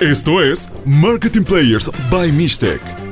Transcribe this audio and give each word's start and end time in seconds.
Esto 0.00 0.42
es 0.42 0.68
Marketing 0.84 1.42
Players 1.42 1.90
by 2.10 2.30
Mistec. 2.30 3.05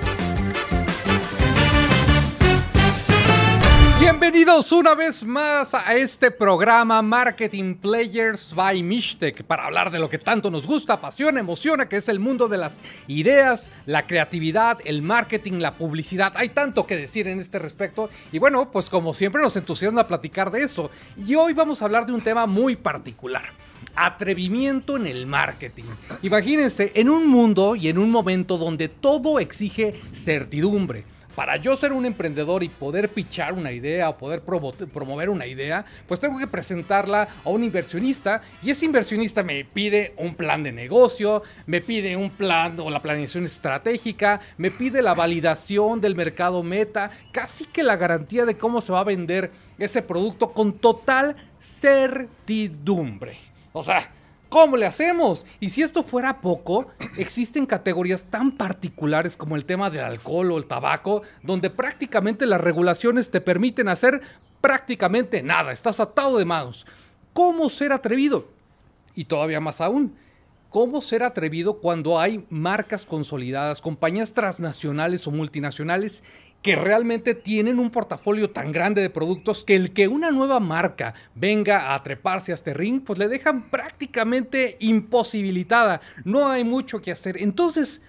Bienvenidos 4.25 4.73
una 4.73 4.95
vez 4.95 5.23
más 5.23 5.75
a 5.75 5.95
este 5.95 6.31
programa 6.31 7.03
Marketing 7.03 7.75
Players 7.75 8.55
by 8.55 8.83
Mishtec 8.83 9.43
para 9.45 9.67
hablar 9.67 9.91
de 9.91 9.99
lo 9.99 10.09
que 10.09 10.17
tanto 10.17 10.51
nos 10.51 10.67
gusta, 10.67 10.95
apasiona, 10.95 11.41
emociona, 11.41 11.91
que 11.91 11.97
es 11.97 12.09
el 12.09 12.21
mundo 12.21 12.49
de 12.49 12.57
las 12.57 12.81
ideas, 13.07 13.69
la 13.85 14.07
creatividad, 14.07 14.79
el 14.87 15.03
marketing, 15.03 15.59
la 15.59 15.75
publicidad. 15.75 16.33
Hay 16.37 16.49
tanto 16.49 16.87
que 16.87 16.97
decir 16.97 17.29
en 17.29 17.39
este 17.39 17.59
respecto 17.59 18.09
y 18.33 18.39
bueno, 18.39 18.71
pues 18.71 18.89
como 18.89 19.13
siempre 19.13 19.43
nos 19.43 19.57
entusiasma 19.57 20.07
platicar 20.07 20.51
de 20.51 20.63
eso. 20.63 20.91
Y 21.19 21.35
hoy 21.35 21.53
vamos 21.53 21.83
a 21.83 21.85
hablar 21.85 22.07
de 22.07 22.15
un 22.15 22.25
tema 22.25 22.47
muy 22.47 22.77
particular 22.77 23.45
atrevimiento 23.95 24.97
en 24.97 25.07
el 25.07 25.27
marketing. 25.27 25.85
Imagínense, 26.23 26.93
en 26.95 27.11
un 27.11 27.29
mundo 27.29 27.77
y 27.77 27.89
en 27.89 27.99
un 27.99 28.11
momento 28.11 28.57
donde 28.57 28.89
todo 28.89 29.39
exige 29.39 29.93
certidumbre. 30.15 31.05
Para 31.35 31.57
yo 31.57 31.75
ser 31.75 31.93
un 31.93 32.07
emprendedor 32.07 32.63
y 32.63 32.69
poder 32.69 33.09
pichar 33.09 33.55
una 33.55 33.73
idea 33.73 34.09
o 34.09 34.17
poder 34.17 34.43
promover 34.43 35.29
una 35.29 35.47
idea, 35.47 35.85
pues 36.07 36.21
tengo 36.21 36.39
que 36.39 36.47
presentarla 36.47 37.27
a 37.45 37.49
un 37.51 37.65
inversionista 37.65 38.41
y 38.63 38.71
ese 38.71 38.87
inversionista 38.87 39.43
me 39.43 39.65
pide 39.65 40.15
un 40.17 40.37
plan 40.37 40.63
de 40.63 40.71
negocio, 40.71 41.43
me 41.67 41.81
pide 41.81 42.17
un 42.17 42.31
plan 42.31 42.79
o 42.79 42.89
la 42.89 43.03
planeación 43.03 43.45
estratégica, 43.45 44.41
me 44.59 44.71
pide 44.71 45.03
la 45.03 45.15
validación 45.15 46.01
del 46.01 46.15
mercado 46.15 46.63
meta, 46.63 47.11
casi 47.33 47.65
que 47.65 47.83
la 47.83 47.97
garantía 47.97 48.45
de 48.45 48.57
cómo 48.57 48.81
se 48.81 48.93
va 48.93 49.01
a 49.01 49.05
vender 49.05 49.51
ese 49.79 50.03
producto 50.03 50.53
con 50.53 50.75
total 50.75 51.35
certidumbre. 51.59 53.37
O 53.73 53.83
sea, 53.83 54.09
¿cómo 54.55 54.77
le 54.77 54.87
hacemos? 54.87 55.45
Y 55.59 55.71
si 55.71 55.83
esto 55.83 56.05
fuera 56.05 56.41
poco, 56.41 56.87
existen 57.19 57.67
categorías 57.67 58.23
tan 58.23 58.53
particulares 58.53 59.37
como 59.37 59.57
el 59.57 59.65
tema 59.65 59.91
del 59.91 60.05
alcohol 60.05 60.53
o 60.53 60.59
el 60.59 60.67
tabaco, 60.67 61.23
donde 61.43 61.71
prácticamente 61.71 62.47
las 62.47 62.61
regulaciones 62.61 63.33
te 63.33 63.41
permiten 63.41 63.89
hacer 63.89 64.21
prácticamente 64.61 65.43
nada, 65.43 65.73
estás 65.73 65.99
atado 65.99 66.39
de 66.39 66.45
manos. 66.45 66.87
¿Cómo 67.33 67.69
ser 67.69 67.91
atrevido? 67.91 68.47
Y 69.17 69.25
todavía 69.25 69.59
más 69.59 69.81
aún, 69.81 70.15
¿cómo 70.71 71.03
ser 71.03 71.25
atrevido 71.25 71.81
cuando 71.81 72.21
hay 72.21 72.47
marcas 72.49 73.05
consolidadas, 73.05 73.81
compañías 73.81 74.35
transnacionales 74.35 75.27
o 75.27 75.33
multinacionales 75.33 76.23
que 76.65 76.77
realmente 76.77 77.35
tienen 77.35 77.79
un 77.79 77.91
portafolio 77.91 78.49
tan 78.49 78.73
grande 78.73 79.03
de 79.03 79.11
productos 79.11 79.65
que 79.65 79.77
el 79.77 79.93
que 79.93 80.09
una 80.09 80.31
nueva 80.31 80.61
marca 80.61 81.13
venga 81.35 81.95
a 81.95 82.03
treparse 82.03 82.53
a 82.53 82.55
este 82.55 82.73
ring, 82.73 83.03
pues 83.05 83.19
le 83.19 83.29
dejan 83.29 83.69
prácticamente 83.69 84.79
imposibilitada. 84.81 86.01
No 86.25 86.49
hay 86.49 86.65
mucho 86.65 87.03
que 87.03 87.13
hacer. 87.13 87.37
Entonces, 87.43 88.01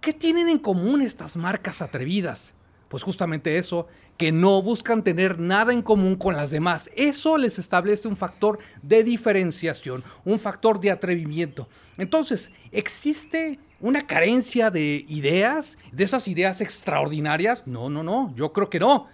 ¿qué 0.00 0.12
tienen 0.12 0.48
en 0.48 0.60
común 0.60 1.02
estas 1.02 1.36
marcas 1.36 1.82
atrevidas? 1.82 2.54
Pues 2.86 3.02
justamente 3.02 3.58
eso, 3.58 3.88
que 4.16 4.30
no 4.30 4.62
buscan 4.62 5.02
tener 5.02 5.40
nada 5.40 5.72
en 5.72 5.82
común 5.82 6.14
con 6.14 6.36
las 6.36 6.52
demás. 6.52 6.88
Eso 6.94 7.36
les 7.36 7.58
establece 7.58 8.06
un 8.06 8.16
factor 8.16 8.60
de 8.82 9.02
diferenciación, 9.02 10.04
un 10.24 10.38
factor 10.38 10.78
de 10.78 10.92
atrevimiento. 10.92 11.68
Entonces, 11.98 12.52
¿existe 12.70 13.58
una 13.80 14.06
carencia 14.06 14.70
de 14.70 15.04
ideas, 15.08 15.78
de 15.92 16.04
esas 16.04 16.28
ideas 16.28 16.60
extraordinarias? 16.60 17.66
No, 17.66 17.90
no, 17.90 18.02
no, 18.02 18.34
yo 18.34 18.52
creo 18.52 18.70
que 18.70 18.80
no. 18.80 19.08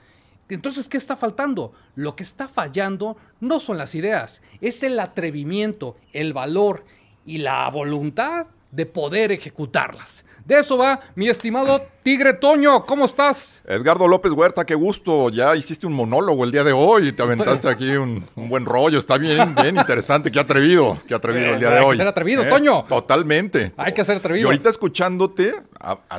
Entonces, 0.49 0.89
¿qué 0.89 0.99
está 0.99 1.17
faltando? 1.17 1.73
Lo 1.95 2.15
que 2.15 2.23
está 2.23 2.47
fallando 2.47 3.17
no 3.41 3.59
son 3.59 3.79
las 3.79 3.95
ideas, 3.95 4.43
es 4.61 4.83
el 4.83 4.99
atrevimiento, 5.01 5.97
el 6.13 6.33
valor 6.33 6.85
y 7.25 7.39
la 7.39 7.69
voluntad 7.71 8.47
de 8.73 8.87
poder 8.87 9.31
ejecutarlas. 9.31 10.25
De 10.45 10.59
eso 10.59 10.77
va 10.77 10.99
mi 11.15 11.29
estimado 11.29 11.87
Tigre 12.03 12.33
Toño, 12.33 12.85
¿cómo 12.85 13.05
estás? 13.05 13.61
Edgardo 13.65 14.09
López 14.09 14.33
Huerta, 14.33 14.65
qué 14.65 14.75
gusto. 14.75 15.31
Ya 15.31 15.55
hiciste 15.55 15.87
un 15.87 15.93
monólogo 15.93 16.43
el 16.43 16.51
día 16.51 16.65
de 16.65 16.73
hoy 16.73 17.09
y 17.09 17.13
te 17.13 17.23
aventaste 17.23 17.69
aquí 17.69 17.91
un, 17.93 18.27
buen 18.35 18.65
rollo. 18.65 18.99
Está 18.99 19.19
bien, 19.19 19.55
bien 19.55 19.77
interesante. 19.77 20.33
Qué 20.33 20.41
atrevido, 20.41 21.01
qué 21.07 21.15
atrevido 21.15 21.53
el 21.53 21.61
día 21.61 21.71
de 21.71 21.79
hoy. 21.79 21.85
Hay 21.85 21.91
que 21.91 21.97
ser 21.99 22.09
atrevido, 22.09 22.43
¿Eh? 22.43 22.49
Toño. 22.49 22.85
Totalmente. 22.89 23.73
Hay 23.77 23.93
que 23.93 24.03
ser 24.03 24.17
atrevido. 24.17 24.43
Y 24.43 24.47
ahorita 24.47 24.71
escuchándote, 24.71 25.55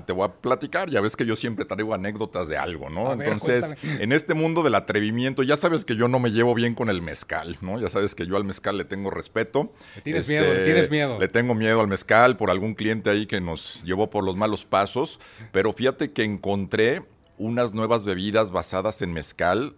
te 0.06 0.13
voy 0.13 0.25
a 0.25 0.31
platicar. 0.31 0.90
Ya 0.90 1.01
ves 1.01 1.16
que 1.16 1.25
yo 1.25 1.35
siempre 1.35 1.66
traigo 1.66 1.94
anécdotas 1.94 2.47
de 2.47 2.57
algo, 2.57 2.90
¿no? 2.90 3.13
Entonces, 3.13 3.74
en 3.84 4.12
este 4.12 4.34
mundo 4.34 4.63
del 4.63 4.75
atrevimiento, 4.75 5.44
ya 5.44 5.57
sabes 5.57 5.85
que 5.85 5.96
yo 5.96 6.07
no 6.07 6.19
me 6.19 6.31
llevo 6.31 6.53
bien 6.53 6.75
con 6.75 6.90
el 6.90 7.01
mezcal, 7.01 7.57
¿no? 7.62 7.79
Ya 7.79 7.90
sabes 7.90 8.16
que 8.16 8.25
yo 8.25 8.38
al 8.38 8.44
mezcal 8.44 8.78
le 8.78 8.85
tengo 8.85 9.09
respeto. 9.09 9.72
tienes 10.03 10.28
miedo, 10.29 10.46
este, 10.46 10.66
tienes 10.66 10.90
miedo. 10.90 11.19
Le 11.19 11.28
tengo 11.28 11.56
miedo 11.56 11.81
al 11.81 11.88
mezcal 11.88 12.38
por 12.38 12.50
algún 12.50 12.75
cliente 12.75 13.09
ahí 13.09 13.25
que 13.25 13.41
nos 13.41 13.84
llevó 13.84 14.09
por 14.09 14.23
los 14.23 14.35
malos 14.35 14.66
pasos. 14.66 15.19
Pero 15.52 15.73
fíjate 15.73 16.12
que 16.12 16.23
encontré 16.23 17.03
unas 17.38 17.73
nuevas 17.73 18.06
bebidas 18.06 18.52
basadas 18.52 19.02
en 19.02 19.13
mezcal. 19.13 19.75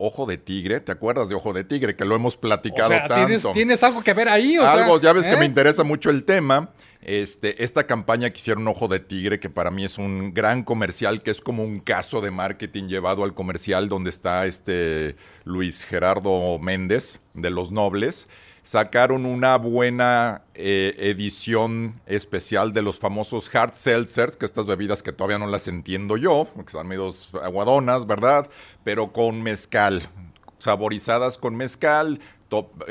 Ojo 0.00 0.26
de 0.26 0.38
tigre, 0.38 0.78
¿te 0.78 0.92
acuerdas 0.92 1.28
de 1.28 1.34
Ojo 1.34 1.52
de 1.52 1.64
Tigre? 1.64 1.96
Que 1.96 2.04
lo 2.04 2.14
hemos 2.14 2.36
platicado 2.36 2.90
tanto. 3.08 3.52
¿tienes, 3.52 3.82
algo 3.82 4.04
que 4.04 4.14
ver 4.14 4.28
ahí? 4.28 4.54
algo, 4.56 5.00
ya 5.00 5.12
ves 5.12 5.26
que 5.26 5.36
me 5.36 5.42
¿eh? 5.42 5.48
interesa 5.48 5.82
mucho 5.82 6.10
el 6.10 6.22
tema. 6.22 6.70
Este, 7.00 7.62
esta 7.62 7.86
campaña 7.86 8.28
que 8.30 8.38
hicieron 8.38 8.66
Ojo 8.66 8.88
de 8.88 8.98
Tigre, 9.00 9.38
que 9.38 9.48
para 9.48 9.70
mí 9.70 9.84
es 9.84 9.98
un 9.98 10.34
gran 10.34 10.64
comercial, 10.64 11.22
que 11.22 11.30
es 11.30 11.40
como 11.40 11.62
un 11.62 11.78
caso 11.78 12.20
de 12.20 12.30
marketing 12.30 12.88
llevado 12.88 13.22
al 13.24 13.34
comercial 13.34 13.88
donde 13.88 14.10
está 14.10 14.46
este 14.46 15.16
Luis 15.44 15.84
Gerardo 15.84 16.58
Méndez 16.58 17.20
de 17.34 17.50
Los 17.50 17.70
Nobles 17.70 18.28
sacaron 18.68 19.24
una 19.24 19.56
buena 19.56 20.42
eh, 20.52 20.94
edición 20.98 22.02
especial 22.04 22.74
de 22.74 22.82
los 22.82 22.98
famosos 22.98 23.48
hard 23.54 23.72
seltzers, 23.72 24.36
que 24.36 24.44
estas 24.44 24.66
bebidas 24.66 25.02
que 25.02 25.10
todavía 25.10 25.38
no 25.38 25.46
las 25.46 25.68
entiendo 25.68 26.18
yo, 26.18 26.46
porque 26.54 26.68
están 26.68 26.86
medio 26.86 27.08
aguadonas, 27.42 28.06
¿verdad? 28.06 28.50
Pero 28.84 29.10
con 29.10 29.42
mezcal, 29.42 30.10
saborizadas 30.58 31.38
con 31.38 31.56
mezcal. 31.56 32.20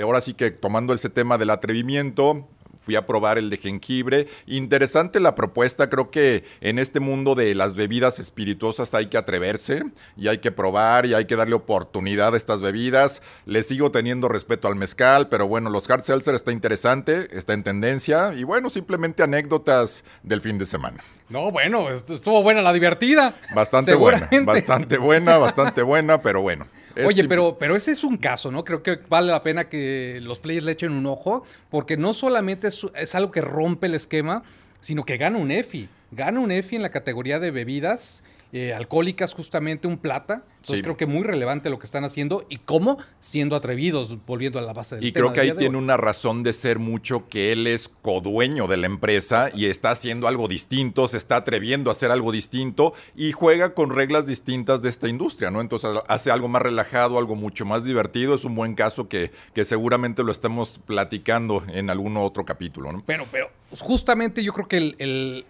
Ahora 0.02 0.22
sí 0.22 0.34
que 0.34 0.50
tomando 0.50 0.96
ese 0.96 1.12
tema 1.12 1.38
del 1.38 1.52
atrevimiento, 1.52 2.48
fui 2.80 2.96
a 2.96 3.06
probar 3.06 3.38
el 3.38 3.50
de 3.50 3.58
jengibre. 3.58 4.28
Interesante 4.46 5.20
la 5.20 5.36
propuesta, 5.36 5.90
creo 5.90 6.12
que 6.12 6.44
en 6.62 6.80
este 6.80 7.00
mundo 7.00 7.36
de 7.36 7.56
las 7.56 7.76
bebidas 7.76 8.20
espirituosas 8.20 8.94
hay 8.94 9.08
que 9.08 9.18
atreverse 9.18 9.84
y 10.16 10.28
hay 10.28 10.40
que 10.40 10.52
probar 10.52 11.06
y 11.06 11.14
hay 11.14 11.26
que 11.26 11.36
darle 11.36 11.56
oportunidad 11.56 12.34
a 12.34 12.38
estas 12.38 12.62
bebidas. 12.62 13.22
Le 13.46 13.64
sigo 13.64 13.92
teniendo 13.92 14.28
respeto 14.28 14.68
al 14.68 14.76
mezcal, 14.76 15.30
pero 15.30 15.48
bueno, 15.48 15.70
los 15.70 15.90
hard 15.90 16.04
seltzer 16.04 16.36
está 16.36 16.52
interesante, 16.52 17.28
está 17.32 17.54
en 17.54 17.64
tendencia 17.64 18.34
y 18.34 18.44
bueno, 18.44 18.70
simplemente 18.70 19.24
anécdotas 19.24 20.04
del 20.24 20.42
fin 20.42 20.58
de 20.58 20.66
semana. 20.66 21.04
No, 21.30 21.52
bueno, 21.52 21.90
estuvo 21.90 22.42
buena 22.42 22.62
la 22.62 22.72
divertida. 22.72 23.36
Bastante 23.54 23.96
buena, 23.96 24.30
bastante 24.44 24.98
buena, 24.98 25.38
bastante 25.38 25.82
buena, 25.82 26.22
pero 26.22 26.42
bueno. 26.42 26.68
Oye, 27.06 27.28
pero, 27.28 27.58
pero 27.60 27.76
ese 27.76 27.92
es 27.92 28.04
un 28.04 28.18
caso, 28.18 28.52
¿no? 28.52 28.64
Creo 28.64 28.84
que 28.84 29.00
vale 29.10 29.32
la 29.32 29.44
pena 29.44 29.70
que 29.70 30.20
los 30.22 30.40
players 30.40 30.66
le 30.66 30.72
echen 30.72 30.92
un 30.92 31.06
ojo, 31.06 31.44
porque 31.70 31.98
no 31.98 32.14
solamente 32.14 32.68
es, 32.68 32.86
es 32.96 33.16
algo 33.16 33.32
que 33.32 33.42
rompe 33.42 33.88
el 33.88 33.96
esquema, 33.96 34.44
sino 34.80 35.04
que 35.04 35.18
gana 35.18 35.38
un 35.38 35.52
EFI. 35.52 35.90
Gana 36.12 36.40
un 36.40 36.52
EFI 36.52 36.78
en 36.78 36.82
la 36.82 36.92
categoría 36.92 37.40
de 37.40 37.52
bebidas 37.52 38.24
eh, 38.54 38.74
alcohólicas, 38.74 39.34
justamente 39.34 39.88
un 39.88 39.98
plata. 39.98 40.44
Entonces 40.58 40.84
creo 40.84 40.98
que 40.98 41.06
muy 41.06 41.24
relevante 41.24 41.70
lo 41.70 41.80
que 41.80 41.86
están 41.86 42.04
haciendo 42.04 42.46
y 42.50 42.58
cómo 42.58 42.98
siendo 43.22 43.56
atrevidos, 43.56 44.18
volviendo 44.26 44.60
a 44.60 44.62
la 44.62 44.74
base 44.74 44.96
del 44.96 45.06
Y 45.06 45.14
creo 45.14 45.32
que 45.32 45.40
ahí 45.40 45.54
tiene 45.54 45.78
una 45.78 45.96
razón 45.96 46.44
de 46.44 46.52
ser 46.52 46.78
mucho 46.78 47.30
que 47.30 47.54
él 47.54 47.68
es 47.68 47.88
codueño 47.88 48.68
de 48.68 48.76
la 48.76 48.88
empresa 48.88 49.50
y 49.54 49.68
está 49.68 49.92
haciendo 49.92 50.28
algo 50.28 50.50
distinto, 50.50 51.08
se 51.08 51.18
está 51.18 51.38
atreviendo 51.38 51.90
a 51.90 51.94
hacer 51.94 52.12
algo 52.12 52.34
distinto 52.34 52.94
y 53.16 53.32
juega 53.32 53.74
con 53.74 53.92
reglas 53.92 54.28
distintas 54.28 54.82
de 54.82 54.90
esta 54.90 55.08
industria, 55.08 55.52
¿no? 55.52 55.62
Entonces 55.62 55.90
hace 56.08 56.32
algo 56.32 56.50
más 56.50 56.62
relajado, 56.62 57.18
algo 57.18 57.36
mucho 57.36 57.66
más 57.66 57.86
divertido. 57.86 58.36
Es 58.36 58.44
un 58.44 58.56
buen 58.56 58.76
caso 58.76 59.08
que, 59.08 59.32
que 59.54 59.64
seguramente 59.64 60.24
lo 60.24 60.32
estemos 60.32 60.80
platicando 60.86 61.64
en 61.70 61.90
algún 61.90 62.18
otro 62.18 62.44
capítulo, 62.44 62.92
¿no? 62.92 63.04
Pero, 63.06 63.26
pero 63.32 63.50
justamente 63.80 64.44
yo 64.44 64.52
creo 64.52 64.68
que 64.68 64.78
el 64.98 65.46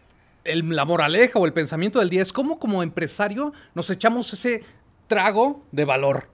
la 0.56 0.86
moraleja 0.86 1.40
o 1.40 1.46
el 1.46 1.54
pensamiento 1.54 2.00
del 2.00 2.10
día 2.10 2.22
es 2.22 2.34
cómo 2.34 2.60
como 2.60 2.84
empresario 2.84 3.54
nos 3.76 3.90
echamos 3.90 4.32
ese 4.34 4.64
trago 5.08 5.64
de 5.72 5.86
valor. 5.86 6.30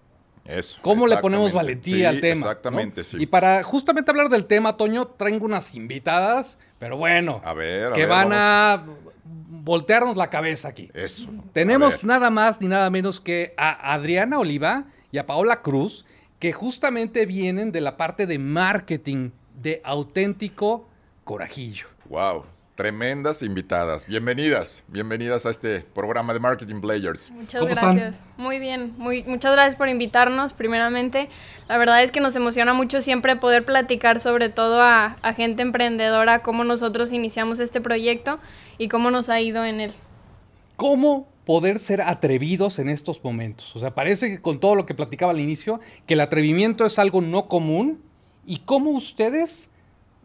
Eso. 0.45 0.77
¿Cómo 0.81 1.07
le 1.07 1.17
ponemos 1.17 1.53
valentía 1.53 2.09
al 2.09 2.19
tema? 2.19 2.41
Exactamente, 2.41 3.03
sí. 3.03 3.17
Y 3.19 3.25
para 3.27 3.63
justamente 3.63 4.11
hablar 4.11 4.29
del 4.29 4.45
tema, 4.45 4.75
Toño, 4.75 5.07
traigo 5.07 5.45
unas 5.45 5.73
invitadas, 5.73 6.59
pero 6.79 6.97
bueno, 6.97 7.41
a 7.45 7.53
ver, 7.53 7.93
que 7.93 8.05
van 8.05 8.33
a 8.33 8.83
voltearnos 9.23 10.17
la 10.17 10.29
cabeza 10.29 10.67
aquí. 10.67 10.89
Eso. 10.93 11.29
Tenemos 11.53 12.03
nada 12.03 12.29
más 12.29 12.59
ni 12.59 12.67
nada 12.67 12.89
menos 12.89 13.21
que 13.21 13.53
a 13.55 13.93
Adriana 13.93 14.37
Oliva 14.39 14.85
y 15.11 15.17
a 15.17 15.25
Paola 15.25 15.61
Cruz, 15.61 16.05
que 16.39 16.51
justamente 16.51 17.25
vienen 17.25 17.71
de 17.71 17.79
la 17.79 17.95
parte 17.95 18.27
de 18.27 18.37
marketing 18.37 19.29
de 19.61 19.81
auténtico 19.85 20.89
corajillo. 21.23 21.87
Wow. 22.09 22.43
Tremendas 22.75 23.43
invitadas. 23.43 24.07
Bienvenidas, 24.07 24.83
bienvenidas 24.87 25.45
a 25.45 25.51
este 25.51 25.81
programa 25.81 26.33
de 26.33 26.39
Marketing 26.39 26.81
Players. 26.81 27.29
Muchas 27.31 27.63
gracias. 27.67 28.19
Muy 28.37 28.57
bien, 28.57 28.93
muy, 28.97 29.23
muchas 29.23 29.51
gracias 29.51 29.75
por 29.75 29.89
invitarnos, 29.89 30.53
primeramente. 30.53 31.29
La 31.67 31.77
verdad 31.77 32.01
es 32.01 32.11
que 32.11 32.19
nos 32.19 32.35
emociona 32.35 32.73
mucho 32.73 33.01
siempre 33.01 33.35
poder 33.35 33.63
platicar 33.63 34.19
sobre 34.19 34.49
todo 34.49 34.81
a, 34.81 35.17
a 35.21 35.33
gente 35.33 35.61
emprendedora, 35.61 36.41
cómo 36.41 36.63
nosotros 36.63 37.13
iniciamos 37.13 37.59
este 37.59 37.79
proyecto 37.79 38.39
y 38.79 38.87
cómo 38.87 39.11
nos 39.11 39.29
ha 39.29 39.39
ido 39.39 39.63
en 39.65 39.79
él. 39.79 39.91
¿Cómo 40.75 41.27
poder 41.45 41.77
ser 41.77 42.01
atrevidos 42.01 42.79
en 42.79 42.89
estos 42.89 43.23
momentos? 43.23 43.75
O 43.75 43.79
sea, 43.79 43.93
parece 43.93 44.29
que 44.29 44.41
con 44.41 44.59
todo 44.59 44.73
lo 44.73 44.87
que 44.87 44.95
platicaba 44.95 45.31
al 45.31 45.39
inicio, 45.39 45.79
que 46.07 46.15
el 46.15 46.21
atrevimiento 46.21 46.85
es 46.87 46.97
algo 46.97 47.21
no 47.21 47.47
común 47.47 48.01
y 48.47 48.59
cómo 48.59 48.89
ustedes 48.91 49.69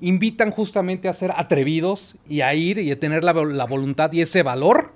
invitan 0.00 0.50
justamente 0.50 1.08
a 1.08 1.12
ser 1.12 1.32
atrevidos 1.34 2.16
y 2.28 2.40
a 2.42 2.54
ir 2.54 2.78
y 2.78 2.90
a 2.90 2.98
tener 2.98 3.24
la, 3.24 3.32
voluntad 3.32 4.12
y 4.12 4.22
ese 4.22 4.42
valor 4.42 4.92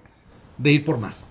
de 0.59 0.73
ir 0.73 0.85
por 0.85 0.99
más. 0.99 1.29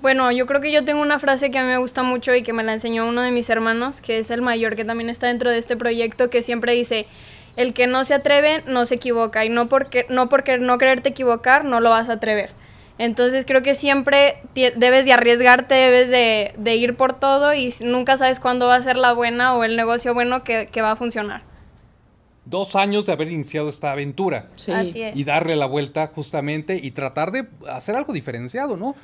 Bueno, 0.00 0.32
yo 0.32 0.46
creo 0.46 0.60
que 0.60 0.72
yo 0.72 0.84
tengo 0.84 1.00
una 1.00 1.18
frase 1.18 1.50
que 1.50 1.58
a 1.58 1.62
mí 1.62 1.68
me 1.68 1.76
gusta 1.76 2.02
mucho 2.02 2.34
y 2.34 2.42
que 2.42 2.52
me 2.52 2.64
la 2.64 2.72
enseñó 2.72 3.06
uno 3.06 3.20
de 3.20 3.30
mis 3.30 3.48
hermanos, 3.50 4.00
que 4.00 4.18
es 4.18 4.30
el 4.30 4.42
mayor, 4.42 4.74
que 4.74 4.84
también 4.84 5.10
está 5.10 5.28
dentro 5.28 5.50
de 5.50 5.58
este 5.58 5.76
proyecto, 5.76 6.28
que 6.28 6.42
siempre 6.42 6.72
dice, 6.72 7.06
el 7.54 7.72
que 7.72 7.86
no 7.86 8.04
se 8.04 8.14
atreve 8.14 8.64
no 8.66 8.84
se 8.86 8.96
equivoca 8.96 9.44
y 9.44 9.48
no 9.48 9.68
porque 9.68 10.06
no, 10.08 10.28
porque 10.28 10.58
no 10.58 10.78
quererte 10.78 11.10
equivocar 11.10 11.64
no 11.64 11.80
lo 11.80 11.90
vas 11.90 12.08
a 12.08 12.14
atrever. 12.14 12.50
Entonces 12.98 13.44
creo 13.44 13.62
que 13.62 13.74
siempre 13.74 14.42
debes 14.54 15.04
de 15.04 15.12
arriesgarte, 15.12 15.74
debes 15.74 16.10
de, 16.10 16.74
ir 16.76 16.96
por 16.96 17.18
todo 17.18 17.54
y 17.54 17.72
nunca 17.80 18.16
sabes 18.16 18.38
cuándo 18.40 18.66
va 18.66 18.76
a 18.76 18.82
ser 18.82 18.96
la 18.96 19.12
buena 19.12 19.54
o 19.54 19.64
el 19.64 19.76
negocio 19.76 20.14
bueno 20.14 20.44
que 20.44 20.82
va 20.82 20.92
a 20.92 20.96
funcionar 20.96 21.51
dos 22.44 22.76
años 22.76 23.06
de 23.06 23.12
haber 23.12 23.30
iniciado 23.30 23.68
esta 23.68 23.92
aventura. 23.92 24.50
Así 24.72 25.02
es. 25.02 25.16
Y 25.16 25.24
darle 25.24 25.56
la 25.56 25.66
vuelta 25.66 26.10
justamente 26.14 26.76
y 26.82 26.90
tratar 26.90 27.32
de 27.32 27.46
hacer 27.68 27.94
algo 27.96 28.12
diferenciado, 28.12 28.76
¿no? 28.76 28.94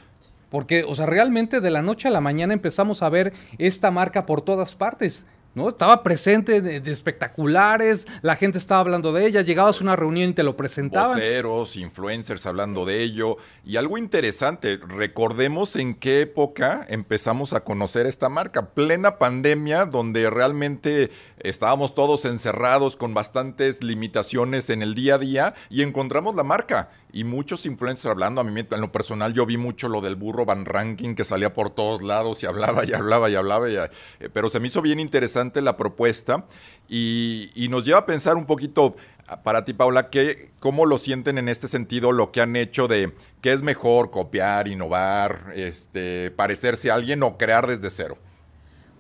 Porque, 0.51 0.85
o 0.85 0.95
sea, 0.95 1.07
realmente 1.07 1.61
de 1.61 1.71
la 1.71 1.83
noche 1.83 2.09
a 2.09 2.11
la 2.11 2.21
mañana 2.21 2.55
empezamos 2.55 3.03
a 3.03 3.09
ver 3.09 3.33
esta 3.59 3.91
marca 3.91 4.25
por 4.25 4.41
todas 4.41 4.75
partes. 4.75 5.27
¿No? 5.59 5.69
Estaba 5.69 6.03
presente 6.03 6.63
de, 6.63 6.91
espectaculares, 6.91 8.07
la 8.23 8.37
gente 8.37 8.57
estaba 8.57 8.81
hablando 8.81 9.13
de 9.13 9.27
ella, 9.27 9.43
llegabas 9.43 9.81
a 9.81 9.85
una 9.85 9.97
reunión 9.97 10.31
y 10.31 10.33
te 10.33 10.43
lo 10.43 10.57
presentaban. 10.57 11.13
Voceros, 11.13 11.77
influencers 11.77 12.47
hablando 12.47 12.87
de 12.87 13.03
ello. 13.03 13.37
Y 13.65 13.77
algo 13.77 13.99
interesante, 13.99 14.79
recordemos 14.79 15.77
en 15.77 15.95
qué 15.95 16.23
época 16.23 16.87
empezamos 16.89 17.53
a 17.53 17.61
conocer 17.61 18.07
esta 18.07 18.29
marca. 18.29 18.71
Plena 18.71 19.19
pandemia, 19.19 19.85
donde 19.85 20.31
realmente 20.31 21.11
estábamos 21.39 21.95
todos 21.95 22.25
encerrados 22.25 22.97
con 22.97 23.13
bastantes 23.13 23.83
limitaciones 23.83 24.71
en 24.71 24.83
el 24.83 24.95
día 24.95 25.17
a 25.17 25.19
día 25.19 25.55
y 25.69 25.83
encontramos 25.83 26.35
la 26.35 26.45
marca 26.45 26.91
y 27.13 27.25
muchos 27.25 27.67
influencers 27.67 28.11
hablando. 28.11 28.41
A 28.41 28.45
mí, 28.45 28.61
en 28.71 28.81
lo 28.81 28.93
personal, 28.93 29.33
yo 29.35 29.47
vi 29.47 29.57
mucho 29.57 29.89
lo 29.89 30.01
del 30.01 30.17
burro 30.17 30.45
Van 30.45 30.65
Ranking 30.65 31.15
que 31.15 31.25
salía 31.25 31.55
por 31.55 31.71
todos 31.71 32.03
lados 32.03 32.43
y 32.43 32.47
hablaba 32.47 32.85
y 32.85 32.93
hablaba 32.93 33.31
y 33.31 33.35
hablaba. 33.35 33.69
Eh, 33.69 33.89
pero 34.33 34.51
se 34.51 34.61
me 34.61 34.69
hizo 34.69 34.83
bien 34.83 35.01
interesante 35.01 35.48
la 35.57 35.77
propuesta 35.77 36.45
y, 36.89 37.67
nos 37.71 37.85
lleva 37.85 38.01
a 38.01 38.07
pensar 38.07 38.37
un 38.37 38.47
poquito 38.47 38.97
para 39.43 39.65
ti, 39.65 39.75
Paula, 39.75 40.09
que, 40.09 40.51
¿cómo 40.59 40.87
lo 40.87 40.97
sienten 40.97 41.37
en 41.37 41.49
este 41.49 41.69
sentido 41.69 42.13
lo 42.13 42.33
que 42.33 42.41
han 42.41 42.57
hecho 42.57 42.89
de 42.89 43.13
qué 43.43 43.53
es 43.53 43.63
mejor 43.63 44.11
copiar, 44.11 44.69
innovar, 44.69 45.53
este, 45.55 46.31
parecerse 46.31 46.91
a 46.91 46.95
alguien 46.95 47.23
o 47.23 47.37
crear 47.37 47.67
desde 47.67 47.91
cero? 47.91 48.17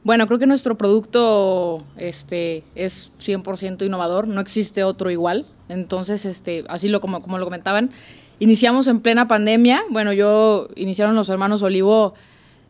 Bueno, 0.04 0.26
creo 0.26 0.38
que 0.38 0.46
nuestro 0.46 0.76
producto 0.76 1.84
este, 1.96 2.64
es 2.74 3.10
100% 3.20 3.84
innovador, 3.84 4.28
no 4.28 4.40
existe 4.40 4.84
otro 4.84 5.10
igual. 5.10 5.46
Entonces, 5.68 6.24
este, 6.24 6.64
así 6.68 6.88
lo, 6.88 7.00
como, 7.00 7.22
como 7.22 7.38
lo 7.38 7.44
comentaban, 7.44 7.90
iniciamos 8.38 8.86
en 8.86 9.00
plena 9.00 9.28
pandemia. 9.28 9.82
Bueno, 9.90 10.12
yo 10.12 10.68
iniciaron 10.76 11.14
los 11.14 11.28
hermanos 11.28 11.62
Olivo 11.62 12.14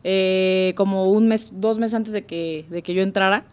eh, 0.05 0.75
como 0.77 1.11
un 1.11 1.29
mes, 1.29 1.51
dos 1.53 1.79
meses 1.79 1.95
antes 1.95 2.13
de 2.13 2.25
que, 2.25 2.67
de 2.71 2.83
que 2.83 2.95
yo 2.95 3.03
entrara. 3.03 3.45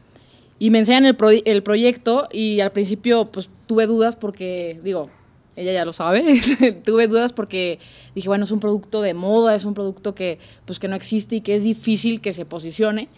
Y 0.57 0.69
me 0.69 0.79
enseñan 0.79 1.05
el, 1.05 1.17
el 1.45 1.63
proyecto 1.63 2.27
y 2.31 2.61
al 2.61 2.71
principio 2.71 3.25
pues 3.25 3.49
tuve 3.67 3.87
dudas 3.87 4.15
porque, 4.15 4.79
digo, 4.83 5.09
ella 5.55 5.71
ya 5.71 5.85
lo 5.85 5.93
sabe, 5.93 6.41
tuve 6.85 7.07
dudas 7.07 7.33
porque 7.33 7.79
dije, 8.13 8.27
bueno, 8.27 8.45
es 8.45 8.51
un 8.51 8.59
producto 8.59 9.01
de 9.01 9.13
moda, 9.13 9.55
es 9.55 9.65
un 9.65 9.73
producto 9.73 10.15
que, 10.15 10.39
pues, 10.65 10.79
que 10.79 10.87
no 10.87 10.95
existe 10.95 11.37
y 11.37 11.41
que 11.41 11.55
es 11.55 11.63
difícil 11.63 12.21
que 12.21 12.33
se 12.33 12.45
posicione. 12.45 13.09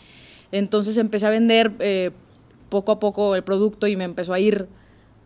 Entonces 0.51 0.97
empecé 0.97 1.25
a 1.25 1.29
vender 1.29 1.73
eh, 1.79 2.11
poco 2.69 2.91
a 2.91 2.99
poco 2.99 3.35
el 3.35 3.43
producto 3.43 3.87
y 3.87 3.95
me 3.95 4.03
empezó 4.03 4.33
a 4.33 4.39
ir 4.39 4.67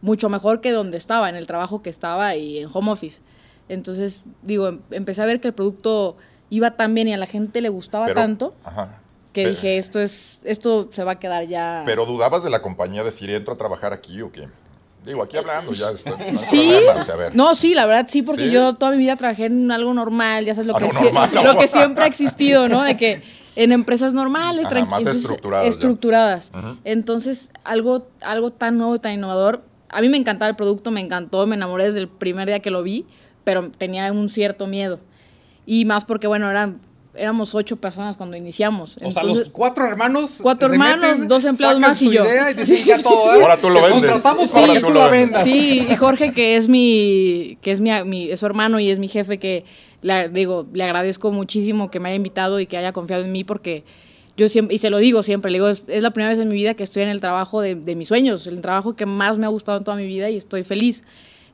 mucho 0.01 0.29
mejor 0.29 0.61
que 0.61 0.71
donde 0.71 0.97
estaba, 0.97 1.29
en 1.29 1.35
el 1.35 1.47
trabajo 1.47 1.81
que 1.81 1.89
estaba 1.89 2.35
y 2.35 2.59
en 2.59 2.69
home 2.71 2.91
office. 2.91 3.19
Entonces, 3.69 4.23
digo, 4.41 4.67
em, 4.67 4.79
empecé 4.89 5.21
a 5.21 5.25
ver 5.25 5.39
que 5.39 5.49
el 5.49 5.53
producto 5.53 6.17
iba 6.49 6.71
tan 6.71 6.93
bien 6.93 7.07
y 7.07 7.13
a 7.13 7.17
la 7.17 7.27
gente 7.27 7.61
le 7.61 7.69
gustaba 7.69 8.13
tanto 8.13 8.53
que 9.33 9.49
dije, 9.49 9.77
esto 9.77 9.99
es 9.99 10.31
esto 10.43 10.89
se 10.91 11.03
va 11.03 11.13
a 11.13 11.19
quedar 11.19 11.47
ya... 11.47 11.83
Pero 11.85 12.05
dudabas 12.05 12.43
de 12.43 12.49
la 12.49 12.61
compañía 12.61 13.03
decir, 13.03 13.29
¿entro 13.29 13.53
a 13.53 13.57
trabajar 13.57 13.93
aquí 13.93 14.21
o 14.21 14.31
qué? 14.31 14.47
Digo, 15.05 15.23
aquí 15.23 15.37
hablando 15.37 15.71
ya. 15.73 15.91
Estoy, 15.91 16.13
no 16.31 16.39
sí, 16.39 16.71
no, 17.33 17.55
sí, 17.55 17.73
la 17.73 17.85
verdad 17.85 18.07
sí, 18.09 18.21
porque 18.21 18.51
yo 18.51 18.75
toda 18.75 18.91
mi 18.91 18.97
vida 18.97 19.15
trabajé 19.15 19.45
en 19.45 19.71
algo 19.71 19.93
normal, 19.93 20.45
ya 20.45 20.53
sabes 20.53 20.67
lo, 20.67 20.75
que, 20.75 20.89
lo 21.43 21.57
que 21.57 21.67
siempre 21.67 22.03
ha 22.03 22.07
existido, 22.07 22.69
¿no? 22.69 22.83
De 22.83 22.97
que 22.97 23.23
en 23.55 23.71
empresas 23.71 24.13
normales, 24.13 24.67
más 24.87 25.05
estructuradas. 25.05 25.67
estructuradas. 25.67 26.51
Entonces, 26.83 27.49
algo, 27.63 28.07
algo 28.21 28.51
tan 28.51 28.77
nuevo, 28.77 28.99
tan 28.99 29.13
innovador, 29.13 29.63
a 29.89 30.01
mí 30.01 30.09
me 30.09 30.17
encantaba 30.17 30.49
el 30.49 30.55
producto, 30.55 30.91
me 30.91 31.01
encantó, 31.01 31.47
me 31.47 31.55
enamoré 31.55 31.85
desde 31.85 31.99
el 31.99 32.07
primer 32.07 32.47
día 32.47 32.59
que 32.59 32.69
lo 32.69 32.83
vi, 32.83 33.05
pero 33.43 33.71
tenía 33.71 34.11
un 34.11 34.29
cierto 34.29 34.67
miedo. 34.67 34.99
Y 35.65 35.85
más 35.85 36.05
porque, 36.05 36.27
bueno, 36.27 36.49
eran 36.49 36.79
éramos 37.15 37.53
ocho 37.55 37.75
personas 37.75 38.17
cuando 38.17 38.37
iniciamos. 38.37 38.97
O 39.01 39.11
sea, 39.11 39.23
los 39.23 39.49
cuatro 39.49 39.85
hermanos. 39.85 40.39
Cuatro 40.41 40.71
hermanos, 40.71 41.27
dos 41.27 41.45
empleados 41.45 41.79
más 41.79 42.01
y 42.01 42.11
yo. 42.11 42.25
Idea 42.25 42.51
y 42.51 42.53
dicen, 42.53 42.85
ya 42.85 43.01
todo, 43.01 43.35
¿eh? 43.35 43.41
Ahora 43.41 43.57
tú 43.57 43.69
lo 43.69 43.81
vendes. 43.81 44.11
Contratamos 44.11 44.49
sí, 44.49 44.81
tú 44.81 44.89
lo 44.89 45.09
vendas. 45.09 45.43
Sí, 45.43 45.87
y 45.89 45.95
Jorge, 45.95 46.31
que 46.33 46.55
es 46.57 46.67
mi, 46.69 47.57
que 47.61 47.71
es 47.71 47.79
mi, 47.79 47.91
mi 48.05 48.31
es 48.31 48.39
su 48.39 48.45
hermano 48.45 48.79
y 48.79 48.89
es 48.89 48.99
mi 48.99 49.07
jefe, 49.07 49.37
que 49.39 49.65
le, 50.01 50.29
digo, 50.29 50.67
le 50.73 50.83
agradezco 50.83 51.31
muchísimo 51.31 51.91
que 51.91 51.99
me 51.99 52.09
haya 52.09 52.15
invitado 52.15 52.59
y 52.59 52.65
que 52.65 52.77
haya 52.77 52.91
confiado 52.91 53.23
en 53.23 53.31
mí 53.31 53.43
porque 53.43 53.83
yo 54.37 54.49
siempre, 54.49 54.75
y 54.75 54.79
se 54.79 54.89
lo 54.89 54.97
digo 54.97 55.23
siempre, 55.23 55.51
le 55.51 55.57
digo, 55.57 55.69
es, 55.69 55.83
la 55.87 56.11
primera 56.11 56.31
vez 56.31 56.39
en 56.39 56.49
mi 56.49 56.55
vida 56.55 56.73
que 56.73 56.83
estoy 56.83 57.03
en 57.03 57.09
el 57.09 57.19
trabajo 57.19 57.61
de, 57.61 57.75
mis 57.95 58.07
sueños, 58.07 58.47
el 58.47 58.61
trabajo 58.61 58.95
que 58.95 59.05
más 59.05 59.37
me 59.37 59.45
ha 59.45 59.49
gustado 59.49 59.77
en 59.77 59.83
toda 59.83 59.97
mi 59.97 60.07
vida 60.07 60.29
y 60.29 60.37
estoy 60.37 60.63
feliz. 60.63 61.03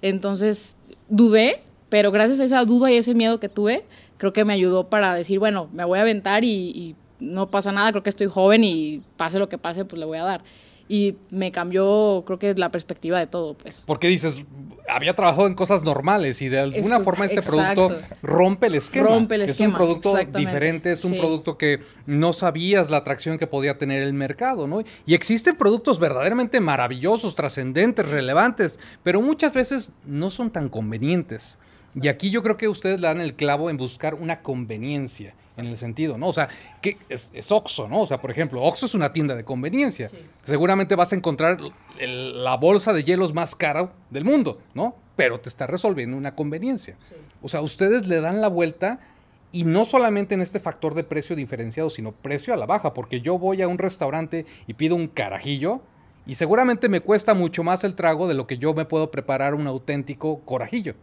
Entonces, 0.01 0.75
dudé, 1.09 1.61
pero 1.89 2.11
gracias 2.11 2.39
a 2.39 2.45
esa 2.45 2.63
duda 2.65 2.91
y 2.91 2.97
ese 2.97 3.13
miedo 3.13 3.39
que 3.39 3.49
tuve, 3.49 3.83
creo 4.17 4.33
que 4.33 4.45
me 4.45 4.53
ayudó 4.53 4.89
para 4.89 5.13
decir, 5.13 5.39
bueno, 5.39 5.69
me 5.73 5.85
voy 5.85 5.99
a 5.99 6.01
aventar 6.01 6.43
y, 6.43 6.69
y 6.69 6.95
no 7.19 7.49
pasa 7.49 7.71
nada, 7.71 7.91
creo 7.91 8.03
que 8.03 8.09
estoy 8.09 8.27
joven 8.27 8.63
y 8.63 9.01
pase 9.17 9.39
lo 9.39 9.49
que 9.49 9.57
pase, 9.57 9.85
pues 9.85 9.99
le 9.99 10.05
voy 10.05 10.17
a 10.17 10.23
dar 10.23 10.43
y 10.89 11.17
me 11.29 11.51
cambió, 11.51 12.23
creo 12.25 12.39
que 12.39 12.53
la 12.53 12.69
perspectiva 12.71 13.19
de 13.19 13.27
todo, 13.27 13.55
pues. 13.55 13.83
Porque 13.85 14.07
dices, 14.07 14.45
había 14.87 15.13
trabajado 15.13 15.47
en 15.47 15.53
cosas 15.53 15.83
normales 15.83 16.41
y 16.41 16.49
de 16.49 16.59
alguna 16.59 17.01
forma 17.01 17.25
este 17.25 17.41
producto 17.41 17.91
rompe 18.21 18.67
el 18.67 18.75
esquema. 18.75 19.07
Rompe 19.07 19.35
el 19.35 19.41
esquema. 19.43 19.67
Es 19.67 19.73
un 19.73 19.75
producto 19.75 20.17
diferente, 20.37 20.91
es 20.91 21.03
un 21.03 21.17
producto 21.17 21.57
que 21.57 21.81
no 22.05 22.31
sabías 22.31 22.89
la 22.89 22.97
atracción 22.97 23.37
que 23.37 23.47
podía 23.47 23.77
tener 23.77 24.01
el 24.01 24.13
mercado, 24.13 24.67
¿no? 24.67 24.83
Y 25.05 25.13
existen 25.13 25.57
productos 25.57 25.99
verdaderamente 25.99 26.59
maravillosos, 26.61 27.35
trascendentes, 27.35 28.07
relevantes, 28.07 28.79
pero 29.03 29.21
muchas 29.21 29.53
veces 29.53 29.91
no 30.05 30.29
son 30.29 30.51
tan 30.51 30.69
convenientes. 30.69 31.57
Y 31.95 32.07
aquí 32.07 32.29
yo 32.29 32.43
creo 32.43 32.57
que 32.57 32.67
ustedes 32.67 32.99
le 32.99 33.07
dan 33.07 33.21
el 33.21 33.35
clavo 33.35 33.69
en 33.69 33.77
buscar 33.77 34.15
una 34.15 34.41
conveniencia 34.41 35.33
en 35.57 35.65
el 35.65 35.77
sentido, 35.77 36.17
¿no? 36.17 36.27
O 36.27 36.33
sea, 36.33 36.49
que 36.81 36.97
es, 37.09 37.31
es, 37.33 37.51
Oxxo, 37.51 37.87
¿no? 37.87 38.01
O 38.01 38.07
sea, 38.07 38.21
por 38.21 38.29
ejemplo, 38.29 38.61
Oxxo 38.63 38.85
es 38.85 38.93
una 38.93 39.11
tienda 39.11 39.35
de 39.35 39.43
conveniencia. 39.43 40.09
Seguramente 40.43 40.95
vas 40.95 41.11
a 41.11 41.15
encontrar 41.15 41.59
la 41.99 42.55
bolsa 42.57 42.93
de 42.93 43.03
hielos 43.03 43.33
más 43.33 43.55
cara 43.55 43.91
del 44.11 44.23
mundo, 44.23 44.59
¿no? 44.75 44.95
Pero 45.15 45.39
te 45.39 45.49
está 45.49 45.65
resolviendo 45.65 46.15
una 46.15 46.35
conveniencia. 46.35 46.95
O 47.41 47.49
sea, 47.49 47.61
ustedes 47.61 48.07
le 48.07 48.21
dan 48.21 48.39
la 48.39 48.47
vuelta 48.47 48.99
y 49.51 49.63
no 49.63 49.85
solamente 49.85 50.35
en 50.35 50.41
este 50.41 50.59
factor 50.59 50.93
de 50.93 51.03
precio 51.03 51.35
diferenciado, 51.35 51.89
sino 51.89 52.11
precio 52.11 52.53
a 52.53 52.57
la 52.57 52.67
baja, 52.67 52.93
porque 52.93 53.21
yo 53.21 53.39
voy 53.39 53.61
a 53.61 53.67
un 53.67 53.79
restaurante 53.79 54.45
y 54.67 54.73
pido 54.75 54.95
un 54.95 55.07
carajillo 55.07 55.81
y 56.27 56.35
seguramente 56.35 56.89
me 56.89 56.99
cuesta 56.99 57.33
mucho 57.33 57.63
más 57.63 57.83
el 57.83 57.95
trago 57.95 58.27
de 58.27 58.33
lo 58.33 58.45
que 58.45 58.57
yo 58.57 58.73
me 58.73 58.85
puedo 58.85 59.09
preparar 59.09 59.55
un 59.55 59.65
auténtico 59.65 60.41
corajillo. 60.41 60.93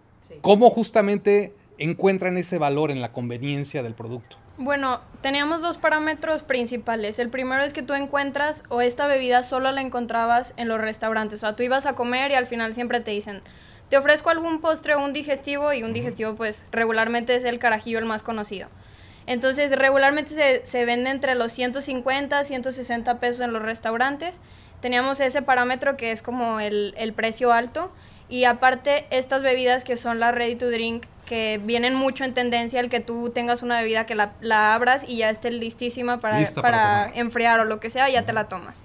¿Cómo 0.41 0.71
justamente 0.71 1.55
encuentran 1.79 2.37
ese 2.39 2.59
valor 2.59 2.91
en 2.91 3.01
la 3.01 3.13
conveniencia 3.13 3.83
del 3.83 3.95
producto? 3.95 4.37
Bueno, 4.57 5.01
teníamos 5.21 5.63
dos 5.63 5.79
parámetros 5.79 6.45
principales. 6.45 7.19
El 7.19 7.29
primero 7.29 7.63
es 7.65 7.73
que 7.73 7.83
tú 7.83 7.95
encuentras 7.95 8.63
o 8.69 8.81
esta 8.81 9.09
bebida 9.09 9.43
solo 9.43 9.73
la 9.73 9.81
encontrabas 9.81 10.55
en 10.57 10.69
los 10.69 10.81
restaurantes. 10.81 11.41
O 11.41 11.47
sea, 11.47 11.57
tú 11.57 11.65
ibas 11.65 11.87
a 11.87 11.95
comer 11.95 12.31
y 12.31 12.35
al 12.35 12.47
final 12.47 12.73
siempre 12.73 13.01
te 13.01 13.11
dicen, 13.11 13.43
te 13.89 13.99
ofrezco 13.99 14.31
algún 14.31 14.61
postre 14.61 14.95
o 14.95 15.05
un 15.05 15.13
digestivo 15.13 15.73
y 15.73 15.83
un 15.83 15.93
digestivo 15.93 16.37
pues 16.37 16.67
regularmente 16.71 17.35
es 17.35 17.45
el 17.45 17.59
carajillo 17.59 17.99
el 17.99 18.05
más 18.05 18.23
conocido. 18.23 18.69
Entonces 19.27 19.77
regularmente 19.77 20.35
se, 20.35 20.65
se 20.67 20.85
vende 20.85 21.11
entre 21.11 21.35
los 21.35 21.51
150, 21.51 22.45
160 22.45 23.19
pesos 23.19 23.41
en 23.41 23.53
los 23.53 23.63
restaurantes. 23.63 24.41
Teníamos 24.81 25.19
ese 25.21 25.43
parámetro 25.43 25.97
que 25.97 26.13
es 26.13 26.23
como 26.23 26.61
el, 26.61 26.95
el 26.97 27.13
precio 27.13 27.53
alto 27.53 27.91
Y 28.29 28.45
aparte, 28.45 29.07
estas 29.11 29.43
bebidas 29.43 29.85
que 29.85 29.97
son 29.97 30.19
las 30.19 30.35
ready 30.35 30.57
to 30.57 30.71
drink, 30.71 31.05
que 31.27 31.61
vienen 31.63 31.95
mucho 31.95 32.25
en 32.25 32.35
tendencia 32.35 32.81
el 32.81 32.89
que 32.89 33.01
tú 33.01 33.31
tengas 33.31 33.63
una 33.63 33.81
bebida 33.81 34.07
que 34.07 34.15
la, 34.15 34.33
la 34.41 34.75
abras 34.75 35.05
y 35.09 35.19
ya 35.19 35.31
esté 35.31 35.51
listísima 35.51 36.19
para, 36.19 36.39
para 36.61 37.11
enfriar 37.15 37.61
o 37.61 37.65
lo 37.65 37.81
que 37.81 37.91
sea, 37.91 38.09
ya 38.09 38.25
te 38.25 38.33
la 38.33 38.49
tomas. 38.49 38.83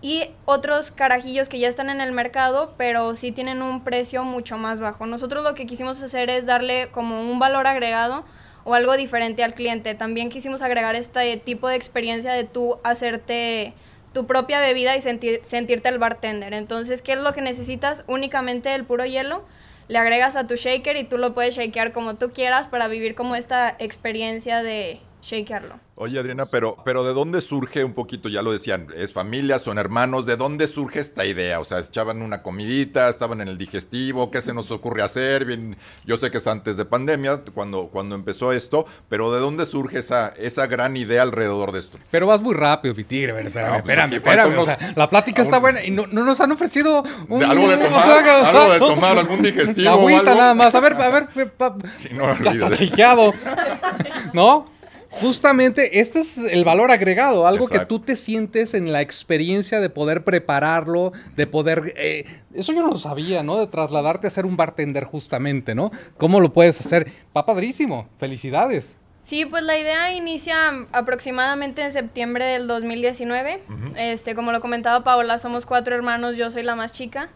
Y 0.00 0.28
otros 0.44 0.90
carajillos 0.90 1.48
que 1.48 1.58
ya 1.58 1.68
están 1.68 1.88
en 1.88 2.02
el 2.02 2.12
mercado, 2.12 2.74
pero 2.76 3.14
sí 3.14 3.32
tienen 3.32 3.62
un 3.62 3.84
precio 3.84 4.22
mucho 4.24 4.58
más 4.58 4.78
bajo. 4.78 5.06
Nosotros 5.06 5.42
lo 5.42 5.54
que 5.54 5.64
quisimos 5.64 6.02
hacer 6.02 6.28
es 6.28 6.44
darle 6.44 6.88
como 6.90 7.22
un 7.22 7.38
valor 7.38 7.66
agregado 7.66 8.24
o 8.64 8.74
algo 8.74 8.96
diferente 8.96 9.42
al 9.42 9.54
cliente. 9.54 9.94
También 9.94 10.28
quisimos 10.28 10.60
agregar 10.60 10.94
este 10.94 11.38
tipo 11.38 11.68
de 11.68 11.76
experiencia 11.76 12.32
de 12.32 12.44
tú 12.44 12.78
hacerte 12.84 13.72
tu 14.14 14.26
propia 14.26 14.60
bebida 14.60 14.96
y 14.96 15.02
sentir, 15.02 15.40
sentirte 15.42 15.90
el 15.90 15.98
bartender. 15.98 16.54
Entonces, 16.54 17.02
¿qué 17.02 17.12
es 17.12 17.18
lo 17.18 17.34
que 17.34 17.42
necesitas? 17.42 18.04
Únicamente 18.06 18.74
el 18.74 18.84
puro 18.84 19.04
hielo. 19.04 19.44
Le 19.88 19.98
agregas 19.98 20.36
a 20.36 20.46
tu 20.46 20.54
shaker 20.54 20.96
y 20.96 21.04
tú 21.04 21.18
lo 21.18 21.34
puedes 21.34 21.56
shakear 21.56 21.92
como 21.92 22.14
tú 22.14 22.30
quieras 22.30 22.68
para 22.68 22.88
vivir 22.88 23.14
como 23.14 23.36
esta 23.36 23.76
experiencia 23.78 24.62
de 24.62 25.00
shakearlo. 25.24 25.74
Oye, 25.96 26.18
Adriana, 26.18 26.46
pero, 26.46 26.76
pero 26.84 27.04
¿de 27.04 27.12
dónde 27.14 27.40
surge 27.40 27.84
un 27.84 27.92
poquito? 27.94 28.28
Ya 28.28 28.42
lo 28.42 28.50
decían, 28.50 28.88
es 28.96 29.12
familia, 29.12 29.58
son 29.60 29.78
hermanos, 29.78 30.26
¿de 30.26 30.36
dónde 30.36 30.66
surge 30.66 30.98
esta 30.98 31.24
idea? 31.24 31.60
O 31.60 31.64
sea, 31.64 31.78
echaban 31.78 32.20
una 32.20 32.42
comidita, 32.42 33.08
estaban 33.08 33.40
en 33.40 33.46
el 33.48 33.56
digestivo, 33.58 34.30
¿qué 34.32 34.42
se 34.42 34.52
nos 34.52 34.70
ocurre 34.72 35.02
hacer? 35.02 35.44
Bien, 35.44 35.76
yo 36.04 36.16
sé 36.16 36.30
que 36.32 36.38
es 36.38 36.46
antes 36.48 36.76
de 36.76 36.84
pandemia, 36.84 37.40
cuando, 37.54 37.88
cuando 37.92 38.16
empezó 38.16 38.52
esto, 38.52 38.86
pero 39.08 39.32
¿de 39.32 39.38
dónde 39.40 39.66
surge 39.66 39.98
esa, 40.00 40.28
esa 40.36 40.66
gran 40.66 40.96
idea 40.96 41.22
alrededor 41.22 41.70
de 41.72 41.78
esto? 41.78 41.96
Pero 42.10 42.26
vas 42.26 42.42
muy 42.42 42.54
rápido, 42.54 42.92
Pitir. 42.94 43.30
Espérame, 43.30 43.46
espérame, 43.46 43.70
No, 43.76 43.82
pues 43.84 43.96
espérame, 43.96 44.10
falta 44.20 44.42
espérame, 44.42 44.58
o 44.58 44.64
sea, 44.64 44.92
la 44.96 45.08
plática 45.08 45.42
está 45.42 45.58
buena 45.58 45.84
y 45.84 45.90
no, 45.92 46.06
no 46.08 46.24
nos 46.24 46.40
han 46.40 46.50
ofrecido 46.50 47.04
un, 47.28 47.42
algo 47.44 47.68
de 47.68 47.76
tomar, 47.76 48.00
o 48.00 48.04
sea, 48.22 48.48
algo 48.48 48.72
de 48.72 48.78
tomar, 48.80 49.18
algún 49.18 49.42
digestivo 49.42 49.90
o 49.90 49.92
Agüita 50.00 50.30
algo. 50.32 50.34
nada 50.34 50.54
más. 50.54 50.74
A 50.74 50.80
ver, 50.80 50.94
a 50.94 51.08
ver. 51.08 51.52
pa- 51.56 51.76
Sí, 51.96 52.08
no, 52.12 52.36
ya 52.42 52.50
está 52.50 52.70
chiqueado. 52.76 53.32
¿No? 54.32 54.73
Justamente 55.20 56.00
este 56.00 56.20
es 56.20 56.38
el 56.38 56.64
valor 56.64 56.90
agregado, 56.90 57.46
algo 57.46 57.68
que 57.68 57.80
tú 57.86 58.00
te 58.00 58.16
sientes 58.16 58.74
en 58.74 58.92
la 58.92 59.00
experiencia 59.00 59.80
de 59.80 59.90
poder 59.90 60.24
prepararlo, 60.24 61.12
de 61.36 61.46
poder... 61.46 61.94
eh, 61.96 62.24
eso 62.54 62.72
yo 62.72 62.82
no 62.82 62.88
lo 62.88 62.98
sabía, 62.98 63.42
¿no? 63.42 63.58
De 63.58 63.66
trasladarte 63.66 64.26
a 64.26 64.30
ser 64.30 64.46
un 64.46 64.56
bartender 64.56 65.04
justamente, 65.04 65.74
¿no? 65.74 65.90
¿Cómo 66.18 66.40
lo 66.40 66.52
puedes 66.52 66.80
hacer? 66.80 67.10
Va 67.36 67.46
padrísimo, 67.46 68.08
felicidades. 68.18 68.96
Sí, 69.24 69.46
pues 69.46 69.62
la 69.62 69.78
idea 69.78 70.12
inicia 70.12 70.86
aproximadamente 70.92 71.82
en 71.82 71.90
septiembre 71.90 72.44
del 72.44 72.66
2019. 72.66 73.62
Este, 73.96 74.34
como 74.34 74.52
lo 74.52 74.60
comentaba 74.60 75.02
Paola, 75.02 75.38
somos 75.38 75.64
cuatro 75.64 75.94
hermanos, 75.94 76.36
yo 76.36 76.50
soy 76.50 76.62
la 76.62 76.76
más 76.76 76.92
chica. 76.92 77.30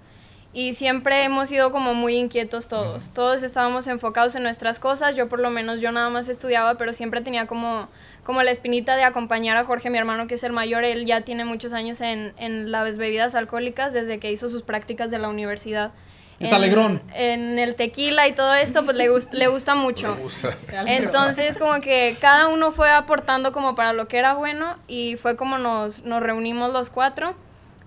Y 0.53 0.73
siempre 0.73 1.25
hemos 1.25 1.51
sido 1.51 1.71
como 1.71 1.93
muy 1.95 2.17
inquietos 2.17 2.69
todos. 2.69 3.11
Todos 3.13 3.43
estábamos 3.43 3.87
enfocados 3.87 4.35
en 4.35 4.43
nuestras 4.43 4.79
cosas. 4.81 5.15
Yo 5.15 5.29
por 5.29 5.41
lo 5.41 5.51
menos, 5.51 5.81
yo 5.81 5.93
nada 5.93 6.09
más 6.09 6.29
estudiaba, 6.29 6.77
pero 6.77 6.95
siempre 6.95 7.21
tenía 7.21 7.47
como, 7.47 7.89
como 8.25 8.43
la 8.43 8.51
espinita 8.51 8.97
de 8.97 9.05
acompañar 9.05 9.57
a 9.59 9.65
Jorge, 9.65 9.91
mi 9.91 9.99
hermano, 9.99 10.27
que 10.27 10.37
es 10.37 10.43
el 10.45 10.53
mayor. 10.53 10.85
Él 10.85 11.05
ya 11.05 11.21
tiene 11.21 11.45
muchos 11.45 11.73
años 11.75 12.01
en, 12.01 12.33
en 12.39 12.73
las 12.73 12.97
bebidas 12.97 13.35
alcohólicas 13.35 13.93
desde 13.93 14.19
que 14.19 14.33
hizo 14.33 14.49
sus 14.49 14.63
prácticas 14.63 15.11
de 15.11 15.19
la 15.19 15.29
universidad. 15.29 15.93
Es 16.41 16.49
En- 16.49 16.55
alegrón. 16.55 17.03
En 17.15 17.59
el 17.59 17.75
tequila 17.75 18.27
y 18.27 18.33
todo 18.33 18.55
esto, 18.55 18.85
pues 18.87 18.97
le, 18.97 19.11
gust- 19.11 19.33
le 19.33 19.49
gusta 19.49 19.75
mucho. 19.75 20.17
Gusta. 20.17 20.57
Entonces, 20.87 21.59
como 21.59 21.81
que 21.83 22.17
cada 22.21 22.49
uno 22.49 22.71
fue 22.73 22.91
aportando 22.91 23.53
como 23.53 23.75
para 23.75 23.93
lo 23.93 24.09
que 24.09 24.17
era 24.19 24.33
bueno 24.35 24.77
y 24.89 25.17
fue 25.17 25.37
como 25.37 25.59
nos, 25.59 26.05
nos 26.05 26.23
reunimos 26.23 26.73
los 26.73 26.89
cuatro. 26.91 27.35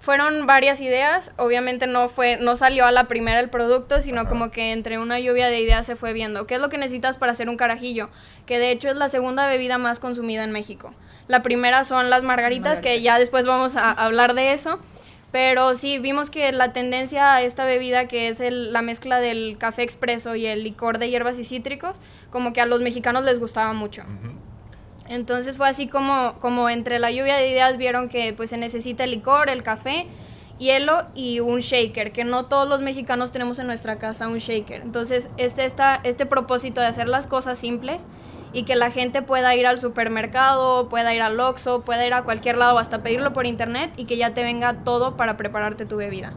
Fueron 0.01 0.47
varias 0.47 0.81
ideas, 0.81 1.31
obviamente 1.37 1.85
no 1.85 2.09
fue 2.09 2.37
no 2.37 2.55
salió 2.55 2.85
a 2.87 2.91
la 2.91 3.07
primera 3.07 3.39
el 3.39 3.51
producto, 3.51 4.01
sino 4.01 4.27
como 4.27 4.49
que 4.49 4.71
entre 4.71 4.97
una 4.97 5.19
lluvia 5.19 5.47
de 5.47 5.59
ideas 5.61 5.85
se 5.85 5.95
fue 5.95 6.11
viendo. 6.11 6.47
¿Qué 6.47 6.55
es 6.55 6.61
lo 6.61 6.69
que 6.69 6.79
necesitas 6.79 7.17
para 7.17 7.33
hacer 7.33 7.47
un 7.49 7.55
carajillo? 7.55 8.09
Que 8.47 8.57
de 8.57 8.71
hecho 8.71 8.89
es 8.89 8.97
la 8.97 9.09
segunda 9.09 9.47
bebida 9.47 9.77
más 9.77 9.99
consumida 9.99 10.43
en 10.43 10.51
México. 10.51 10.93
La 11.27 11.43
primera 11.43 11.83
son 11.83 12.09
las 12.09 12.23
margaritas, 12.23 12.79
que 12.81 13.01
ya 13.03 13.19
después 13.19 13.45
vamos 13.45 13.75
a 13.75 13.91
hablar 13.91 14.33
de 14.33 14.53
eso. 14.53 14.79
Pero 15.31 15.75
sí, 15.75 15.99
vimos 15.99 16.29
que 16.29 16.51
la 16.51 16.73
tendencia 16.73 17.35
a 17.35 17.41
esta 17.43 17.63
bebida, 17.63 18.07
que 18.07 18.27
es 18.27 18.41
el- 18.41 18.73
la 18.73 18.81
mezcla 18.81 19.19
del 19.21 19.55
café 19.59 19.83
expreso 19.83 20.35
y 20.35 20.45
el 20.47 20.63
licor 20.63 20.97
de 20.97 21.09
hierbas 21.09 21.37
y 21.39 21.43
cítricos, 21.45 21.95
como 22.31 22.51
que 22.51 22.59
a 22.59 22.65
los 22.65 22.81
mexicanos 22.81 23.23
les 23.23 23.39
gustaba 23.39 23.71
mucho. 23.71 24.01
Entonces 25.11 25.57
fue 25.57 25.67
así 25.67 25.87
como, 25.87 26.35
como 26.39 26.69
entre 26.69 26.97
la 26.97 27.11
lluvia 27.11 27.35
de 27.35 27.49
ideas 27.49 27.75
vieron 27.77 28.07
que 28.07 28.31
pues 28.33 28.49
se 28.49 28.57
necesita 28.57 29.03
el 29.03 29.11
licor, 29.11 29.49
el 29.49 29.61
café, 29.61 30.07
hielo 30.57 31.03
y 31.15 31.41
un 31.41 31.59
shaker, 31.59 32.13
que 32.13 32.23
no 32.23 32.45
todos 32.45 32.69
los 32.69 32.81
mexicanos 32.81 33.33
tenemos 33.33 33.59
en 33.59 33.67
nuestra 33.67 33.97
casa 33.97 34.29
un 34.29 34.37
shaker. 34.37 34.81
Entonces 34.81 35.29
este, 35.35 35.65
esta, 35.65 35.99
este 36.03 36.25
propósito 36.25 36.79
de 36.79 36.87
hacer 36.87 37.09
las 37.09 37.27
cosas 37.27 37.59
simples 37.59 38.07
y 38.53 38.63
que 38.63 38.75
la 38.77 38.89
gente 38.89 39.21
pueda 39.21 39.53
ir 39.53 39.67
al 39.67 39.79
supermercado, 39.79 40.87
pueda 40.87 41.13
ir 41.13 41.21
al 41.21 41.37
Oxxo, 41.39 41.81
pueda 41.81 42.07
ir 42.07 42.13
a 42.13 42.23
cualquier 42.23 42.57
lado, 42.57 42.79
hasta 42.79 43.03
pedirlo 43.03 43.33
por 43.33 43.45
internet 43.45 43.91
y 43.97 44.05
que 44.05 44.15
ya 44.15 44.33
te 44.33 44.43
venga 44.43 44.83
todo 44.85 45.17
para 45.17 45.35
prepararte 45.35 45.85
tu 45.85 45.97
bebida. 45.97 46.33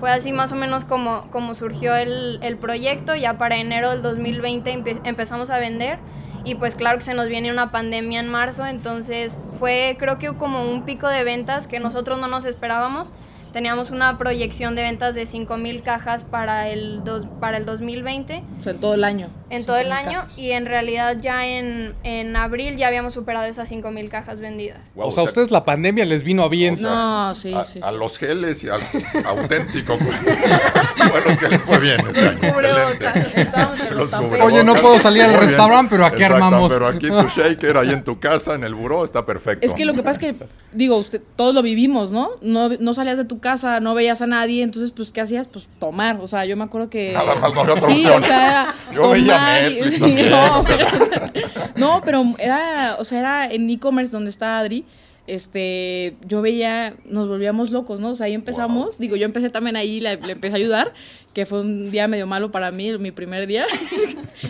Fue 0.00 0.10
así 0.10 0.32
más 0.32 0.52
o 0.52 0.56
menos 0.56 0.84
como, 0.84 1.26
como 1.30 1.54
surgió 1.54 1.96
el, 1.96 2.38
el 2.42 2.58
proyecto. 2.58 3.14
Ya 3.14 3.38
para 3.38 3.56
enero 3.56 3.88
del 3.90 4.02
2020 4.02 4.70
empe- 4.74 5.00
empezamos 5.04 5.48
a 5.48 5.58
vender. 5.58 5.98
Y 6.46 6.54
pues 6.54 6.76
claro 6.76 6.96
que 6.98 7.04
se 7.04 7.12
nos 7.12 7.26
viene 7.26 7.50
una 7.50 7.72
pandemia 7.72 8.20
en 8.20 8.28
marzo. 8.28 8.64
Entonces 8.64 9.38
fue 9.58 9.96
creo 9.98 10.16
que 10.18 10.32
como 10.36 10.70
un 10.70 10.84
pico 10.84 11.08
de 11.08 11.24
ventas 11.24 11.66
que 11.66 11.80
nosotros 11.80 12.20
no 12.20 12.28
nos 12.28 12.44
esperábamos. 12.44 13.12
Teníamos 13.56 13.90
una 13.90 14.18
proyección 14.18 14.74
de 14.74 14.82
ventas 14.82 15.14
de 15.14 15.22
5.000 15.22 15.82
cajas 15.82 16.24
para 16.24 16.68
el, 16.68 17.02
dos, 17.04 17.26
para 17.40 17.56
el 17.56 17.64
2020 17.64 18.42
O 18.60 18.62
sea, 18.62 18.72
en 18.72 18.80
todo 18.80 18.92
el 18.92 19.02
año. 19.02 19.30
en 19.48 19.64
todo 19.64 19.78
el 19.78 19.86
5,000 19.86 20.06
año 20.08 20.18
cajas. 20.24 20.38
y 20.38 20.50
en 20.50 20.66
realidad 20.66 21.16
ya 21.18 21.46
en, 21.46 21.94
en 22.02 22.36
abril 22.36 22.76
ya 22.76 22.88
habíamos 22.88 23.14
superado 23.14 23.46
esas 23.46 23.72
5.000 23.72 24.10
cajas 24.10 24.40
vendidas. 24.40 24.92
O 24.94 25.10
sea, 25.10 25.22
a 25.22 25.24
ustedes 25.24 25.50
la 25.50 25.64
pandemia 25.64 26.04
les 26.04 26.22
vino 26.22 26.42
a 26.42 26.50
bien. 26.50 26.74
o 26.74 26.76
sea, 26.76 26.90
No, 26.90 27.34
sí, 27.34 27.54
a, 27.54 27.64
sí, 27.64 27.80
a 27.82 27.92
los 27.92 28.18
geles 28.18 28.62
y 28.62 28.68
al 28.68 28.82
auténtico. 29.24 29.96
fue 29.96 31.20
lo 31.32 31.38
que 31.38 31.48
les 31.48 31.62
fue 31.62 31.78
bien. 31.78 32.00
este 32.08 32.28
año, 32.28 32.38
excelente. 32.44 33.94
Los. 33.94 34.12
Oye, 34.12 34.64
no 34.64 34.74
puedo 34.74 34.98
salir 35.00 35.22
al 35.22 35.32
restaurante, 35.32 35.88
pero 35.92 36.04
aquí 36.04 36.24
Exacto, 36.24 36.44
armamos. 36.44 36.70
Pero 36.70 36.88
aquí 36.88 37.08
tu 37.08 37.26
shaker, 37.28 37.78
ahí 37.78 37.90
en 37.90 38.04
tu 38.04 38.20
casa, 38.20 38.54
en 38.54 38.64
el 38.64 38.74
buró, 38.74 39.02
está 39.02 39.24
perfecto. 39.24 39.66
Es 39.66 39.72
que 39.72 39.86
lo 39.86 39.94
que 39.94 40.02
pasa 40.02 40.20
es 40.20 40.34
que, 40.34 40.46
digo, 40.74 40.98
usted, 40.98 41.22
todos 41.36 41.54
lo 41.54 41.62
vivimos, 41.62 42.10
¿no? 42.10 42.32
¿no? 42.42 42.68
No 42.68 42.92
salías 42.92 43.16
de 43.16 43.24
tu 43.24 43.38
casa, 43.38 43.45
no 43.80 43.94
veías 43.94 44.20
a 44.22 44.26
nadie, 44.26 44.62
entonces, 44.62 44.92
pues, 44.94 45.10
¿qué 45.10 45.20
hacías? 45.20 45.46
Pues 45.48 45.66
tomar, 45.78 46.18
o 46.20 46.26
sea, 46.28 46.44
yo 46.44 46.56
me 46.56 46.64
acuerdo 46.64 46.90
que... 46.90 47.12
Nada 47.12 47.34
más 47.36 47.54
no 47.54 47.60
había 47.60 47.74
otra 47.74 47.86
Sí, 47.88 47.94
opción. 48.06 48.22
o 48.22 48.26
sea, 48.26 48.74
Yo 48.94 49.10
veía 49.10 49.34
tomar 49.34 49.72
y- 49.72 49.98
también, 49.98 50.30
no, 50.30 50.60
o 50.60 50.64
sea. 50.64 51.72
no, 51.76 52.02
pero 52.04 52.24
era, 52.38 52.96
o 52.98 53.04
sea, 53.04 53.18
era 53.20 53.46
en 53.52 53.68
e-commerce 53.70 54.10
donde 54.12 54.30
está 54.30 54.58
Adri, 54.58 54.84
este, 55.28 56.16
yo 56.24 56.40
veía, 56.40 56.94
nos 57.04 57.28
volvíamos 57.28 57.70
locos, 57.70 57.98
¿no? 58.00 58.10
O 58.10 58.14
sea, 58.16 58.26
ahí 58.26 58.34
empezamos, 58.34 58.96
digo, 58.98 59.16
yo 59.16 59.24
empecé 59.24 59.50
también 59.50 59.74
ahí, 59.76 59.98
le, 60.00 60.16
le 60.18 60.32
empecé 60.32 60.54
a 60.54 60.58
ayudar, 60.58 60.92
que 61.34 61.46
fue 61.46 61.60
un 61.62 61.90
día 61.90 62.06
medio 62.08 62.26
malo 62.28 62.50
para 62.52 62.70
mí, 62.70 62.96
mi 62.98 63.10
primer 63.10 63.46
día, 63.48 63.66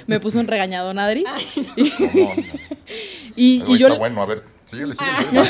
me 0.06 0.20
puso 0.20 0.38
un 0.38 0.46
regañadón 0.46 0.98
Adri, 0.98 1.24
No, 1.24 1.32
no. 1.34 2.32
y, 3.36 3.60
Güey, 3.60 3.74
y 3.74 3.78
yo... 3.78 3.86
está 3.88 3.98
bueno, 3.98 4.20
a 4.22 4.26
ver, 4.26 4.42
síguele, 4.66 4.94
síguele. 4.94 5.48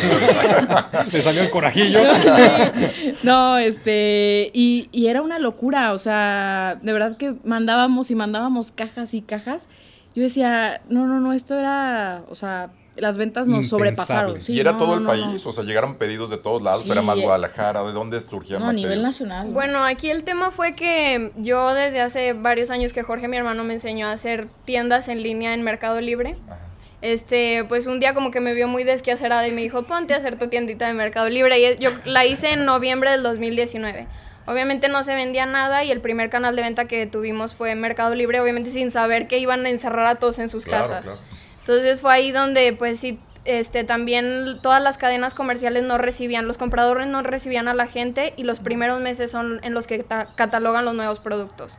Le 1.13 1.23
salió 1.23 1.43
el 1.43 1.51
corajillo. 1.51 2.01
No, 3.23 3.59
este, 3.59 4.51
y, 4.55 4.89
y 4.93 5.07
era 5.09 5.23
una 5.23 5.39
locura, 5.39 5.93
o 5.93 5.99
sea, 5.99 6.79
de 6.83 6.93
verdad 6.93 7.17
que 7.17 7.35
mandábamos 7.45 8.11
y 8.11 8.15
mandábamos 8.15 8.71
cajas 8.73 9.15
y 9.15 9.23
cajas. 9.23 9.69
Yo 10.15 10.23
decía, 10.23 10.81
no, 10.89 11.07
no, 11.07 11.21
no, 11.21 11.33
esto 11.33 11.59
era, 11.59 12.23
o 12.31 12.35
sea, 12.35 12.71
las 12.97 13.17
ventas 13.19 13.47
nos 13.47 13.57
Impensable. 13.65 13.69
sobrepasaron. 13.95 14.43
Sí, 14.43 14.55
y 14.55 14.61
era 14.61 14.73
no, 14.73 14.79
todo 14.79 14.95
el 14.95 15.03
no, 15.03 15.09
país, 15.11 15.45
no. 15.45 15.51
o 15.51 15.53
sea, 15.53 15.65
llegaron 15.65 15.97
pedidos 15.97 16.31
de 16.31 16.39
todos 16.39 16.63
lados, 16.63 16.85
Sí, 16.85 16.93
era 16.93 17.03
más 17.03 17.19
eh. 17.19 17.23
Guadalajara, 17.23 17.83
¿de 17.85 17.93
dónde 17.93 18.19
surgían 18.21 18.61
No, 18.61 18.65
a 18.67 18.69
más 18.69 18.77
nivel 18.77 18.93
pedidos? 18.93 19.11
nacional. 19.11 19.49
Bueno, 19.51 19.85
aquí 19.85 20.09
el 20.09 20.25
tema 20.25 20.51
fue 20.51 20.75
que 20.75 21.33
yo 21.37 21.75
desde 21.75 22.01
hace 22.01 22.33
varios 22.33 22.71
años 22.71 22.93
que 22.95 23.03
Jorge, 23.03 23.29
mi 23.29 23.37
hermano, 23.37 23.65
me 23.65 23.75
enseñó 23.75 24.07
a 24.07 24.13
hacer 24.13 24.49
tiendas 24.65 25.09
en 25.09 25.23
línea 25.23 25.53
en 25.53 25.63
Mercado 25.63 26.01
Libre. 26.01 26.37
Este, 27.07 27.65
pues 27.69 27.87
un 27.87 28.01
día 28.01 28.15
como 28.15 28.33
que 28.33 28.41
me 28.41 28.53
vio 28.53 28.67
muy 28.67 28.83
desquacerada 28.83 29.47
y 29.47 29.53
me 29.53 29.61
dijo, 29.63 29.85
ponte 29.85 30.13
a 30.13 30.17
hacer 30.17 30.37
tu 30.41 30.49
tiendita 30.49 30.89
de 30.89 30.93
Mercado 30.93 31.29
Libre. 31.29 31.57
Y 31.61 31.77
yo 31.79 31.91
la 32.05 32.27
hice 32.27 32.51
en 32.51 32.65
noviembre 32.65 33.13
del 33.13 33.23
2019. 33.23 34.09
Obviamente 34.47 34.89
no 34.89 35.05
se 35.05 35.15
vendía 35.15 35.47
nada 35.47 35.85
y 35.85 35.93
el 35.93 36.01
primer 36.01 36.31
canal 36.31 36.57
de 36.57 36.63
venta 36.63 36.87
que 36.87 37.07
tuvimos 37.07 37.55
fue 37.55 37.77
Mercado 37.77 38.13
Libre, 38.17 38.41
obviamente 38.41 38.71
sin 38.71 38.91
saber 38.91 39.29
que 39.29 39.39
iban 39.39 39.65
a 39.67 39.71
encerrar 39.71 40.07
a 40.09 40.15
todos 40.17 40.41
en 40.41 40.49
sus 40.49 40.65
Claro, 40.65 40.89
casas. 40.89 41.03
claro. 41.05 41.19
Entonces 41.61 42.01
fue 42.01 42.13
ahí 42.13 42.33
donde 42.33 42.73
pues 42.73 42.99
sí, 42.99 43.21
este, 43.45 43.85
también 43.85 44.59
todas 44.61 44.83
las 44.83 44.99
cadenas 44.99 45.33
comerciales 45.35 45.85
no 45.85 45.99
recibían, 45.99 46.49
los 46.49 46.59
compradores 46.59 47.07
no 47.07 47.23
recibían 47.23 47.69
a 47.69 47.75
la 47.75 47.87
gente 47.87 48.35
y 48.37 48.43
los 48.43 48.59
primeros 48.59 49.01
meses 49.01 49.31
son 49.31 49.61
en 49.63 49.75
los 49.75 49.87
que 49.87 50.03
ta- 50.03 50.29
catalogan 50.35 50.85
los 50.85 50.95
nuevos 50.97 51.21
productos. 51.21 51.79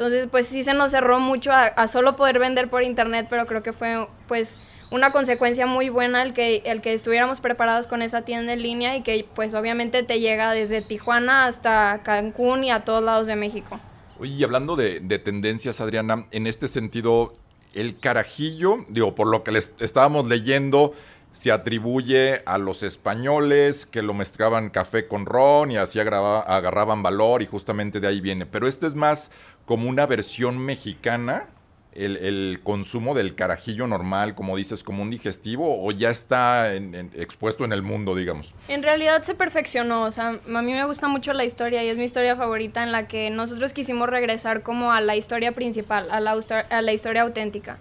Entonces 0.00 0.28
pues 0.30 0.46
sí 0.46 0.62
se 0.62 0.72
nos 0.72 0.92
cerró 0.92 1.20
mucho 1.20 1.50
a, 1.52 1.86
solo 1.86 2.16
poder 2.16 2.38
vender 2.38 2.70
por 2.70 2.82
internet, 2.82 3.26
pero 3.28 3.44
creo 3.44 3.62
que 3.62 3.74
fue 3.74 4.08
pues 4.28 4.56
una 4.90 5.12
consecuencia 5.12 5.66
muy 5.66 5.90
buena 5.90 6.22
el 6.22 6.32
que, 6.32 6.62
el 6.64 6.80
que 6.80 6.94
estuviéramos 6.94 7.42
preparados 7.42 7.86
con 7.86 8.00
esa 8.00 8.22
tienda 8.22 8.54
en 8.54 8.62
línea 8.62 8.96
y 8.96 9.02
que 9.02 9.26
pues 9.34 9.52
obviamente 9.52 10.02
te 10.02 10.18
llega 10.18 10.52
desde 10.52 10.80
Tijuana 10.80 11.44
hasta 11.44 12.00
Cancún 12.02 12.64
y 12.64 12.70
a 12.70 12.82
todos 12.82 13.04
lados 13.04 13.26
de 13.26 13.36
México. 13.36 13.78
Oye, 14.18 14.32
y 14.32 14.42
hablando 14.42 14.74
de 14.74 15.18
tendencias, 15.18 15.82
Adriana, 15.82 16.24
en 16.30 16.46
este 16.46 16.66
sentido, 16.66 17.34
el 17.74 17.98
carajillo, 17.98 18.78
digo, 18.88 19.14
por 19.14 19.26
lo 19.26 19.44
que 19.44 19.52
les 19.52 19.74
estábamos 19.80 20.26
leyendo, 20.26 20.94
se 21.32 21.52
atribuye 21.52 22.42
a 22.44 22.58
los 22.58 22.82
españoles 22.82 23.86
que 23.86 24.02
lo 24.02 24.14
mezclaban 24.14 24.70
café 24.70 25.06
con 25.06 25.26
ron 25.26 25.70
y 25.70 25.76
así 25.76 26.00
agarraban 26.00 27.02
valor 27.02 27.42
y 27.42 27.46
justamente 27.46 28.00
de 28.00 28.08
ahí 28.08 28.20
viene. 28.20 28.46
Pero 28.46 28.66
este 28.66 28.86
es 28.86 28.94
más 28.94 29.30
como 29.64 29.88
una 29.88 30.06
versión 30.06 30.58
mexicana, 30.58 31.46
el, 31.92 32.60
consumo 32.62 33.14
del 33.14 33.34
carajillo 33.34 33.86
normal, 33.86 34.34
como 34.34 34.56
dices, 34.56 34.82
como 34.82 35.02
un 35.02 35.10
digestivo, 35.10 35.84
o 35.84 35.90
ya 35.92 36.10
está 36.10 36.74
en- 36.74 37.10
expuesto 37.14 37.64
en 37.64 37.72
el 37.72 37.82
mundo, 37.82 38.14
digamos. 38.14 38.52
En 38.68 38.82
realidad 38.82 39.22
se 39.22 39.34
perfeccionó, 39.34 40.04
o 40.04 40.10
sea, 40.10 40.28
a 40.28 40.62
mí 40.62 40.72
me 40.72 40.84
gusta 40.84 41.08
mucho 41.08 41.32
la 41.32 41.44
historia 41.44 41.82
y 41.84 41.88
es 41.88 41.96
mi 41.96 42.04
historia 42.04 42.36
favorita 42.36 42.82
en 42.82 42.92
la 42.92 43.08
que 43.08 43.30
nosotros 43.30 43.72
quisimos 43.72 44.08
regresar 44.08 44.62
como 44.62 44.92
a 44.92 45.00
la 45.00 45.16
historia 45.16 45.52
principal, 45.52 46.08
a 46.10 46.20
la 46.20 46.92
historia 46.92 47.22
auténtica. 47.22 47.78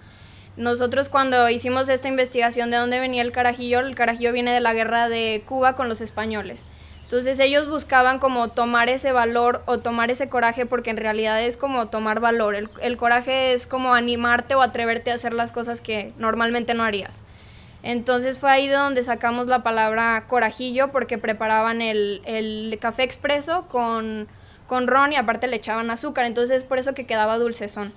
Nosotros 0.59 1.07
cuando 1.07 1.49
hicimos 1.49 1.87
esta 1.87 2.09
investigación 2.09 2.69
de 2.69 2.75
dónde 2.75 2.99
venía 2.99 3.21
el 3.21 3.31
carajillo, 3.31 3.79
el 3.79 3.95
carajillo 3.95 4.33
viene 4.33 4.53
de 4.53 4.59
la 4.59 4.73
guerra 4.73 5.07
de 5.07 5.41
Cuba 5.47 5.73
con 5.73 5.87
los 5.87 6.01
españoles. 6.01 6.65
Entonces 7.03 7.39
ellos 7.39 7.69
buscaban 7.69 8.19
como 8.19 8.49
tomar 8.49 8.89
ese 8.89 9.13
valor 9.13 9.63
o 9.67 9.79
tomar 9.79 10.11
ese 10.11 10.27
coraje 10.27 10.65
porque 10.65 10.89
en 10.89 10.97
realidad 10.97 11.41
es 11.41 11.55
como 11.55 11.87
tomar 11.87 12.19
valor. 12.19 12.57
El, 12.81 12.97
coraje 12.97 13.53
es 13.53 13.67
como 13.67 13.93
animarte 13.93 14.53
o 14.53 14.61
atreverte 14.61 15.11
a 15.11 15.13
hacer 15.13 15.31
las 15.31 15.53
cosas 15.53 15.79
que 15.79 16.11
normalmente 16.17 16.73
no 16.73 16.83
harías. 16.83 17.23
Entonces 17.81 18.37
fue 18.37 18.51
ahí 18.51 18.67
de 18.67 18.75
donde 18.75 19.01
sacamos 19.03 19.47
la 19.47 19.63
palabra 19.63 20.25
corajillo 20.27 20.91
porque 20.91 21.17
preparaban 21.17 21.81
el, 21.81 22.21
el 22.25 22.77
café 22.81 23.03
expreso 23.03 23.65
con, 23.69 24.27
con 24.67 24.87
ron 24.87 25.13
y 25.13 25.15
aparte 25.15 25.47
le 25.47 25.55
echaban 25.55 25.89
azúcar. 25.89 26.25
Entonces 26.25 26.57
es 26.57 26.63
por 26.65 26.79
eso 26.79 26.93
que 26.93 27.05
quedaba 27.05 27.37
dulcezón. 27.37 27.93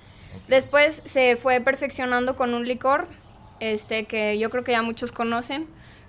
Después 0.48 1.02
se 1.04 1.36
fue 1.36 1.60
perfeccionando 1.60 2.36
con 2.36 2.54
un 2.54 2.66
licor 2.66 3.06
este, 3.60 4.04
que 4.06 4.38
yo 4.38 4.50
creo 4.50 4.64
que 4.64 4.72
ya 4.72 4.82
muchos 4.82 5.12
conocen, 5.12 5.66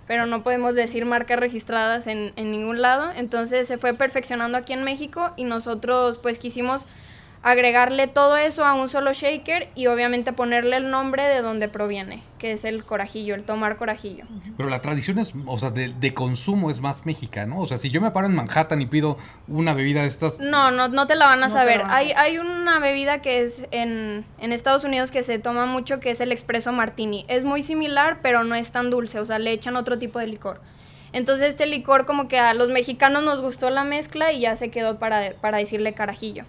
pero 0.08 0.25
no 0.25 0.44
podemos 0.44 0.75
decir 0.75 1.06
marcas 1.06 1.39
registradas 1.39 2.08
en, 2.08 2.34
en 2.36 2.51
ningún 2.51 2.82
lado. 2.82 3.12
Entonces 3.15 3.68
se 3.68 3.77
fue 3.77 3.94
perfeccionando 3.94 4.58
aquí 4.58 4.74
en 4.74 4.84
México 4.84 5.34
y 5.38 5.44
nosotros 5.44 6.18
pues 6.18 6.39
quisimos 6.39 6.88
agregarle 7.43 8.07
todo 8.07 8.38
eso 8.38 8.65
a 8.65 8.73
un 8.73 8.88
solo 8.88 9.12
shaker 9.13 9.67
y 9.75 9.88
obviamente 9.88 10.31
ponerle 10.31 10.77
el 10.77 10.89
nombre 10.89 11.23
de 11.23 11.41
donde 11.41 11.67
proviene, 11.67 12.23
que 12.39 12.53
es 12.53 12.63
el 12.63 12.85
corajillo, 12.85 13.35
el 13.35 13.43
tomar 13.43 13.75
corajillo. 13.75 14.23
Pero 14.55 14.69
la 14.69 14.81
tradición 14.81 15.19
es, 15.19 15.33
o 15.45 15.57
sea, 15.57 15.69
de, 15.69 15.89
de 15.89 16.13
consumo 16.13 16.71
es 16.71 16.79
más 16.79 17.05
mexicana, 17.05 17.53
¿no? 17.53 17.59
O 17.62 17.65
sea, 17.65 17.77
si 17.77 17.89
yo 17.89 18.00
me 18.00 18.12
paro 18.12 18.27
en 18.27 18.35
Manhattan 18.35 18.81
y 18.81 18.85
pido 18.85 19.17
una 19.50 19.73
bebida 19.73 20.01
de 20.01 20.07
estas, 20.07 20.39
No, 20.39 20.71
no, 20.71 20.88
no 20.88 21.05
te 21.05 21.15
la 21.15 21.25
van 21.25 21.43
a 21.43 21.47
No 21.47 21.53
saber. 21.53 21.79
la 21.79 21.83
van 21.83 21.91
a 21.91 21.95
hay, 21.97 22.12
hay 22.13 22.38
una 22.38 22.79
bebida 22.79 23.21
que 23.21 23.41
es 23.43 23.67
en, 23.71 24.25
en 24.39 24.53
Estados 24.53 24.85
Unidos 24.85 25.12
que 25.12 25.21
se 25.21 25.38
toma 25.38 25.65
mucho, 25.65 26.00
que 26.00 26.12
es 26.12 26.21
el 26.21 26.31
expreso 26.31 26.71
martini. 26.71 27.25
Es 27.27 27.43
muy 27.43 27.62
similar, 27.62 28.19
pero 28.21 28.45
no 28.45 28.55
es 28.55 28.71
tan 28.71 28.89
dulce, 28.89 29.19
o 29.19 29.25
sea, 29.25 29.38
le 29.38 29.51
echan 29.51 29.75
otro 29.75 30.00
tipo 30.00 30.17
de 30.19 30.27
licor. 30.27 30.62
Entonces 31.12 31.50
este 31.50 31.65
licor 31.65 32.05
como 32.05 32.27
que 32.27 32.39
a 32.39 32.53
los 32.53 32.69
mexicanos 32.69 33.21
nos 33.23 33.41
gustó 33.41 33.69
la 33.69 33.83
mezcla 33.83 34.31
y 34.31 34.39
ya 34.39 34.55
se 34.55 34.71
quedó 34.71 34.97
para, 34.97 35.33
para 35.41 35.57
decirle 35.59 35.93
carajillo. 35.93 36.45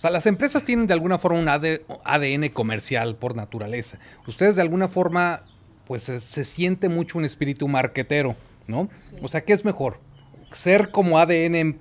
O 0.00 0.02
sea, 0.02 0.08
las 0.08 0.24
empresas 0.24 0.64
tienen 0.64 0.86
de 0.86 0.94
alguna 0.94 1.18
forma 1.18 1.38
un 1.38 1.48
AD 1.50 1.82
ADN 2.04 2.48
comercial 2.48 3.16
por 3.16 3.36
naturaleza. 3.36 3.98
Ustedes 4.26 4.56
de 4.56 4.62
alguna 4.62 4.88
forma, 4.88 5.42
pues 5.86 6.04
se, 6.04 6.20
se 6.20 6.44
siente 6.44 6.88
mucho 6.88 7.18
un 7.18 7.26
espíritu 7.26 7.68
marquetero, 7.68 8.34
¿no? 8.66 8.88
O 9.20 9.28
sea, 9.28 9.44
¿qué 9.44 9.52
es 9.52 9.62
mejor? 9.62 10.00
¿Ser 10.52 10.90
como 10.90 11.18
ADN 11.18 11.76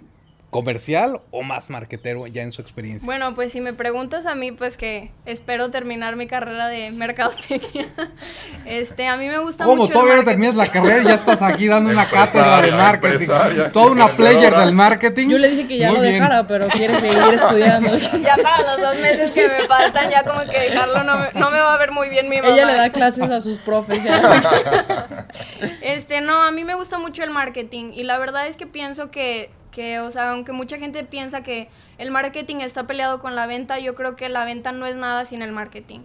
comercial 0.50 1.22
o 1.32 1.44
más 1.44 1.70
marquetero 1.70 2.25
ya 2.27 2.41
en 2.41 2.51
su 2.51 2.62
experiencia? 2.62 3.06
Bueno, 3.06 3.34
pues 3.36 3.51
si 3.51 3.62
me 3.62 3.74
preguntas 3.74 4.25
a 4.25 4.36
mí, 4.36 4.51
pues 4.51 4.77
que 4.77 5.12
espero 5.25 5.70
terminar 5.72 6.15
mi 6.15 6.27
carrera 6.27 6.68
de 6.68 6.91
mercadotecnia. 6.91 7.88
Este, 8.65 9.08
a 9.08 9.18
mí 9.18 9.27
me 9.27 9.39
gusta 9.39 9.63
¿Cómo? 9.65 9.84
mucho 9.84 9.88
el 9.88 9.94
Todavía 9.94 10.13
no 10.15 10.18
marketing. 10.24 10.32
terminas 10.32 10.56
la 10.56 10.68
carrera 10.72 11.01
y 11.01 11.06
ya 11.06 11.13
estás 11.15 11.41
aquí 11.41 11.68
dando 11.68 11.89
una 11.89 12.08
cátedra 12.10 12.62
de 12.62 12.72
marketing. 12.72 13.27
Toda 13.74 13.91
una 13.91 14.08
player 14.10 14.56
del 14.56 14.74
marketing. 14.74 15.29
Yo 15.29 15.38
le 15.38 15.50
dije 15.50 15.68
que 15.68 15.77
ya 15.79 15.88
Muy 15.88 15.96
lo 15.98 16.01
bien. 16.03 16.13
dejara, 16.15 16.46
pero 16.48 16.68
quiere 16.68 17.00
seguir 17.00 17.34
estudiando. 17.34 17.97
Ya 18.21 18.38
para 18.38 18.63
los 18.76 18.82
dos 18.82 19.00
meses 19.02 19.32
que 19.32 19.47
me 19.47 19.65
faltan, 19.65 20.10
ya 20.12 20.24
como 20.24 20.41
que 20.41 20.60
dejarlo 20.60 21.04
no 21.04 21.17
me, 21.17 21.32
no 21.34 21.50
me 21.50 21.60
va 21.60 21.74
a 21.74 21.78
ver 21.78 21.91
muy 21.91 22.10
bien 22.10 22.30
mi 22.30 22.38
mamá. 22.41 22.54
Ella 22.54 22.65
le 22.65 22.74
da 22.76 22.89
clases 22.91 23.30
a 23.30 23.41
sus 23.41 23.58
profes. 23.60 24.04
ya. 24.04 25.08
Este, 25.82 26.21
no, 26.21 26.43
a 26.43 26.52
mí 26.52 26.63
me 26.63 26.76
gusta 26.76 26.97
mucho 27.00 27.24
el 27.24 27.30
marketing 27.32 27.91
y 27.95 28.04
la 28.04 28.17
verdad 28.17 28.47
es 28.47 28.58
que 28.58 28.67
pienso 28.67 29.10
que, 29.12 29.50
que, 29.71 29.99
o 29.99 30.12
sea, 30.12 30.32
aunque 30.32 30.51
mucha 30.51 30.77
gente 30.77 31.03
piensa 31.03 31.43
que 31.43 31.69
el 31.97 32.12
marketing 32.12 32.58
está 32.58 32.86
peleado 32.88 33.19
con 33.19 33.36
la 33.36 33.47
venta, 33.47 33.79
yo 33.79 33.95
creo 33.95 34.15
que 34.15 34.29
la 34.29 34.45
venta 34.45 34.71
no 34.71 34.86
es 34.86 34.95
nada 34.95 35.25
sin 35.25 35.41
el 35.41 35.51
marketing. 35.51 35.99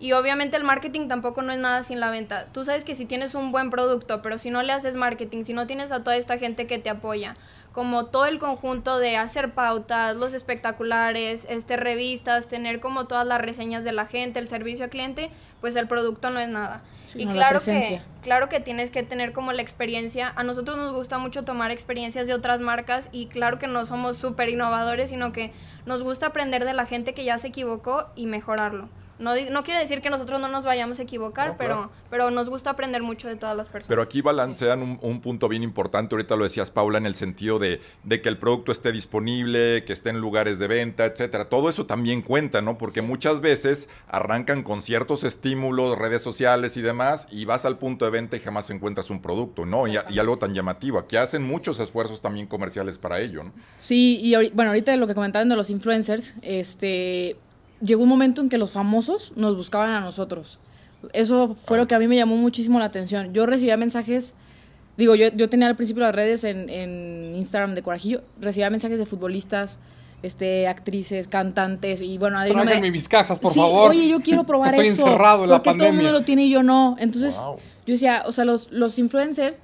Y 0.00 0.12
obviamente 0.12 0.56
el 0.56 0.64
marketing 0.64 1.08
tampoco 1.08 1.42
no 1.42 1.52
es 1.52 1.58
nada 1.58 1.82
sin 1.82 2.00
la 2.00 2.10
venta. 2.10 2.46
Tú 2.46 2.64
sabes 2.64 2.84
que 2.84 2.94
si 2.94 3.04
tienes 3.04 3.34
un 3.34 3.52
buen 3.52 3.68
producto, 3.68 4.22
pero 4.22 4.38
si 4.38 4.48
no 4.48 4.62
le 4.62 4.72
haces 4.72 4.96
marketing, 4.96 5.44
si 5.44 5.52
no 5.52 5.66
tienes 5.66 5.92
a 5.92 6.02
toda 6.02 6.16
esta 6.16 6.38
gente 6.38 6.66
que 6.66 6.78
te 6.78 6.88
apoya, 6.88 7.36
como 7.72 8.06
todo 8.06 8.24
el 8.24 8.38
conjunto 8.38 8.98
de 8.98 9.18
hacer 9.18 9.52
pautas, 9.52 10.16
los 10.16 10.32
espectaculares, 10.32 11.46
este, 11.50 11.76
revistas, 11.76 12.48
tener 12.48 12.80
como 12.80 13.06
todas 13.06 13.26
las 13.26 13.42
reseñas 13.42 13.84
de 13.84 13.92
la 13.92 14.06
gente, 14.06 14.38
el 14.38 14.48
servicio 14.48 14.84
al 14.84 14.90
cliente, 14.90 15.30
pues 15.60 15.76
el 15.76 15.86
producto 15.86 16.30
no 16.30 16.40
es 16.40 16.48
nada. 16.48 16.80
Y 17.14 17.26
claro 17.26 17.60
que, 17.60 18.00
claro 18.22 18.48
que 18.48 18.60
tienes 18.60 18.90
que 18.90 19.02
tener 19.02 19.32
como 19.32 19.52
la 19.52 19.62
experiencia. 19.62 20.32
A 20.36 20.42
nosotros 20.42 20.76
nos 20.76 20.92
gusta 20.92 21.18
mucho 21.18 21.44
tomar 21.44 21.70
experiencias 21.70 22.26
de 22.26 22.34
otras 22.34 22.60
marcas 22.60 23.08
y 23.12 23.26
claro 23.26 23.58
que 23.58 23.66
no 23.66 23.86
somos 23.86 24.16
súper 24.16 24.48
innovadores, 24.48 25.10
sino 25.10 25.32
que 25.32 25.52
nos 25.86 26.02
gusta 26.02 26.26
aprender 26.26 26.64
de 26.64 26.74
la 26.74 26.86
gente 26.86 27.14
que 27.14 27.24
ya 27.24 27.38
se 27.38 27.48
equivocó 27.48 28.06
y 28.14 28.26
mejorarlo. 28.26 28.88
No, 29.20 29.34
di- 29.34 29.50
no 29.50 29.62
quiere 29.62 29.78
decir 29.80 30.00
que 30.02 30.10
nosotros 30.10 30.40
no 30.40 30.48
nos 30.48 30.64
vayamos 30.64 30.98
a 30.98 31.02
equivocar, 31.02 31.48
No, 31.50 31.56
pero, 31.58 31.74
claro. 31.74 31.90
pero 32.10 32.30
nos 32.30 32.48
gusta 32.48 32.70
aprender 32.70 33.02
mucho 33.02 33.28
de 33.28 33.36
todas 33.36 33.56
las 33.56 33.68
personas. 33.68 33.88
Pero 33.88 34.02
aquí 34.02 34.22
balancean 34.22 34.82
un, 34.82 34.98
un 35.02 35.20
punto 35.20 35.46
bien 35.48 35.62
importante, 35.62 36.14
ahorita 36.14 36.36
lo 36.36 36.44
decías 36.44 36.70
Paula, 36.70 36.98
en 36.98 37.06
el 37.06 37.14
sentido 37.14 37.58
de, 37.58 37.80
de 38.02 38.20
que 38.22 38.28
el 38.28 38.38
producto 38.38 38.72
esté 38.72 38.92
disponible, 38.92 39.84
que 39.84 39.92
esté 39.92 40.10
en 40.10 40.20
lugares 40.20 40.58
de 40.58 40.66
venta, 40.68 41.04
etcétera. 41.04 41.48
Todo 41.48 41.68
eso 41.68 41.86
también 41.86 42.22
cuenta, 42.22 42.62
¿no? 42.62 42.78
Porque 42.78 43.02
muchas 43.02 43.40
veces 43.40 43.88
arrancan 44.08 44.62
con 44.62 44.82
ciertos 44.82 45.22
estímulos, 45.24 45.98
redes 45.98 46.22
sociales 46.22 46.76
y 46.76 46.82
demás, 46.82 47.28
y 47.30 47.44
vas 47.44 47.64
al 47.64 47.78
punto 47.78 48.06
de 48.06 48.10
venta 48.10 48.36
y 48.36 48.40
jamás 48.40 48.70
encuentras 48.70 49.10
un 49.10 49.20
producto, 49.20 49.66
¿no? 49.66 49.86
Y, 49.86 49.96
y 50.08 50.18
algo 50.18 50.38
tan 50.38 50.54
llamativo. 50.54 50.98
Aquí 50.98 51.16
hacen 51.16 51.42
muchos 51.42 51.78
esfuerzos 51.78 52.20
también 52.22 52.46
comerciales 52.46 52.96
para 52.98 53.20
ello, 53.20 53.44
¿no? 53.44 53.52
Sí, 53.78 54.18
y 54.22 54.34
bueno, 54.52 54.70
ahorita 54.70 54.96
lo 54.96 55.06
que 55.06 55.14
comentaban 55.14 55.48
de 55.48 55.56
los 55.56 55.68
influencers, 55.68 56.34
este, 56.42 57.36
llegó 57.80 58.02
un 58.02 58.08
momento 58.08 58.40
en 58.40 58.48
que 58.48 58.58
los 58.58 58.70
famosos 58.70 59.32
nos 59.36 59.56
buscaban 59.56 59.90
a 59.90 60.00
nosotros. 60.00 60.58
Eso 61.12 61.56
fue 61.64 61.78
lo 61.78 61.86
que 61.86 61.94
a 61.94 61.98
mí 61.98 62.06
me 62.06 62.16
llamó 62.16 62.36
muchísimo 62.36 62.78
la 62.78 62.84
atención. 62.86 63.32
Yo 63.32 63.46
recibía 63.46 63.76
mensajes, 63.76 64.34
digo, 64.98 65.14
yo, 65.14 65.28
yo 65.34 65.48
tenía 65.48 65.66
al 65.66 65.76
principio 65.76 66.02
las 66.02 66.14
redes 66.14 66.44
en, 66.44 66.68
en 66.68 67.34
Instagram 67.36 67.74
de 67.74 67.82
Corajillo, 67.82 68.20
recibía 68.40 68.68
mensajes 68.70 68.98
de 68.98 69.06
futbolistas, 69.06 69.78
este, 70.22 70.68
actrices, 70.68 71.26
cantantes, 71.28 72.02
y 72.02 72.18
bueno, 72.18 72.38
ahí 72.38 72.50
no 72.50 72.58
me- 72.58 72.62
Tráiganme 72.64 72.90
mis 72.90 73.08
cajas, 73.08 73.38
por 73.38 73.54
Sí, 73.54 73.58
favor. 73.58 73.90
Oye, 73.92 74.06
yo 74.08 74.20
quiero 74.20 74.44
probar 74.46 74.74
Estoy 74.74 74.88
eso. 74.88 75.06
encerrado 75.06 75.44
en 75.44 75.50
la 75.50 75.62
porque 75.62 75.78
todo 75.78 75.86
el 75.88 75.92
mundo 75.94 76.02
pandemia. 76.02 76.12
lo 76.20 76.24
tiene 76.26 76.44
y 76.44 76.50
yo 76.50 76.62
no. 76.62 76.96
Entonces, 76.98 77.36
Wow. 77.42 77.56
yo 77.86 77.92
decía, 77.94 78.24
o 78.26 78.32
sea, 78.32 78.44
los, 78.44 78.70
los 78.70 78.98
influencers, 78.98 79.62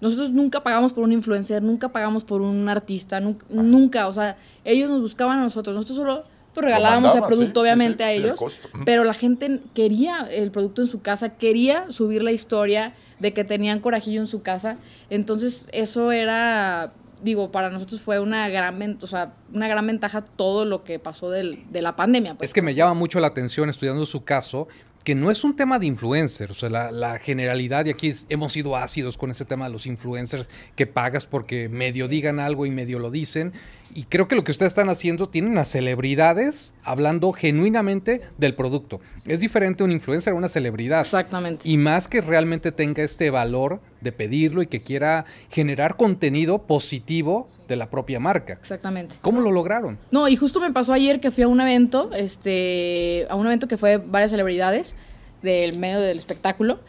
nosotros 0.00 0.30
nunca 0.30 0.62
pagamos 0.62 0.94
por 0.94 1.04
un 1.04 1.12
influencer, 1.12 1.62
nunca 1.62 1.90
pagamos 1.90 2.24
por 2.24 2.40
un 2.40 2.66
artista, 2.70 3.20
nunca, 3.20 3.44
nunca, 3.50 4.08
o 4.08 4.14
sea, 4.14 4.38
ellos 4.64 4.88
nos 4.88 5.02
buscaban 5.02 5.38
a 5.40 5.42
nosotros, 5.42 5.74
nosotros 5.76 5.98
solo 5.98 6.24
pues, 6.54 6.64
regalábamos 6.64 7.14
el 7.14 7.22
producto, 7.22 7.60
sí, 7.60 7.64
obviamente, 7.66 8.04
sí, 8.04 8.10
a 8.10 8.12
sí, 8.12 8.18
ellos, 8.18 8.60
pero 8.84 9.04
la 9.04 9.14
gente 9.14 9.60
quería 9.74 10.26
el 10.30 10.50
producto 10.50 10.82
en 10.82 10.88
su 10.88 11.00
casa, 11.02 11.36
quería 11.36 11.90
subir 11.92 12.22
la 12.22 12.32
historia 12.32 12.94
de 13.18 13.32
que 13.32 13.44
tenían 13.44 13.80
corajillo 13.80 14.20
en 14.20 14.26
su 14.28 14.42
casa, 14.42 14.78
entonces 15.10 15.66
eso 15.72 16.12
era 16.12 16.92
digo, 17.22 17.50
para 17.50 17.68
nosotros 17.68 18.00
fue 18.00 18.20
una 18.20 18.48
gran, 18.48 18.96
o 19.00 19.06
sea, 19.08 19.32
una 19.52 19.66
gran 19.66 19.84
ventaja 19.88 20.22
todo 20.22 20.64
lo 20.64 20.84
que 20.84 21.00
pasó 21.00 21.30
del- 21.30 21.64
de 21.72 21.82
la 21.82 21.96
pandemia. 21.96 22.36
pues. 22.36 22.50
Es 22.50 22.54
que 22.54 22.62
me 22.62 22.74
llama 22.76 22.94
mucho 22.94 23.18
la 23.18 23.26
atención 23.26 23.68
estudiando 23.68 24.06
su 24.06 24.22
caso 24.22 24.68
que 25.02 25.16
no 25.16 25.30
es 25.32 25.42
un 25.42 25.56
tema 25.56 25.80
de 25.80 25.86
influencers, 25.86 26.50
o 26.52 26.54
sea, 26.54 26.68
la, 26.70 26.92
la 26.92 27.18
generalidad, 27.18 27.86
y 27.86 27.90
aquí 27.90 28.08
es- 28.10 28.26
hemos 28.28 28.52
sido 28.52 28.76
ácidos 28.76 29.16
con 29.18 29.32
ese 29.32 29.44
tema 29.44 29.66
de 29.66 29.72
los 29.72 29.86
influencers, 29.86 30.48
que 30.76 30.86
pagas 30.86 31.26
porque 31.26 31.68
medio 31.68 32.06
digan 32.06 32.38
algo 32.38 32.66
y 32.66 32.70
medio 32.70 33.00
lo 33.00 33.10
dicen, 33.10 33.52
y 33.94 34.04
creo 34.04 34.28
que 34.28 34.36
lo 34.36 34.44
que 34.44 34.50
ustedes 34.50 34.72
están 34.72 34.88
haciendo, 34.88 35.28
tienen 35.28 35.58
a 35.58 35.64
celebridades 35.64 36.74
hablando 36.84 37.32
genuinamente 37.32 38.20
del 38.36 38.54
producto. 38.54 39.00
Es 39.26 39.40
diferente 39.40 39.84
un 39.84 39.92
influencer 39.92 40.32
a 40.32 40.36
una 40.36 40.48
celebridad. 40.48 41.00
Exactamente. 41.00 41.68
Y 41.68 41.76
más 41.78 42.08
que 42.08 42.20
realmente 42.20 42.72
tenga 42.72 43.02
este 43.02 43.30
valor 43.30 43.80
de 44.00 44.12
pedirlo 44.12 44.62
y 44.62 44.66
que 44.66 44.80
quiera 44.80 45.24
generar 45.50 45.96
contenido 45.96 46.66
positivo 46.66 47.48
de 47.66 47.76
la 47.76 47.90
propia 47.90 48.20
marca. 48.20 48.54
Exactamente. 48.54 49.16
¿Cómo 49.20 49.40
lo 49.40 49.50
lograron? 49.50 49.98
No, 50.10 50.28
y 50.28 50.36
justo 50.36 50.60
me 50.60 50.72
pasó 50.72 50.92
ayer 50.92 51.20
que 51.20 51.30
fui 51.30 51.44
a 51.44 51.48
un 51.48 51.60
evento, 51.60 52.10
este, 52.14 53.26
a 53.28 53.34
un 53.34 53.46
evento 53.46 53.68
que 53.68 53.76
fue 53.76 53.96
varias 53.96 54.30
celebridades 54.30 54.94
del 55.42 55.78
medio 55.78 56.00
del 56.00 56.18
espectáculo. 56.18 56.80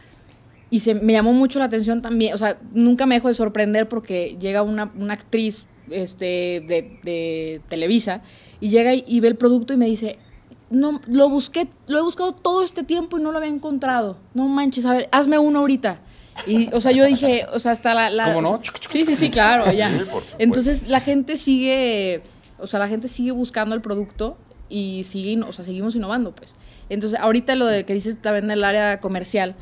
Y 0.72 0.80
se 0.80 0.94
me 0.94 1.12
llamó 1.14 1.32
mucho 1.32 1.58
la 1.58 1.64
atención 1.64 2.00
también, 2.00 2.32
o 2.32 2.38
sea, 2.38 2.58
nunca 2.72 3.04
me 3.04 3.16
dejo 3.16 3.26
de 3.26 3.34
sorprender 3.34 3.88
porque 3.88 4.36
llega 4.38 4.62
una, 4.62 4.92
una 4.96 5.14
actriz 5.14 5.66
este, 5.90 6.62
de, 6.66 6.98
de 7.02 7.60
Televisa 7.68 8.22
y 8.60 8.70
llega 8.70 8.94
y, 8.94 9.04
y 9.06 9.20
ve 9.20 9.28
el 9.28 9.36
producto 9.36 9.72
y 9.72 9.76
me 9.76 9.86
dice, 9.86 10.18
no, 10.70 11.00
lo 11.06 11.28
busqué, 11.28 11.68
lo 11.88 11.98
he 11.98 12.02
buscado 12.02 12.32
todo 12.32 12.62
este 12.62 12.84
tiempo 12.84 13.18
y 13.18 13.22
no 13.22 13.32
lo 13.32 13.38
había 13.38 13.50
encontrado. 13.50 14.16
No 14.34 14.46
manches, 14.48 14.86
a 14.86 14.94
ver, 14.94 15.08
hazme 15.12 15.38
uno 15.38 15.60
ahorita. 15.60 16.00
Y, 16.46 16.72
o 16.72 16.80
sea, 16.80 16.92
yo 16.92 17.04
dije, 17.04 17.46
o 17.52 17.58
sea, 17.58 17.72
hasta 17.72 17.92
la... 17.92 18.08
la 18.10 18.32
¿Cómo 18.32 18.40
no? 18.40 18.60
Sí, 18.88 19.04
sí, 19.04 19.16
sí, 19.16 19.30
claro, 19.30 19.70
ya. 19.72 19.90
Sí. 19.90 20.06
Entonces 20.38 20.86
la 20.86 21.00
gente 21.00 21.36
sigue, 21.36 22.22
o 22.58 22.66
sea, 22.66 22.78
la 22.78 22.88
gente 22.88 23.08
sigue 23.08 23.32
buscando 23.32 23.74
el 23.74 23.82
producto 23.82 24.38
y 24.68 25.04
sigue, 25.04 25.42
o 25.42 25.52
sea, 25.52 25.64
seguimos 25.64 25.94
innovando, 25.96 26.32
pues. 26.32 26.54
Entonces, 26.88 27.18
ahorita 27.20 27.54
lo 27.54 27.66
de 27.66 27.84
que 27.84 27.94
dices 27.94 28.20
también 28.20 28.48
del 28.48 28.64
área 28.64 29.00
comercial, 29.00 29.54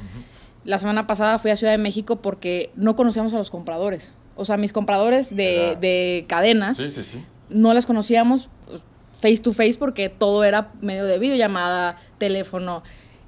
la 0.64 0.78
semana 0.78 1.06
pasada 1.06 1.38
fui 1.38 1.50
a 1.50 1.56
Ciudad 1.56 1.72
de 1.72 1.78
México 1.78 2.16
porque 2.16 2.70
no 2.76 2.96
conocíamos 2.96 3.32
a 3.34 3.38
los 3.38 3.50
compradores. 3.50 4.14
O 4.38 4.44
sea, 4.44 4.56
mis 4.56 4.72
compradores 4.72 5.34
de, 5.34 5.56
Era- 5.72 5.74
de 5.80 6.24
cadenas 6.28 6.76
Sí, 6.76 6.90
sí, 6.90 7.02
sí. 7.02 7.24
no 7.50 7.74
las 7.74 7.84
conocíamos 7.86 8.48
pues, 8.66 8.80
face 9.20 9.38
to 9.42 9.52
face 9.52 9.74
porque 9.78 10.08
todo 10.08 10.44
era 10.44 10.72
medio 10.80 11.04
de 11.04 11.18
videollamada, 11.18 11.98
teléfono. 12.18 12.82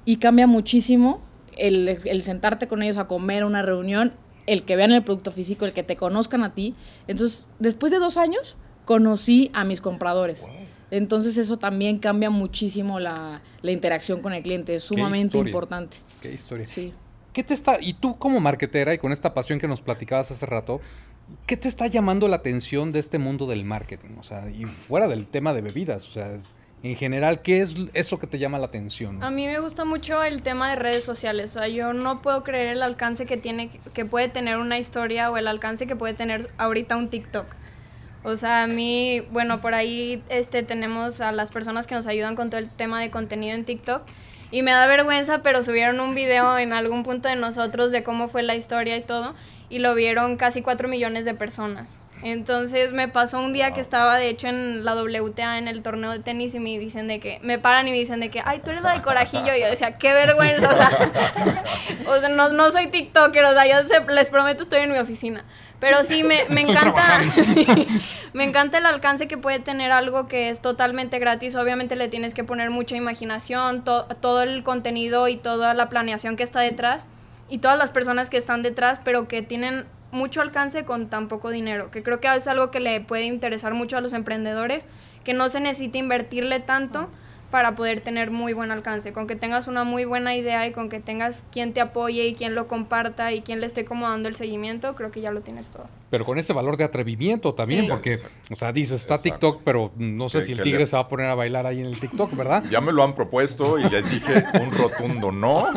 Y 0.05 0.15
cambia 0.17 0.47
muchísimo 0.47 1.21
el, 1.57 1.87
el 2.05 2.23
sentarte 2.23 2.67
con 2.67 2.81
ellos 2.81 2.97
a 2.97 3.07
comer, 3.07 3.43
una 3.43 3.61
reunión, 3.61 4.13
el 4.47 4.63
que 4.63 4.75
vean 4.75 4.91
el 4.93 5.03
producto 5.03 5.31
físico, 5.31 5.65
el 5.65 5.73
que 5.73 5.83
te 5.83 5.95
conozcan 5.97 6.43
a 6.43 6.53
ti. 6.55 6.73
Entonces, 7.07 7.45
después 7.59 7.91
de 7.91 7.99
dos 7.99 8.17
años, 8.17 8.55
conocí 8.85 9.51
a 9.53 9.63
mis 9.63 9.81
compradores. 9.81 10.41
Entonces, 10.89 11.37
eso 11.37 11.57
también 11.57 11.99
cambia 11.99 12.29
muchísimo 12.29 12.99
la, 12.99 13.41
la 13.61 13.71
interacción 13.71 14.21
con 14.21 14.33
el 14.33 14.43
cliente. 14.43 14.75
Es 14.75 14.83
sumamente 14.83 15.37
importante. 15.37 15.97
Qué 16.21 16.33
historia. 16.33 16.67
Sí. 16.67 16.93
¿Qué 17.33 17.43
te 17.43 17.53
está, 17.53 17.77
y 17.79 17.93
tú 17.93 18.17
como 18.17 18.39
marketera 18.39 18.93
y 18.93 18.97
con 18.97 19.11
esta 19.11 19.33
pasión 19.33 19.59
que 19.59 19.67
nos 19.67 19.81
platicabas 19.81 20.31
hace 20.31 20.45
rato, 20.45 20.81
¿qué 21.45 21.55
te 21.57 21.67
está 21.67 21.87
llamando 21.87 22.27
la 22.27 22.37
atención 22.37 22.91
de 22.91 22.99
este 22.99 23.19
mundo 23.19 23.47
del 23.47 23.63
marketing? 23.63 24.17
O 24.19 24.23
sea, 24.23 24.49
y 24.49 24.65
fuera 24.65 25.07
del 25.07 25.27
tema 25.27 25.53
de 25.53 25.61
bebidas, 25.61 26.07
o 26.07 26.11
sea, 26.11 26.37
en 26.83 26.95
general, 26.95 27.41
¿qué 27.41 27.61
es 27.61 27.75
eso 27.93 28.19
que 28.19 28.25
te 28.25 28.39
llama 28.39 28.57
la 28.57 28.65
atención? 28.65 29.23
A 29.23 29.29
mí 29.29 29.45
me 29.45 29.59
gusta 29.59 29.85
mucho 29.85 30.23
el 30.23 30.41
tema 30.41 30.71
de 30.71 30.77
redes 30.77 31.03
sociales. 31.03 31.51
O 31.51 31.59
sea, 31.59 31.67
yo 31.67 31.93
no 31.93 32.23
puedo 32.23 32.43
creer 32.43 32.69
el 32.69 32.81
alcance 32.81 33.27
que 33.27 33.37
tiene, 33.37 33.69
que 33.93 34.03
puede 34.03 34.29
tener 34.29 34.57
una 34.57 34.79
historia 34.79 35.29
o 35.29 35.37
el 35.37 35.47
alcance 35.47 35.85
que 35.85 35.95
puede 35.95 36.15
tener 36.15 36.49
ahorita 36.57 36.97
un 36.97 37.09
TikTok. 37.09 37.45
O 38.23 38.35
sea, 38.35 38.63
a 38.63 38.67
mí, 38.67 39.21
bueno, 39.31 39.61
por 39.61 39.75
ahí 39.75 40.23
este, 40.29 40.63
tenemos 40.63 41.21
a 41.21 41.31
las 41.31 41.51
personas 41.51 41.85
que 41.85 41.93
nos 41.93 42.07
ayudan 42.07 42.35
con 42.35 42.49
todo 42.49 42.59
el 42.59 42.69
tema 42.69 42.99
de 42.99 43.11
contenido 43.11 43.55
en 43.55 43.63
TikTok. 43.63 44.01
Y 44.51 44.63
me 44.63 44.71
da 44.71 44.85
vergüenza, 44.87 45.41
pero 45.43 45.63
subieron 45.63 45.99
un 46.01 46.13
video 46.13 46.57
en 46.57 46.73
algún 46.73 47.03
punto 47.03 47.29
de 47.29 47.35
nosotros 47.37 47.91
de 47.91 48.03
cómo 48.03 48.27
fue 48.27 48.43
la 48.43 48.55
historia 48.55 48.97
y 48.97 49.01
todo. 49.01 49.33
Y 49.69 49.79
lo 49.79 49.95
vieron 49.95 50.35
casi 50.35 50.61
4 50.61 50.89
millones 50.89 51.23
de 51.23 51.33
personas. 51.33 51.99
Entonces 52.23 52.93
me 52.93 53.07
pasó 53.07 53.39
un 53.39 53.51
día 53.51 53.71
que 53.71 53.81
estaba 53.81 54.17
de 54.17 54.29
hecho 54.29 54.47
en 54.47 54.85
la 54.85 54.93
WTA 54.93 55.57
en 55.57 55.67
el 55.67 55.81
torneo 55.81 56.11
de 56.11 56.19
tenis 56.19 56.53
y 56.53 56.59
me 56.59 56.77
dicen 56.77 57.07
de 57.07 57.19
que, 57.19 57.39
me 57.41 57.57
paran 57.57 57.87
y 57.87 57.91
me 57.91 57.97
dicen 57.97 58.19
de 58.19 58.29
que, 58.29 58.41
ay, 58.45 58.59
tú 58.63 58.69
eres 58.69 58.83
la 58.83 58.93
de 58.93 59.01
Corajillo. 59.01 59.55
Y 59.55 59.61
yo 59.61 59.67
decía, 59.67 59.97
qué 59.97 60.13
vergüenza, 60.13 60.71
o 60.71 60.75
sea, 60.75 61.63
o 62.07 62.19
sea, 62.19 62.29
no, 62.29 62.49
no 62.49 62.69
soy 62.69 62.87
TikToker, 62.87 63.43
o 63.45 63.53
sea, 63.53 63.65
yo 63.65 63.87
se- 63.87 64.05
les 64.13 64.29
prometo 64.29 64.61
estoy 64.61 64.81
en 64.81 64.91
mi 64.91 64.99
oficina. 64.99 65.45
Pero 65.81 66.03
sí, 66.05 66.23
me, 66.23 66.45
me 66.47 66.61
encanta, 66.61 67.21
me 68.33 68.43
encanta 68.45 68.77
el 68.77 68.85
alcance 68.85 69.27
que 69.27 69.37
puede 69.37 69.59
tener 69.59 69.91
algo 69.91 70.27
que 70.27 70.49
es 70.49 70.61
totalmente 70.61 71.19
gratis. 71.19 71.55
Obviamente 71.55 71.95
le 71.97 72.07
tienes 72.07 72.33
que 72.33 72.43
poner 72.45 72.69
mucha 72.69 72.95
imaginación, 72.95 73.83
to- 73.83 74.05
todo 74.21 74.43
el 74.43 74.63
contenido 74.63 75.27
y 75.27 75.35
toda 75.37 75.73
la 75.73 75.89
planeación 75.89 76.37
que 76.37 76.43
está 76.43 76.59
detrás 76.61 77.07
y 77.49 77.57
todas 77.57 77.77
las 77.77 77.91
personas 77.91 78.29
que 78.29 78.37
están 78.37 78.61
detrás, 78.63 79.01
pero 79.03 79.27
que 79.27 79.41
tienen 79.41 79.85
mucho 80.11 80.41
alcance 80.41 80.85
con 80.85 81.09
tan 81.09 81.27
poco 81.27 81.49
dinero, 81.49 81.89
que 81.91 82.03
creo 82.03 82.19
que 82.19 82.33
es 82.33 82.47
algo 82.47 82.69
que 82.71 82.79
le 82.79 83.01
puede 83.01 83.23
interesar 83.23 83.73
mucho 83.73 83.97
a 83.97 84.01
los 84.01 84.13
emprendedores, 84.13 84.87
que 85.23 85.33
no 85.33 85.49
se 85.49 85.59
necesita 85.61 85.97
invertirle 85.97 86.59
tanto 86.59 87.09
para 87.51 87.75
poder 87.75 88.01
tener 88.01 88.31
muy 88.31 88.53
buen 88.53 88.71
alcance, 88.71 89.13
con 89.13 89.27
que 89.27 89.35
tengas 89.35 89.67
una 89.67 89.83
muy 89.83 90.05
buena 90.05 90.35
idea 90.35 90.65
y 90.65 90.71
con 90.71 90.89
que 90.89 90.99
tengas 90.99 91.43
quien 91.51 91.73
te 91.73 91.81
apoye 91.81 92.25
y 92.25 92.33
quien 92.33 92.55
lo 92.55 92.67
comparta 92.67 93.31
y 93.33 93.41
quien 93.41 93.59
le 93.59 93.67
esté 93.67 93.85
como 93.85 94.09
dando 94.09 94.29
el 94.29 94.35
seguimiento, 94.35 94.95
creo 94.95 95.11
que 95.11 95.21
ya 95.21 95.31
lo 95.31 95.41
tienes 95.41 95.69
todo. 95.69 95.87
Pero 96.11 96.25
con 96.25 96.37
ese 96.37 96.53
valor 96.53 96.77
de 96.77 96.83
atrevimiento 96.83 97.55
también, 97.55 97.85
Sí. 97.85 97.89
porque, 97.89 98.11
Exacto. 98.13 98.37
o 98.51 98.55
sea, 98.55 98.71
dices, 98.71 98.99
está 99.01 99.15
Exacto. 99.15 99.47
TikTok, 99.47 99.61
pero 99.63 99.91
no 99.97 100.29
sé 100.29 100.41
si 100.41 100.51
el 100.51 100.61
tigre 100.61 100.79
le- 100.81 100.85
se 100.85 100.95
va 100.97 101.01
a 101.03 101.07
poner 101.07 101.27
a 101.27 101.35
bailar 101.35 101.65
ahí 101.65 101.79
en 101.79 101.87
el 101.87 101.99
TikTok, 101.99 102.35
¿verdad? 102.35 102.63
Ya 102.69 102.81
me 102.81 102.91
lo 102.91 103.03
han 103.03 103.15
propuesto 103.15 103.79
y 103.79 103.89
les 103.89 104.11
dije 104.11 104.43
un 104.61 104.71
rotundo 104.71 105.31
no. 105.31 105.67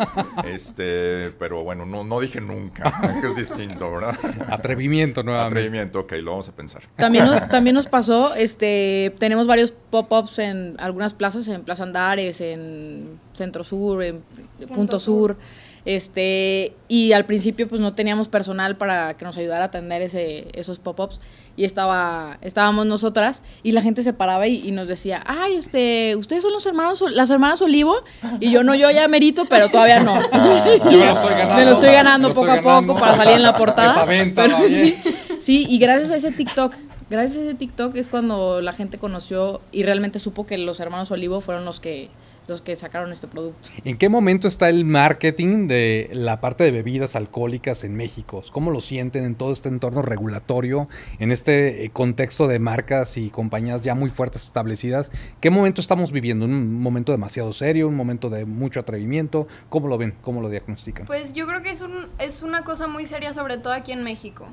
Este, 0.44 1.31
pero 1.38 1.62
bueno, 1.64 1.87
no, 1.87 2.05
no 2.05 2.20
dije 2.20 2.40
nunca. 2.40 2.92
que 3.20 3.27
es 3.29 3.37
distinto, 3.37 3.90
¿verdad? 3.92 4.18
Atrevimiento 4.51 5.23
nuevamente. 5.23 5.61
Atrevimiento, 5.61 6.01
ok, 6.01 6.12
lo 6.23 6.33
vamos 6.33 6.49
a 6.49 6.53
pensar. 6.53 6.83
También, 6.97 7.27
nos- 7.27 7.49
también 7.49 7.75
nos 7.75 7.87
pasó, 7.87 8.35
este, 8.35 9.14
tenemos 9.18 9.47
varios 9.47 9.70
pop-ups 9.70 10.38
en 10.40 10.75
algunas 10.79 11.14
plazas, 11.14 11.47
en 11.49 11.62
Plaza 11.62 11.85
Andares, 11.85 12.40
en 12.40 13.20
Centro 13.33 13.64
Sur, 13.64 14.03
en 14.03 14.20
Punto, 14.59 14.75
Punto 14.75 14.99
Sur. 14.99 15.31
Sur. 15.33 15.37
Este, 15.85 16.75
y 16.88 17.12
al 17.12 17.27
principio 17.27 17.68
pues 17.68 17.81
no 17.81 17.94
teníamos 17.94 18.29
personal 18.29 18.77
para 18.77 19.14
que 19.14 19.25
nos 19.25 19.37
ayudara 19.37 19.64
a 19.64 19.66
atender 19.66 20.01
ese, 20.01 20.49
esos 20.55 20.79
pop-ups 20.79 21.20
y 21.57 21.64
estaba, 21.64 22.38
estábamos 22.40 22.87
nosotras 22.87 23.42
y 23.62 23.73
la 23.73 23.83
gente 23.83 24.03
se 24.03 24.12
paraba 24.12 24.47
y, 24.49 24.66
y 24.66 24.73
nos 24.73 24.88
decía, 24.88 25.23
ay, 25.27 25.55
este, 25.55 26.16
ustedes 26.16 26.42
son 26.42 26.53
los 26.53 26.64
hermanos, 26.66 27.05
las 27.12 27.31
hermanas 27.31 27.61
Olivo 27.62 27.97
y 28.40 28.51
yo 28.51 28.64
no, 28.64 28.75
yo 28.75 28.90
ya 28.90 29.07
merito, 29.09 29.44
pero 29.44 29.68
todavía 29.68 30.01
no. 30.01 30.14
Yo 30.90 30.99
me 30.99 31.07
lo 31.07 31.12
estoy 31.12 31.31
ganando. 31.31 31.55
Me 31.55 31.64
lo 31.64 31.73
estoy 31.73 31.90
ganando 31.90 32.29
lo 32.29 32.35
poco 32.35 32.47
estoy 32.47 32.59
a 32.59 32.81
poco 32.81 32.94
para 32.99 33.16
salir 33.16 33.37
en 33.37 33.42
la 33.42 33.57
portada. 33.59 33.88
Esa 33.88 34.05
venta 34.05 34.42
Pero 34.42 34.59
sí, 34.66 34.97
sí, 35.40 35.66
y 35.68 35.79
gracias 35.79 36.11
a 36.11 36.16
ese 36.16 36.33
TikTok, 36.33 36.75
gracias 37.11 37.38
a 37.38 37.42
ese 37.42 37.55
TikTok 37.55 37.94
es 37.97 38.09
cuando 38.09 38.61
la 38.61 38.73
gente 38.73 38.99
conoció 38.99 39.61
y 39.70 39.83
realmente 39.83 40.18
supo 40.18 40.47
que 40.47 40.59
los 40.59 40.81
hermanos 40.81 41.11
Olivo 41.11 41.40
fueron 41.40 41.64
los 41.64 41.79
que 41.79 42.09
los 42.46 42.61
que 42.61 42.76
sacaron 42.76 43.12
este 43.12 43.26
producto. 43.26 43.68
¿En 43.85 43.96
qué 43.96 44.09
momento 44.09 44.48
está 44.48 44.68
el 44.68 44.85
marketing 44.85 45.66
de 45.66 46.11
la 46.12 46.40
parte 46.40 46.64
de 46.64 46.70
bebidas 46.70 47.16
alcohólicas 47.16 47.85
en 47.85 47.96
México? 47.96 48.42
¿Cómo 48.52 48.70
lo 48.70 48.80
sienten 48.80 49.24
en 49.24 49.35
todo 49.35 49.52
este 49.52 49.68
entorno 49.68 50.02
regulatorio, 50.02 50.88
en 51.18 51.33
este 51.33 51.85
eh, 51.85 51.90
contexto 51.90 52.46
de 52.46 52.59
marcas 52.59 53.16
y 53.16 53.30
compañías 53.30 53.83
ya 53.83 53.94
muy 53.94 54.11
fuertes 54.11 54.44
establecidas? 54.44 55.11
¿Qué 55.40 55.50
momento 55.50 55.80
estamos 55.80 56.12
viviendo? 56.12 56.44
¿Un 56.44 56.80
momento 56.80 57.12
demasiado 57.12 57.52
serio? 57.52 57.88
¿Un 57.88 57.96
momento 57.96 58.30
de 58.30 58.44
mucho 58.44 58.80
atrevimiento? 58.80 59.46
¿Cómo 59.68 59.88
lo 59.88 59.98
ven? 59.98 60.14
¿Cómo 60.22 60.40
lo 60.40 60.50
diagnostican? 60.50 61.07
Pues 61.07 61.33
yo 61.33 61.46
creo 61.46 61.62
que 61.62 61.70
es, 61.70 61.80
un, 61.80 62.09
es 62.18 62.42
una 62.42 62.64
cosa 62.64 62.87
muy 62.87 63.07
seria, 63.07 63.33
sobre 63.33 63.59
todo 63.59 63.72
aquí 63.72 63.92
en 63.92 64.02
México. 64.02 64.46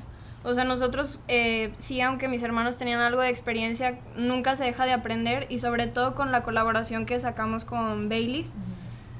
O 0.44 0.54
sea, 0.54 0.64
nosotros, 0.64 1.20
eh, 1.28 1.72
sí, 1.78 2.00
aunque 2.00 2.26
mis 2.26 2.42
hermanos 2.42 2.76
tenían 2.76 3.00
algo 3.00 3.20
de 3.20 3.28
experiencia, 3.28 3.98
nunca 4.16 4.56
se 4.56 4.64
deja 4.64 4.84
de 4.84 4.92
aprender 4.92 5.46
y 5.48 5.60
sobre 5.60 5.86
todo 5.86 6.14
con 6.14 6.32
la 6.32 6.42
colaboración 6.42 7.06
que 7.06 7.20
sacamos 7.20 7.64
con 7.64 8.08
Baileys, 8.08 8.52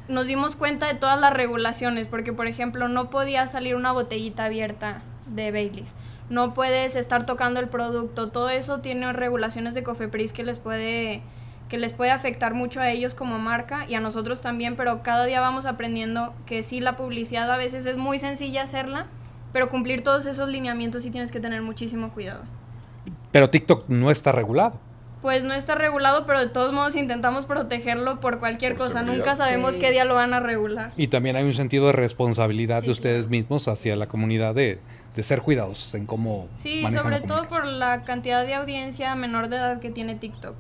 nos 0.09 0.27
dimos 0.27 0.57
cuenta 0.57 0.87
de 0.87 0.95
todas 0.95 1.21
las 1.21 1.33
regulaciones, 1.33 2.09
porque 2.09 2.33
por 2.33 2.49
ejemplo 2.49 2.89
no 2.89 3.09
podía 3.09 3.47
salir 3.47 3.77
una 3.77 3.93
botellita 3.93 4.47
abierta 4.47 5.01
de 5.27 5.53
Baileys, 5.53 5.95
no 6.29 6.55
puedes 6.55 6.97
estar 6.97 7.25
tocando 7.25 7.61
el 7.61 7.69
producto, 7.69 8.31
todo 8.31 8.51
eso 8.51 8.81
tiene 8.81 9.13
regulaciones 9.13 9.75
de 9.75 9.85
Cofepris 9.85 10.33
que 10.33 10.43
les 10.43 10.59
puede 10.59 11.23
que 11.69 11.79
les 11.79 11.95
puede 11.95 12.11
afectar 12.11 12.53
mucho 12.53 12.81
a 12.81 12.91
ellos 12.91 13.15
como 13.15 13.39
marca 13.39 13.87
y 13.89 13.95
a 13.95 14.01
nosotros 14.01 14.43
también, 14.43 14.77
pero 14.77 15.03
cada 15.03 15.25
día 15.25 15.41
vamos 15.41 15.65
aprendiendo 15.65 16.35
que 16.45 16.63
sí 16.63 16.81
la 16.81 16.99
publicidad 16.99 17.51
a 17.51 17.57
veces 17.57 17.87
es 17.87 17.97
muy 17.97 18.19
sencilla 18.19 18.65
hacerla, 18.65 19.07
pero 19.53 19.69
cumplir 19.69 20.03
todos 20.03 20.27
esos 20.27 20.49
lineamientos 20.49 21.03
sí 21.03 21.11
tienes 21.11 21.31
que 21.33 21.41
tener 21.41 21.63
muchísimo 21.63 22.11
cuidado. 22.13 22.43
Pero 23.31 23.51
TikTok 23.51 23.89
no 23.89 24.11
está 24.11 24.33
regulado. 24.33 24.79
Pues 25.23 25.45
no 25.45 25.55
está 25.55 25.77
regulado, 25.77 26.27
pero 26.27 26.41
de 26.41 26.49
todos 26.49 26.73
modos 26.73 26.97
intentamos 26.97 27.47
protegerlo 27.47 28.19
por 28.19 28.39
cualquier 28.41 28.73
Por 28.75 28.87
cosa. 28.89 29.01
seguridad. 29.01 29.17
Nunca 29.19 29.37
sabemos 29.37 29.75
Sí. 29.75 29.79
qué 29.81 29.91
día 29.93 30.05
lo 30.05 30.15
van 30.17 30.35
a 30.35 30.41
regular. 30.41 30.93
Y 30.97 31.07
también 31.09 31.37
hay 31.37 31.45
un 31.45 31.55
sentido 31.55 31.87
de 31.87 31.93
responsabilidad 31.93 32.81
Sí, 32.81 32.87
de 32.87 32.93
ustedes 32.93 33.17
claro. 33.21 33.31
mismos 33.31 33.69
hacia 33.69 33.95
la 33.95 34.09
comunidad 34.09 34.53
de, 34.55 34.81
de 35.15 35.23
ser 35.23 35.43
cuidadosos 35.43 35.95
en 35.95 36.07
cómo 36.07 36.49
Sí, 36.57 36.83
sobre 36.91 37.21
la 37.21 37.27
todo 37.27 37.47
por 37.47 37.65
la 37.65 38.03
cantidad 38.03 38.45
de 38.45 38.55
audiencia 38.55 39.15
menor 39.15 39.49
de 39.49 39.57
edad 39.57 39.79
que 39.79 39.91
tiene 39.91 40.17
TikTok. 40.17 40.57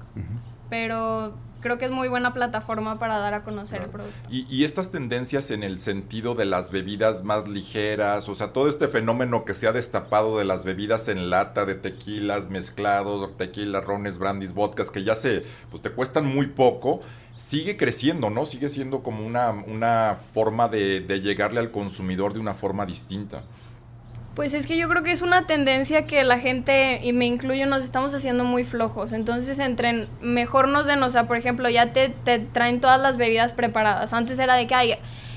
Pero 0.70 1.35
creo 1.62 1.79
que 1.79 1.87
es 1.87 1.90
muy 1.90 2.09
buena 2.09 2.35
plataforma 2.35 2.98
para 2.98 3.18
dar 3.18 3.33
a 3.35 3.42
conocer 3.42 3.83
el 3.83 3.88
producto. 3.88 4.29
Y, 4.29 4.46
y 4.55 4.64
estas 4.64 4.90
tendencias 4.90 5.51
en 5.51 5.62
el 5.62 5.81
sentido 5.81 6.35
de 6.35 6.44
las 6.44 6.70
bebidas 6.70 7.22
más 7.25 7.48
ligeras, 7.48 8.29
o 8.29 8.35
sea, 8.35 8.53
todo 8.53 8.68
este 8.68 8.88
fenómeno 8.88 9.44
que 9.44 9.55
se 9.55 9.66
ha 9.66 9.72
destapado 9.72 10.38
de 10.38 10.44
las 10.44 10.64
bebidas 10.64 11.09
en 11.09 11.31
lata, 11.31 11.64
de 11.64 11.75
tequilas 11.75 12.51
mezclados, 12.51 13.37
tequilas, 13.38 13.85
rones, 13.85 14.18
brandis, 14.18 14.53
vodkas, 14.53 14.90
que 14.90 15.05
ya 15.05 15.14
se, 15.14 15.44
pues 15.70 15.83
te 15.83 15.90
cuestan 15.90 16.27
muy 16.27 16.48
poco, 16.48 17.01
sigue 17.37 17.77
creciendo, 17.77 18.29
¿no? 18.31 18.44
Sigue 18.46 18.68
siendo 18.68 19.03
como 19.03 19.27
una, 19.27 19.51
una 19.51 20.18
forma 20.35 20.68
de, 20.68 21.01
de 21.01 21.20
llegarle 21.20 21.61
al 21.61 21.70
consumidor 21.70 22.35
de 22.35 22.40
una 22.40 22.55
forma 22.55 22.85
distinta. 22.85 23.44
Pues 24.35 24.55
es 24.55 24.66
que 24.66 24.79
yo 24.79 24.88
creo 24.88 25.03
que 25.03 25.12
es 25.12 25.21
una 25.21 25.47
tendencia 25.47 26.07
que 26.07 26.25
la 26.25 26.38
gente, 26.38 27.01
y 27.03 27.12
me 27.12 27.27
incluyo, 27.27 27.66
nos 27.66 27.85
estamos 27.85 28.14
haciendo 28.14 28.45
muy 28.45 28.64
flojos. 28.64 29.12
Entonces, 29.12 29.59
entre 29.59 30.09
mejor 30.23 30.68
nos 30.68 30.87
den, 30.87 31.03
o 31.03 31.11
sea, 31.11 31.27
por 31.27 31.37
ejemplo, 31.37 31.68
ya 31.68 31.92
te, 31.92 32.09
te 32.09 32.38
traen 32.38 32.81
todas 32.81 32.99
las 33.01 33.18
bebidas 33.18 33.53
preparadas. 33.53 34.14
Antes 34.14 34.38
era 34.38 34.55
de 34.55 34.66
que, 34.66 34.75
ay, 34.75 34.95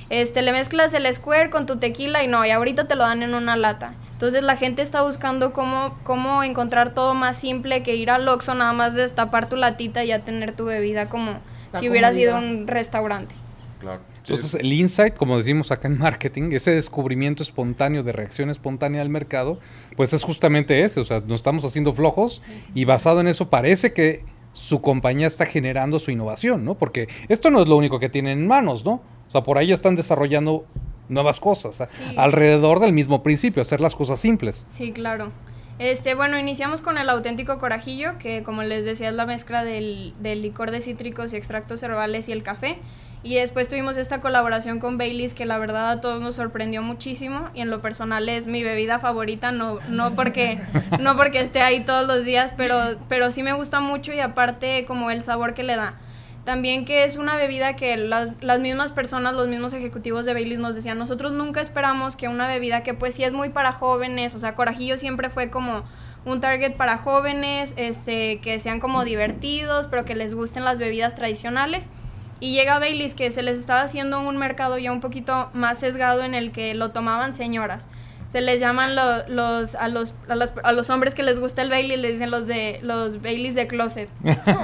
este, 0.10 0.42
le 0.42 0.52
mezclas 0.52 0.94
el 0.94 1.12
square 1.14 1.50
con 1.50 1.66
tu 1.66 1.78
tequila 1.78 2.24
y 2.24 2.28
no, 2.28 2.46
y 2.46 2.52
ahorita 2.52 2.88
te 2.88 2.96
lo 2.96 3.04
dan 3.04 3.24
en 3.24 3.34
una 3.34 3.58
lata. 3.58 3.94
Entonces 4.14 4.44
la 4.44 4.56
gente 4.56 4.82
está 4.82 5.02
buscando 5.02 5.52
cómo, 5.52 5.98
cómo 6.04 6.42
encontrar 6.44 6.94
todo 6.94 7.14
más 7.16 7.38
simple 7.38 7.84
que 7.84 7.96
ir 7.96 8.10
al 8.10 8.28
Oxxo 8.28 8.56
nada 8.56 8.72
más 8.72 8.96
destapar 8.96 9.50
tu 9.50 9.58
latita 9.58 10.06
y 10.06 10.08
ya 10.08 10.20
tener 10.20 10.54
tu 10.54 10.66
bebida 10.66 11.10
como 11.10 11.40
La 11.74 11.80
si 11.80 11.90
hubiera 11.90 12.14
sido 12.14 12.38
un 12.38 12.66
restaurante. 12.66 13.36
Claro. 13.80 14.00
Entonces, 14.28 14.56
el 14.56 14.72
insight, 14.74 15.16
como 15.16 15.38
decimos 15.38 15.72
acá 15.72 15.88
en 15.88 15.98
marketing, 15.98 16.52
ese 16.52 16.72
descubrimiento 16.72 17.44
espontáneo 17.44 18.04
de 18.04 18.12
reacción 18.12 18.50
espontánea 18.50 19.02
al 19.02 19.10
mercado, 19.10 19.60
pues 19.96 20.14
es 20.14 20.24
justamente 20.24 20.84
ese. 20.84 21.00
O 21.00 21.06
sea, 21.06 21.20
nos 21.22 21.36
estamos 21.40 21.64
haciendo 21.66 21.94
flojos 21.94 22.42
y 22.74 22.86
basado 22.86 23.22
en 23.22 23.28
eso 23.28 23.50
parece 23.50 23.94
que 23.94 24.24
su 24.54 24.82
compañía 24.82 25.28
está 25.28 25.46
generando 25.46 26.00
su 26.00 26.12
innovación, 26.12 26.64
¿no? 26.64 26.76
Porque 26.76 27.08
esto 27.28 27.52
no 27.52 27.62
es 27.62 27.68
lo 27.68 27.76
único 27.78 28.00
que 28.00 28.10
tienen 28.10 28.40
en 28.40 28.48
manos, 28.48 28.86
¿no? 28.86 29.02
O 29.28 29.32
sea, 29.32 29.44
por 29.44 29.58
ahí 29.58 29.72
están 29.72 29.96
desarrollando 29.96 30.66
nuevas 31.10 31.40
cosas 31.40 31.76
Sí. 31.90 32.16
alrededor 32.18 32.80
del 32.80 32.94
mismo 32.94 33.22
principio, 33.22 33.62
hacer 33.62 33.82
las 33.82 33.94
cosas 33.96 34.20
simples. 34.20 34.66
Sí, 34.70 34.92
claro. 34.92 35.32
Este, 35.78 36.16
bueno, 36.16 36.40
iniciamos 36.40 36.80
con 36.82 36.98
el 36.98 37.10
auténtico 37.10 37.60
corajillo, 37.60 38.18
que 38.18 38.44
como 38.44 38.64
les 38.64 38.86
decía 38.86 39.10
es 39.10 39.16
la 39.16 39.26
mezcla 39.26 39.64
del, 39.66 40.14
del 40.22 40.42
licor 40.42 40.72
de 40.72 40.80
cítricos 40.80 41.34
y 41.34 41.36
extractos 41.36 41.84
herbales 41.84 42.30
y 42.30 42.32
el 42.32 42.44
café. 42.44 42.78
Y 43.26 43.38
después 43.38 43.68
tuvimos 43.68 43.98
esta 43.98 44.22
colaboración 44.22 44.80
con 44.80 45.00
Baileys 45.00 45.34
que 45.34 45.48
la 45.48 45.58
verdad 45.58 45.90
a 45.90 46.00
todos 46.00 46.22
nos 46.22 46.36
sorprendió 46.36 46.84
muchísimo 46.84 47.50
y 47.56 47.62
en 47.62 47.72
lo 47.72 47.82
personal 47.82 48.30
es 48.30 48.46
mi 48.46 48.64
bebida 48.64 49.00
favorita, 49.00 49.52
no, 49.52 49.80
no, 49.90 50.14
porque, 50.14 50.60
no 51.00 51.18
porque 51.18 51.42
esté 51.42 51.64
ahí 51.64 51.84
todos 51.84 52.08
los 52.08 52.24
días, 52.24 52.54
pero, 52.56 53.00
pero 53.10 53.32
sí 53.32 53.42
me 53.42 53.54
gusta 53.54 53.80
mucho 53.80 54.14
y 54.14 54.20
aparte 54.20 54.86
como 54.86 55.10
el 55.10 55.24
sabor 55.24 55.56
que 55.56 55.64
le 55.64 55.76
da. 55.76 55.96
También 56.44 56.86
que 56.86 57.04
es 57.04 57.18
una 57.18 57.36
bebida 57.36 57.76
que 57.76 57.98
las, 57.98 58.30
las 58.42 58.60
mismas 58.60 58.92
personas, 58.92 59.34
los 59.34 59.48
mismos 59.48 59.74
ejecutivos 59.74 60.28
de 60.28 60.34
Baileys 60.34 60.60
nos 60.60 60.76
decían, 60.76 61.00
nosotros 61.00 61.32
nunca 61.32 61.62
esperamos 61.62 62.16
que 62.16 62.28
una 62.28 62.48
bebida 62.48 62.84
que 62.84 62.94
pues 62.94 63.16
sí 63.16 63.24
es 63.24 63.34
muy 63.34 63.50
para 63.50 63.72
jóvenes, 63.72 64.36
o 64.36 64.40
sea, 64.40 64.54
Corajillo 64.54 65.00
siempre 65.00 65.32
fue 65.32 65.50
como 65.50 65.84
un 66.26 66.42
target 66.42 66.76
para 66.76 67.00
jóvenes, 67.00 67.74
este, 67.76 68.40
que 68.42 68.60
sean 68.60 68.80
como 68.80 69.04
divertidos, 69.04 69.88
pero 69.88 70.06
que 70.06 70.14
les 70.14 70.36
gusten 70.36 70.64
las 70.64 70.78
bebidas 70.78 71.16
tradicionales. 71.16 71.90
Y 72.40 72.52
llega 72.54 72.80
Baileys 72.80 73.14
que 73.16 73.32
se 73.32 73.42
les 73.44 73.58
estaba 73.60 73.82
haciendo 73.82 74.20
un 74.20 74.38
mercado 74.38 74.78
ya 74.78 74.92
un 74.92 75.02
poquito 75.02 75.50
más 75.54 75.80
sesgado 75.80 76.24
en 76.24 76.34
el 76.36 76.52
que 76.52 76.74
lo 76.74 76.92
tomaban 76.92 77.34
señoras. 77.34 77.88
Se 78.28 78.42
les 78.42 78.60
llaman 78.60 78.96
lo- 78.96 79.26
los, 79.30 79.76
a, 79.76 79.88
los, 79.88 80.14
a, 80.28 80.36
las- 80.36 80.54
a 80.64 80.72
los 80.74 80.90
hombres 80.90 81.16
que 81.16 81.24
les 81.24 81.40
gusta 81.40 81.62
el 81.62 81.70
Bailey, 81.70 81.96
les 81.96 82.14
dicen 82.14 82.32
los 82.32 82.48
de 82.48 82.80
los 82.84 83.22
Baileys 83.22 83.56
de 83.56 83.68
closet. 83.68 84.10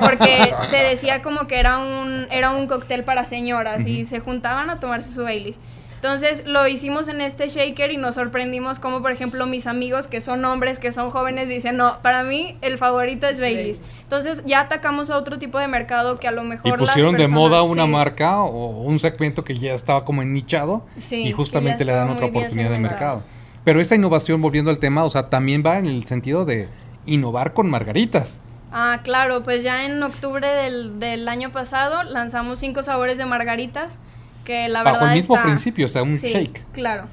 Porque 0.01 0.53
se 0.69 0.77
decía 0.77 1.21
como 1.21 1.47
que 1.47 1.59
era 1.59 1.77
un, 1.77 2.27
era 2.31 2.51
un 2.51 2.67
cóctel 2.67 3.03
para 3.05 3.23
señoras 3.23 3.85
y 3.87 4.03
se 4.03 4.19
juntaban 4.19 4.69
a 4.69 4.79
tomarse 4.81 5.13
su 5.13 5.23
Baileys. 5.23 5.57
Entonces 6.01 6.47
lo 6.47 6.67
hicimos 6.67 7.07
en 7.09 7.21
este 7.21 7.47
shaker 7.47 7.91
y 7.91 7.97
nos 7.97 8.15
sorprendimos 8.15 8.79
como 8.79 9.03
por 9.03 9.11
ejemplo 9.11 9.45
mis 9.45 9.67
amigos 9.67 10.07
que 10.07 10.19
son 10.19 10.43
hombres, 10.45 10.79
que 10.79 10.91
son 10.91 11.11
jóvenes, 11.11 11.47
dicen, 11.47 11.77
no, 11.77 11.99
para 12.01 12.23
mí 12.23 12.57
el 12.61 12.79
favorito 12.79 13.27
es 13.27 13.39
Baileys. 13.39 13.79
Entonces 14.01 14.41
ya 14.47 14.61
atacamos 14.61 15.11
a 15.11 15.17
otro 15.17 15.37
tipo 15.37 15.59
de 15.59 15.67
mercado 15.67 16.19
que 16.19 16.27
a 16.27 16.31
lo 16.31 16.43
mejor... 16.43 16.65
Y 16.65 16.71
las 16.71 16.79
pusieron 16.79 17.17
de 17.17 17.27
moda 17.27 17.61
una 17.61 17.83
sí. 17.83 17.89
marca 17.89 18.39
o 18.39 18.81
un 18.81 18.97
segmento 18.97 19.43
que 19.43 19.55
ya 19.59 19.75
estaba 19.75 20.03
como 20.03 20.23
nichado 20.23 20.87
Sí, 20.97 21.17
y 21.17 21.33
justamente 21.33 21.85
le 21.85 21.91
dan 21.91 22.09
otra 22.09 22.25
oportunidad 22.25 22.71
de 22.71 22.79
mercado. 22.79 23.21
Pero 23.63 23.79
esa 23.79 23.93
innovación, 23.93 24.41
volviendo 24.41 24.71
al 24.71 24.79
tema, 24.79 25.03
o 25.03 25.09
sea, 25.11 25.29
también 25.29 25.61
va 25.63 25.77
en 25.77 25.85
el 25.85 26.07
sentido 26.07 26.45
de 26.45 26.67
innovar 27.05 27.53
con 27.53 27.69
margaritas. 27.69 28.41
Ah, 28.71 29.01
claro, 29.03 29.43
pues 29.43 29.61
ya 29.61 29.85
en 29.85 30.01
octubre 30.01 30.47
del, 30.47 30.99
del 30.99 31.27
año 31.27 31.51
pasado 31.51 32.01
lanzamos 32.01 32.57
cinco 32.57 32.81
sabores 32.81 33.19
de 33.19 33.27
margaritas 33.27 33.99
que 34.45 34.67
la 34.69 34.83
Bajo 34.83 34.95
verdad 34.97 35.11
el 35.13 35.17
mismo 35.19 35.35
está- 35.35 35.47
principio, 35.47 35.85
o 35.85 35.89
sea, 35.89 36.03
un 36.03 36.17
Sí, 36.17 36.27
shake. 36.33 36.63
claro. 36.73 37.05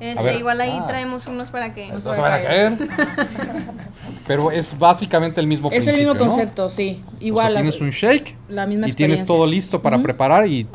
Este, 0.00 0.20
ver, 0.20 0.34
igual 0.36 0.60
ahí 0.60 0.76
ah. 0.80 0.84
traemos 0.86 1.28
unos 1.28 1.50
para 1.50 1.74
que... 1.74 1.88
No 1.92 2.00
se 2.00 2.08
van 2.08 2.32
a 2.32 2.42
caer. 2.42 2.72
Pero 4.26 4.50
es 4.50 4.76
básicamente 4.78 5.40
el 5.40 5.46
mismo 5.46 5.70
Es 5.70 5.86
el 5.86 5.94
principio. 5.94 6.14
mismo 6.14 6.26
¿no? 6.26 6.30
concepto, 6.32 6.70
sí. 6.70 7.02
O 7.06 7.10
sea, 7.18 7.26
Igual. 7.26 7.54
tienes 7.54 7.80
un 7.80 7.90
shake 7.90 8.36
la 8.48 8.66
misma 8.66 8.88
y 8.88 8.92
tienes 8.94 9.24
todo 9.24 9.46
listo 9.46 9.80
para 9.82 10.00
preparar 10.02 10.46
y 10.48 10.66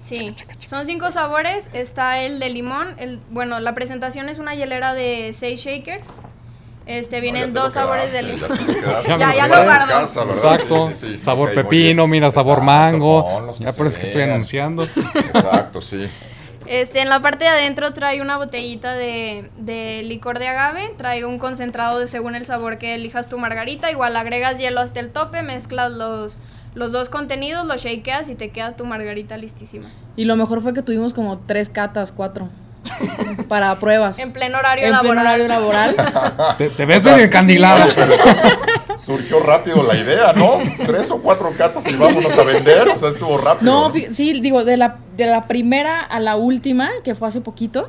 Sí, 0.00 0.32
son 0.60 0.86
cinco 0.86 1.10
sabores. 1.10 1.68
Está 1.72 2.20
el 2.20 2.38
de 2.38 2.48
limón. 2.50 2.94
El, 2.98 3.18
bueno, 3.30 3.58
la 3.58 3.74
presentación 3.74 4.28
es 4.28 4.38
una 4.38 4.54
hielera 4.54 4.94
de 4.94 5.32
seis 5.34 5.60
shakers. 5.60 6.08
Este, 6.86 7.20
vienen 7.20 7.52
dos 7.52 7.72
sabores 7.72 8.12
de 8.12 8.22
limón. 8.22 8.48
Ya 9.06 9.18
Ya, 9.18 9.34
ya 9.34 9.46
lo 9.48 9.64
guardo. 9.64 10.00
Exacto. 10.00 10.90
Sabor 11.18 11.52
pepino, 11.52 12.06
mira, 12.06 12.30
sabor 12.30 12.62
mango. 12.62 13.52
Ya 13.58 13.72
por 13.72 13.86
eso 13.86 13.98
que 13.98 14.04
estoy 14.04 14.22
anunciando. 14.22 14.84
Exacto, 14.84 15.80
sí. 15.80 16.08
Este, 16.66 17.00
en 17.00 17.08
la 17.08 17.20
parte 17.20 17.44
de 17.44 17.50
adentro 17.50 17.92
trae 17.92 18.20
una 18.20 18.38
botellita 18.38 18.94
de, 18.94 19.50
de 19.56 20.02
licor 20.02 20.40
de 20.40 20.48
agave, 20.48 20.92
trae 20.96 21.24
un 21.24 21.38
concentrado 21.38 22.00
de 22.00 22.08
según 22.08 22.34
el 22.34 22.44
sabor 22.44 22.78
que 22.78 22.94
elijas 22.96 23.28
tu 23.28 23.38
margarita, 23.38 23.90
igual 23.92 24.16
agregas 24.16 24.58
hielo 24.58 24.80
hasta 24.80 24.98
el 24.98 25.12
tope, 25.12 25.42
mezclas 25.42 25.92
los, 25.92 26.38
los 26.74 26.90
dos 26.90 27.08
contenidos, 27.08 27.66
los 27.66 27.82
shakeas 27.82 28.28
y 28.28 28.34
te 28.34 28.50
queda 28.50 28.74
tu 28.74 28.84
margarita 28.84 29.36
listísima. 29.36 29.86
Y 30.16 30.24
lo 30.24 30.34
mejor 30.34 30.60
fue 30.60 30.74
que 30.74 30.82
tuvimos 30.82 31.14
como 31.14 31.38
tres 31.38 31.68
catas, 31.68 32.10
cuatro. 32.10 32.48
para 33.48 33.78
pruebas. 33.78 34.18
En 34.18 34.32
pleno 34.32 34.58
horario 34.58 34.86
En 34.86 34.98
pleno 35.00 35.14
laboral. 35.22 35.40
horario 35.40 35.94
laboral. 35.94 36.56
Te, 36.58 36.68
te 36.70 36.84
ves 36.86 37.04
medio 37.04 37.24
encandilada. 37.24 37.86
Surgió 39.04 39.40
rápido 39.40 39.82
la 39.82 39.94
idea, 39.96 40.32
¿no? 40.32 40.58
Tres 40.84 41.10
o 41.10 41.18
cuatro 41.18 41.52
catas 41.56 41.86
y 41.86 41.94
vámonos 41.94 42.36
a 42.36 42.42
vender. 42.42 42.88
O 42.88 42.96
sea, 42.96 43.08
estuvo 43.10 43.38
rápido. 43.38 43.70
No, 43.70 43.92
sí, 44.12 44.40
digo, 44.40 44.64
de 44.64 44.76
la, 44.76 44.96
de 45.16 45.26
la 45.26 45.46
primera 45.46 46.00
a 46.00 46.18
la 46.18 46.36
última, 46.36 46.90
que 47.04 47.14
fue 47.14 47.28
hace 47.28 47.40
poquito, 47.40 47.88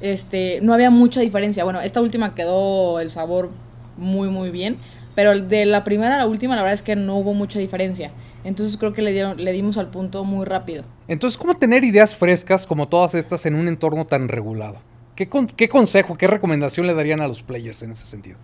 este, 0.00 0.58
no 0.62 0.74
había 0.74 0.90
mucha 0.90 1.20
diferencia. 1.20 1.62
Bueno, 1.64 1.80
esta 1.80 2.00
última 2.00 2.34
quedó 2.34 2.98
el 3.00 3.12
sabor 3.12 3.50
muy, 3.96 4.28
muy 4.28 4.50
bien, 4.50 4.78
pero 5.14 5.38
de 5.38 5.66
la 5.66 5.84
primera 5.84 6.16
a 6.16 6.18
la 6.18 6.26
última, 6.26 6.56
la 6.56 6.62
verdad 6.62 6.74
es 6.74 6.82
que 6.82 6.96
no 6.96 7.16
hubo 7.16 7.32
mucha 7.32 7.58
diferencia. 7.58 8.10
Entonces 8.46 8.76
creo 8.76 8.92
que 8.92 9.02
le, 9.02 9.12
dieron, 9.12 9.42
le 9.42 9.52
dimos 9.52 9.76
al 9.76 9.88
punto 9.90 10.22
muy 10.24 10.44
rápido. 10.46 10.84
Entonces, 11.08 11.36
¿cómo 11.36 11.56
tener 11.56 11.82
ideas 11.84 12.14
frescas 12.16 12.66
como 12.66 12.88
todas 12.88 13.14
estas 13.14 13.44
en 13.44 13.54
un 13.56 13.66
entorno 13.68 14.06
tan 14.06 14.28
regulado? 14.28 14.80
¿Qué, 15.16 15.28
con- 15.28 15.46
qué 15.48 15.68
consejo, 15.68 16.16
qué 16.16 16.26
recomendación 16.26 16.86
le 16.86 16.94
darían 16.94 17.20
a 17.20 17.26
los 17.28 17.42
players 17.42 17.82
en 17.82 17.90
ese 17.90 18.06
sentido? 18.06 18.38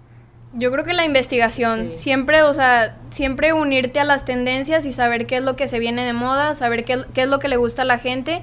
Yo 0.54 0.70
creo 0.72 0.84
que 0.84 0.92
la 0.92 1.04
investigación, 1.06 1.90
Sí. 1.92 2.00
siempre, 2.02 2.42
o 2.42 2.52
sea, 2.52 2.98
siempre 3.10 3.52
unirte 3.52 4.00
a 4.00 4.04
las 4.04 4.24
tendencias 4.24 4.84
y 4.86 4.92
saber 4.92 5.26
qué 5.26 5.36
es 5.36 5.42
lo 5.44 5.54
que 5.56 5.68
se 5.68 5.78
viene 5.78 6.04
de 6.04 6.12
moda, 6.12 6.54
saber 6.54 6.84
qué, 6.84 7.04
qué 7.14 7.22
es 7.22 7.28
lo 7.28 7.38
que 7.38 7.48
le 7.48 7.56
gusta 7.56 7.82
a 7.82 7.84
la 7.86 7.98
gente 7.98 8.42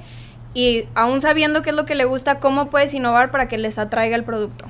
y 0.54 0.86
aún 0.96 1.22
sabiendo 1.22 1.62
qué 1.62 1.70
es 1.72 1.76
lo 1.76 1.86
que 1.86 1.94
le 1.94 2.06
gusta, 2.06 2.40
cómo 2.40 2.70
puedes 2.70 2.94
innovar 2.94 3.30
para 3.32 3.48
que 3.48 3.58
les 3.60 3.78
atraiga 3.78 4.16
el 4.16 4.24
producto. 4.24 4.66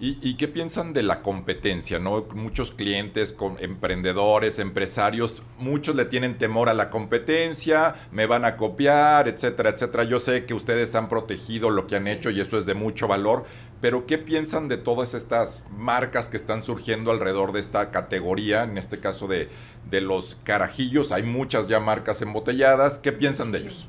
¿Y, 0.00 0.18
y 0.28 0.34
qué 0.36 0.48
piensan 0.48 0.92
de 0.92 1.02
la 1.04 1.22
competencia? 1.22 1.98
¿no? 2.00 2.26
Muchos 2.34 2.72
clientes, 2.72 3.30
con 3.32 3.56
emprendedores, 3.60 4.58
empresarios, 4.58 5.42
muchos 5.58 5.94
le 5.94 6.04
tienen 6.04 6.36
temor 6.36 6.68
a 6.68 6.74
la 6.74 6.90
competencia, 6.90 7.94
me 8.10 8.26
van 8.26 8.44
a 8.44 8.56
copiar, 8.56 9.28
etcétera, 9.28 9.70
etcétera. 9.70 10.02
Yo 10.04 10.18
sé 10.18 10.46
que 10.46 10.54
ustedes 10.54 10.94
han 10.96 11.08
protegido 11.08 11.70
lo 11.70 11.86
que 11.86 11.96
han 11.96 12.08
hecho 12.08 12.30
y 12.30 12.40
eso 12.40 12.58
es 12.58 12.66
de 12.66 12.74
mucho 12.74 13.06
valor, 13.06 13.44
pero 13.80 14.04
¿qué 14.06 14.18
piensan 14.18 14.66
de 14.68 14.78
todas 14.78 15.14
estas 15.14 15.62
marcas 15.70 16.28
que 16.28 16.36
están 16.36 16.64
surgiendo 16.64 17.12
alrededor 17.12 17.52
de 17.52 17.60
esta 17.60 17.90
categoría, 17.92 18.64
en 18.64 18.78
este 18.78 18.98
caso 18.98 19.28
de, 19.28 19.48
de 19.90 20.00
los 20.00 20.34
carajillos? 20.42 21.12
Hay 21.12 21.22
muchas 21.22 21.68
ya 21.68 21.78
marcas 21.80 22.20
embotelladas. 22.20 22.98
¿Qué 22.98 23.12
piensan 23.12 23.52
de 23.52 23.58
ellos? 23.60 23.86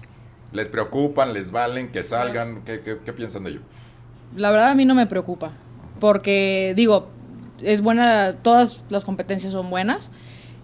¿Les 0.53 0.69
preocupan? 0.69 1.33
¿Les 1.33 1.51
valen? 1.51 1.91
¿Que 1.91 2.03
salgan? 2.03 2.63
¿Qué, 2.63 2.81
qué- 2.81 2.99
qué 3.03 3.11
piensan 3.13 3.43
de 3.45 3.51
ello? 3.51 3.61
La 4.35 4.51
verdad 4.51 4.69
a 4.69 4.75
mí 4.75 4.85
no 4.85 4.95
me 4.95 5.07
preocupa, 5.07 5.53
porque 5.99 6.73
digo, 6.75 7.08
es 7.62 7.81
buena, 7.81 8.36
todas 8.41 8.79
las 8.89 9.03
competencias 9.03 9.53
son 9.53 9.69
buenas. 9.69 10.12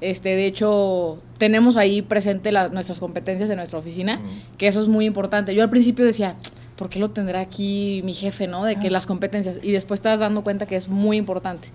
Este, 0.01 0.29
de 0.35 0.47
hecho, 0.47 1.19
tenemos 1.37 1.77
ahí 1.77 2.01
presente 2.01 2.51
la- 2.51 2.69
nuestras 2.69 2.99
competencias 2.99 3.49
en 3.49 3.57
nuestra 3.57 3.77
oficina, 3.79 4.19
que 4.57 4.67
eso 4.67 4.81
es 4.81 4.87
muy 4.87 5.05
importante. 5.05 5.53
Yo 5.53 5.61
al 5.63 5.69
principio 5.69 6.03
decía, 6.05 6.35
¿por 6.75 6.89
qué 6.89 6.97
lo 6.99 7.11
tendrá 7.11 7.39
aquí 7.39 8.01
mi 8.03 8.13
jefe, 8.15 8.47
no? 8.47 8.65
De 8.65 8.77
que 8.77 8.89
las 8.89 9.05
competencias. 9.05 9.59
Y 9.61 9.71
después 9.71 10.01
te 10.01 10.09
vas 10.09 10.19
dando 10.19 10.43
cuenta 10.43 10.65
que 10.65 10.75
es 10.75 10.87
muy 10.89 11.17
importante. 11.17 11.69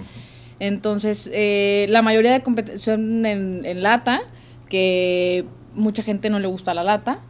Entonces, 0.59 1.31
eh, 1.33 1.87
la 1.90 2.03
mayoría 2.03 2.33
de 2.33 2.42
competencias 2.42 2.85
son 2.85 3.25
en, 3.27 3.64
en 3.64 3.83
lata, 3.83 4.23
que 4.69 5.45
mucha 5.75 6.03
gente 6.03 6.31
no 6.31 6.38
le 6.40 6.49
gusta 6.49 6.75
la 6.75 6.83
lata. 6.83 7.21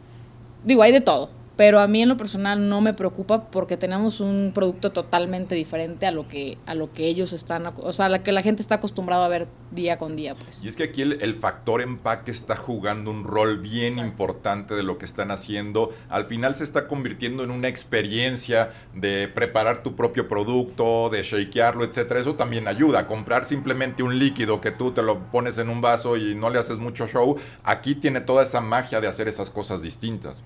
Digo, 0.63 0.81
hay 0.81 0.91
de 0.91 1.01
todo. 1.01 1.29
Pero 1.57 1.79
a 1.79 1.87
mí 1.87 2.03
en 2.03 2.09
lo 2.09 2.17
personal 2.17 2.69
no 2.69 2.81
me 2.81 2.93
preocupa 2.93 3.49
porque 3.49 3.77
tenemos 3.77 4.19
un 4.19 4.51
producto 4.53 4.91
totalmente 4.91 5.55
diferente 5.55 6.05
a 6.05 6.11
lo 6.11 6.27
que, 6.27 6.59
a 6.67 6.75
lo 6.75 6.93
que 6.93 7.07
ellos 7.07 7.33
están, 7.33 7.65
o 7.65 7.93
sea, 7.93 8.05
a 8.05 8.09
la 8.09 8.21
que 8.21 8.31
la 8.31 8.43
gente 8.43 8.61
está 8.61 8.75
acostumbrada 8.75 9.25
a 9.25 9.27
ver 9.27 9.47
día 9.71 9.97
con 9.97 10.15
día, 10.15 10.35
pues. 10.35 10.63
Y 10.63 10.67
es 10.67 10.75
que 10.75 10.83
aquí 10.83 11.01
el, 11.01 11.17
el 11.21 11.35
factor 11.35 11.81
empaque 11.81 12.29
está 12.29 12.55
jugando 12.55 13.09
un 13.09 13.23
rol 13.23 13.57
bien 13.57 13.97
importante 13.97 14.75
de 14.75 14.83
lo 14.83 14.99
que 14.99 15.05
están 15.05 15.31
haciendo. 15.31 15.91
Al 16.09 16.25
final 16.25 16.55
se 16.55 16.63
está 16.63 16.87
convirtiendo 16.87 17.43
en 17.43 17.49
una 17.49 17.67
experiencia 17.67 18.71
de 18.93 19.27
preparar 19.27 19.81
tu 19.81 19.95
propio 19.95 20.27
producto, 20.27 21.09
de 21.09 21.23
shakearlo, 21.23 21.83
etcétera. 21.83 22.19
Eso 22.19 22.35
también 22.35 22.67
ayuda. 22.67 23.07
Comprar 23.07 23.45
simplemente 23.45 24.03
un 24.03 24.19
líquido 24.19 24.61
que 24.61 24.71
tú 24.71 24.91
te 24.91 25.01
lo 25.01 25.31
pones 25.31 25.57
en 25.57 25.69
un 25.69 25.81
vaso 25.81 26.17
y 26.17 26.35
no 26.35 26.51
le 26.51 26.59
haces 26.59 26.77
mucho 26.77 27.07
show. 27.07 27.35
Aquí 27.63 27.95
tiene 27.95 28.21
toda 28.21 28.43
esa 28.43 28.61
magia 28.61 29.01
de 29.01 29.07
hacer 29.07 29.27
esas 29.27 29.49
cosas 29.49 29.81
distintas. 29.81 30.43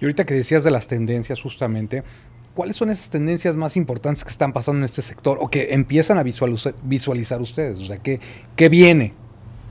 Y 0.00 0.04
ahorita 0.04 0.24
que 0.24 0.34
decías 0.34 0.64
de 0.64 0.70
las 0.70 0.88
tendencias, 0.88 1.40
justamente, 1.40 2.02
¿cuáles 2.54 2.76
son 2.76 2.90
esas 2.90 3.10
tendencias 3.10 3.54
más 3.54 3.76
importantes 3.76 4.24
que 4.24 4.30
están 4.30 4.52
pasando 4.52 4.78
en 4.78 4.84
este 4.84 5.02
sector 5.02 5.38
o 5.40 5.48
que 5.48 5.74
empiezan 5.74 6.18
a 6.18 6.22
visualizar, 6.22 7.40
ustedes? 7.40 7.80
O 7.80 7.84
sea, 7.84 7.98
¿qué, 7.98 8.20
¿qué 8.56 8.68
viene? 8.68 9.14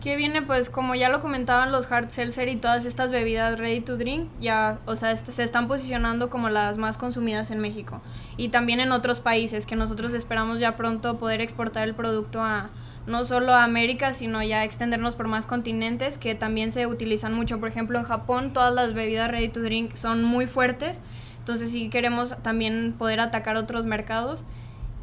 ¿Qué 0.02 0.16
viene? 0.16 0.42
Pues 0.42 0.70
como 0.70 0.96
ya 0.96 1.10
lo 1.10 1.20
comentaban 1.22 1.74
los 1.74 1.92
hard 1.92 2.12
seltzer 2.12 2.48
y 2.48 2.56
todas 2.56 2.86
estas 2.86 3.12
bebidas 3.12 3.60
ready 3.60 3.82
to 3.82 3.98
drink, 3.98 4.30
ya, 4.40 4.80
o 4.86 4.96
sea, 4.96 5.12
este, 5.12 5.34
se 5.34 5.44
están 5.44 5.68
posicionando 5.68 6.30
como 6.30 6.48
las 6.48 6.78
más 6.78 6.96
consumidas 6.96 7.52
en 7.52 7.60
México 7.60 8.02
y 8.38 8.48
también 8.48 8.80
en 8.80 8.94
otros 8.94 9.20
países 9.20 9.66
que 9.66 9.76
nosotros 9.76 10.14
esperamos 10.14 10.62
ya 10.62 10.78
pronto 10.78 11.18
poder 11.18 11.42
exportar 11.42 11.86
el 11.86 11.96
producto 11.96 12.42
a 12.42 12.70
no 13.10 13.26
solo 13.26 13.54
a 13.54 13.64
América, 13.64 14.14
sino 14.14 14.42
ya 14.42 14.64
extendernos 14.64 15.16
por 15.16 15.28
más 15.28 15.46
continentes 15.46 16.18
que 16.18 16.36
también 16.36 16.72
se 16.72 16.88
utilizan 16.88 17.34
mucho. 17.34 17.60
Por 17.60 17.70
ejemplo, 17.70 18.00
en 18.00 18.06
Japón 18.06 18.54
todas 18.54 18.74
las 18.74 18.94
bebidas 18.94 19.30
ready 19.30 19.50
to 19.50 19.62
drink 19.62 19.96
son 19.96 20.24
muy 20.24 20.48
fuertes, 20.48 21.02
entonces 21.40 21.72
sí 21.72 21.90
queremos 21.90 22.36
también 22.42 22.94
poder 22.98 23.20
atacar 23.20 23.56
otros 23.58 23.86
mercados 23.86 24.46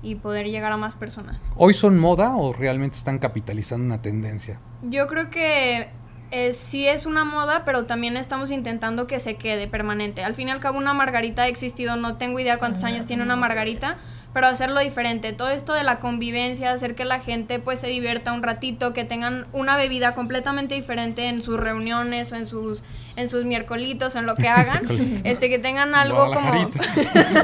y 0.02 0.14
poder 0.14 0.46
llegar 0.46 0.72
a 0.72 0.76
más 0.76 0.94
personas. 0.94 1.42
¿Hoy 1.56 1.74
son 1.74 1.98
moda 1.98 2.36
o 2.36 2.52
realmente 2.52 2.96
están 2.96 3.18
capitalizando 3.18 3.84
una 3.84 4.00
tendencia? 4.00 4.60
Yo 4.82 5.06
creo 5.08 5.30
que 5.30 5.88
eh, 6.30 6.52
sí 6.52 6.86
es 6.86 7.06
una 7.06 7.24
moda, 7.24 7.64
pero 7.64 7.86
también 7.86 8.16
estamos 8.16 8.50
intentando 8.50 9.06
que 9.06 9.20
se 9.20 9.36
quede 9.36 9.68
permanente. 9.68 10.24
Al 10.24 10.34
fin 10.34 10.48
y 10.48 10.50
al 10.50 10.60
cabo 10.60 10.78
una 10.78 10.94
margarita 10.94 11.42
ha 11.42 11.48
existido, 11.48 11.96
no 11.96 12.16
tengo 12.16 12.38
idea 12.40 12.58
cuántos 12.58 12.84
años 12.84 13.06
tiene 13.06 13.22
una 13.22 13.36
margarita, 13.36 13.98
pero 14.36 14.48
hacerlo 14.48 14.80
diferente. 14.80 15.32
Todo 15.32 15.48
esto 15.48 15.72
de 15.72 15.82
la 15.82 15.98
convivencia, 15.98 16.70
hacer 16.70 16.94
que 16.94 17.06
la 17.06 17.20
gente 17.20 17.58
pues 17.58 17.80
se 17.80 17.86
divierta 17.86 18.34
un 18.34 18.42
ratito, 18.42 18.92
que 18.92 19.06
tengan 19.06 19.46
una 19.54 19.78
bebida 19.78 20.12
completamente 20.12 20.74
diferente 20.74 21.30
en 21.30 21.40
sus 21.40 21.58
reuniones 21.58 22.32
o 22.32 22.36
en 22.36 22.44
sus 22.44 22.82
en 23.16 23.30
sus 23.30 23.46
miércolitos 23.46 24.14
o 24.14 24.18
en 24.18 24.26
lo 24.26 24.34
que 24.34 24.46
hagan, 24.50 24.84
este 25.24 25.48
que 25.48 25.58
tengan 25.58 25.94
algo 25.94 26.34
como 26.34 26.70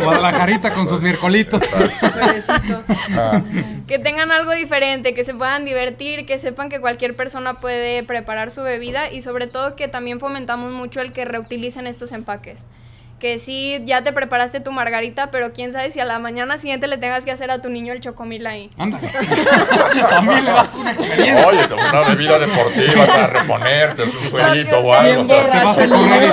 Guadalajarita 0.04 0.70
con 0.74 0.86
sus 0.86 1.00
miércolitos. 1.00 1.62
Ah. 3.16 3.40
que 3.86 3.98
tengan 3.98 4.30
algo 4.30 4.52
diferente, 4.52 5.14
que 5.14 5.24
se 5.24 5.32
puedan 5.32 5.64
divertir, 5.64 6.26
que 6.26 6.36
sepan 6.36 6.68
que 6.68 6.78
cualquier 6.78 7.16
persona 7.16 7.58
puede 7.58 8.02
preparar 8.02 8.50
su 8.50 8.60
bebida 8.60 9.10
y 9.10 9.22
sobre 9.22 9.46
todo 9.46 9.76
que 9.76 9.88
también 9.88 10.20
fomentamos 10.20 10.72
mucho 10.72 11.00
el 11.00 11.14
que 11.14 11.24
reutilicen 11.24 11.86
estos 11.86 12.12
empaques 12.12 12.66
que 13.22 13.38
sí, 13.38 13.80
ya 13.84 14.02
te 14.02 14.12
preparaste 14.12 14.58
tu 14.58 14.72
margarita, 14.72 15.30
pero 15.30 15.52
quién 15.52 15.70
sabe 15.70 15.92
si 15.92 16.00
a 16.00 16.04
la 16.04 16.18
mañana 16.18 16.58
siguiente 16.58 16.88
le 16.88 16.98
tengas 16.98 17.24
que 17.24 17.30
hacer 17.30 17.52
a 17.52 17.62
tu 17.62 17.70
niño 17.70 17.92
el 17.92 18.00
chocomil 18.00 18.44
ahí. 18.48 18.68
Ándale. 18.76 19.08
También 20.10 20.44
le 20.44 20.50
das 20.50 20.74
una 20.74 20.90
experiencia. 20.90 21.46
Oye, 21.46 21.68
te 21.68 21.74
una 21.74 22.00
bebida 22.08 22.40
deportiva 22.40 23.06
para 23.06 23.26
reponerte, 23.28 24.02
un 24.02 24.10
jueguito 24.28 24.76
o 24.76 24.92
algo. 24.92 25.24
Te 25.24 25.40
vas 25.40 25.78
a 25.78 25.88
correr 25.88 26.32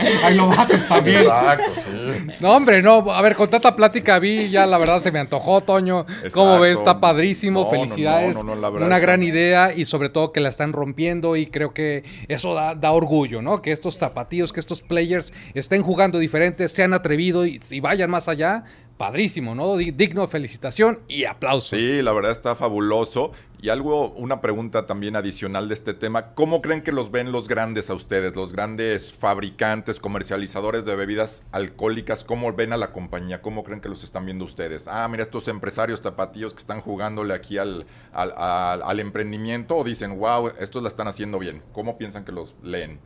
y 0.00 0.24
Ahí 0.24 0.34
lo 0.36 0.48
bates 0.48 0.86
también. 0.86 1.18
Exacto, 1.18 1.70
sí. 1.84 2.26
No, 2.40 2.52
hombre, 2.54 2.82
no. 2.82 3.10
A 3.10 3.22
ver, 3.22 3.34
con 3.34 3.48
tanta 3.48 3.74
plática 3.74 4.18
vi, 4.18 4.50
ya 4.50 4.66
la 4.66 4.78
verdad 4.78 5.00
se 5.00 5.10
me 5.12 5.18
antojó, 5.18 5.62
Toño. 5.62 6.06
¿Cómo 6.32 6.60
ves? 6.60 6.78
Está 6.78 7.00
padrísimo. 7.00 7.60
No, 7.60 7.64
no, 7.64 7.70
Felicidades. 7.70 8.36
no, 8.36 8.44
no, 8.44 8.54
la 8.56 8.70
verdad 8.70 8.86
Una 8.86 8.98
gran 8.98 9.22
idea 9.22 9.72
y 9.74 9.84
sobre 9.84 10.08
todo 10.08 10.32
que 10.32 10.40
la 10.40 10.48
están 10.48 10.72
rompiendo 10.72 11.36
y 11.36 11.46
creo 11.46 11.72
que 11.72 12.04
eso 12.28 12.54
da, 12.54 12.74
da 12.74 12.92
orgullo, 12.92 13.42
¿no? 13.42 13.62
Que 13.62 13.72
estos 13.72 13.98
tapatíos, 13.98 14.43
que 14.52 14.60
estos 14.60 14.82
players 14.82 15.32
estén 15.54 15.82
jugando 15.82 16.18
diferentes, 16.18 16.72
se 16.72 16.82
han 16.82 16.92
atrevido 16.94 17.46
y, 17.46 17.60
vayan 17.80 18.10
más 18.10 18.28
allá. 18.28 18.64
Padrísimo, 18.96 19.56
¿no? 19.56 19.76
Di- 19.76 19.90
Digno 19.90 20.28
felicitación 20.28 21.00
y 21.08 21.24
aplauso. 21.24 21.74
Sí, 21.76 22.00
la 22.00 22.12
verdad 22.12 22.30
está 22.30 22.54
fabuloso. 22.54 23.32
Y 23.60 23.70
algo, 23.70 24.10
una 24.10 24.40
pregunta 24.42 24.86
también 24.86 25.16
adicional 25.16 25.66
de 25.68 25.74
este 25.74 25.94
tema. 25.94 26.34
¿Cómo 26.34 26.60
creen 26.62 26.82
que 26.82 26.92
los 26.92 27.10
ven 27.10 27.32
los 27.32 27.48
grandes 27.48 27.88
a 27.90 27.94
ustedes? 27.94 28.36
Los 28.36 28.52
grandes 28.52 29.10
fabricantes, 29.12 29.98
comercializadores 29.98 30.84
de 30.84 30.94
bebidas 30.94 31.44
alcohólicas, 31.50 32.24
¿cómo 32.24 32.52
ven 32.52 32.72
a 32.72 32.76
la 32.76 32.92
compañía? 32.92 33.40
¿Cómo 33.42 33.64
creen 33.64 33.80
que 33.80 33.88
los 33.88 34.04
están 34.04 34.26
viendo 34.26 34.44
ustedes? 34.44 34.86
Ah, 34.86 35.08
mira, 35.08 35.22
estos 35.24 35.48
empresarios 35.48 36.00
tapatíos 36.02 36.52
que 36.52 36.60
están 36.60 36.80
jugándole 36.80 37.34
aquí 37.34 37.56
al- 37.58 37.86
al 38.12 39.00
emprendimiento 39.00 39.76
o 39.76 39.82
dicen, 39.82 40.18
wow, 40.18 40.52
estos 40.60 40.82
la 40.82 40.88
están 40.88 41.08
haciendo 41.08 41.38
bien. 41.38 41.62
¿Cómo 41.72 41.96
piensan 41.98 42.24
que 42.24 42.32
los 42.32 42.54
leen? 42.62 43.00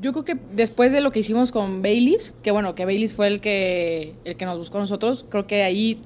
Yo 0.00 0.12
creo 0.12 0.24
que 0.24 0.36
después 0.52 0.92
de 0.92 1.00
lo 1.00 1.12
que 1.12 1.20
hicimos 1.20 1.52
con 1.52 1.82
Baileys, 1.82 2.34
que 2.42 2.50
bueno, 2.50 2.74
que 2.74 2.84
Baileys 2.84 3.14
fue 3.14 3.26
el 3.26 3.40
que, 3.40 4.14
el 4.24 4.36
que 4.36 4.44
nos 4.44 4.58
buscó 4.58 4.78
a 4.78 4.82
nosotros, 4.82 5.24
creo 5.28 5.46
que 5.46 5.62
ahí 5.62 6.00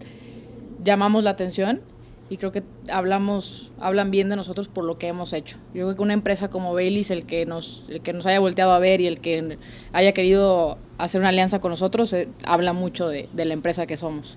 llamamos 0.84 1.24
la 1.24 1.30
atención 1.30 1.80
y 2.30 2.36
creo 2.36 2.52
que 2.52 2.62
hablamos, 2.90 3.70
hablan 3.80 4.10
bien 4.10 4.28
de 4.28 4.36
nosotros 4.36 4.68
por 4.68 4.84
lo 4.84 4.98
que 4.98 5.08
hemos 5.08 5.32
hecho. 5.32 5.56
Yo 5.74 5.86
creo 5.86 5.96
que 5.96 6.02
una 6.02 6.12
empresa 6.12 6.48
como 6.50 6.74
Baileys, 6.74 7.10
el 7.10 7.24
que 7.24 7.46
nos, 7.46 7.84
el 7.88 8.00
que 8.02 8.12
nos 8.12 8.26
haya 8.26 8.38
volteado 8.38 8.72
a 8.72 8.78
ver 8.78 9.00
y 9.00 9.06
el 9.06 9.20
que 9.20 9.58
haya 9.92 10.12
querido 10.12 10.78
hacer 10.98 11.20
una 11.20 11.30
alianza 11.30 11.60
con 11.60 11.70
nosotros, 11.70 12.12
eh, 12.12 12.28
habla 12.44 12.72
mucho 12.72 13.08
de, 13.08 13.28
de 13.32 13.44
la 13.46 13.54
empresa 13.54 13.86
que 13.86 13.96
somos. 13.96 14.36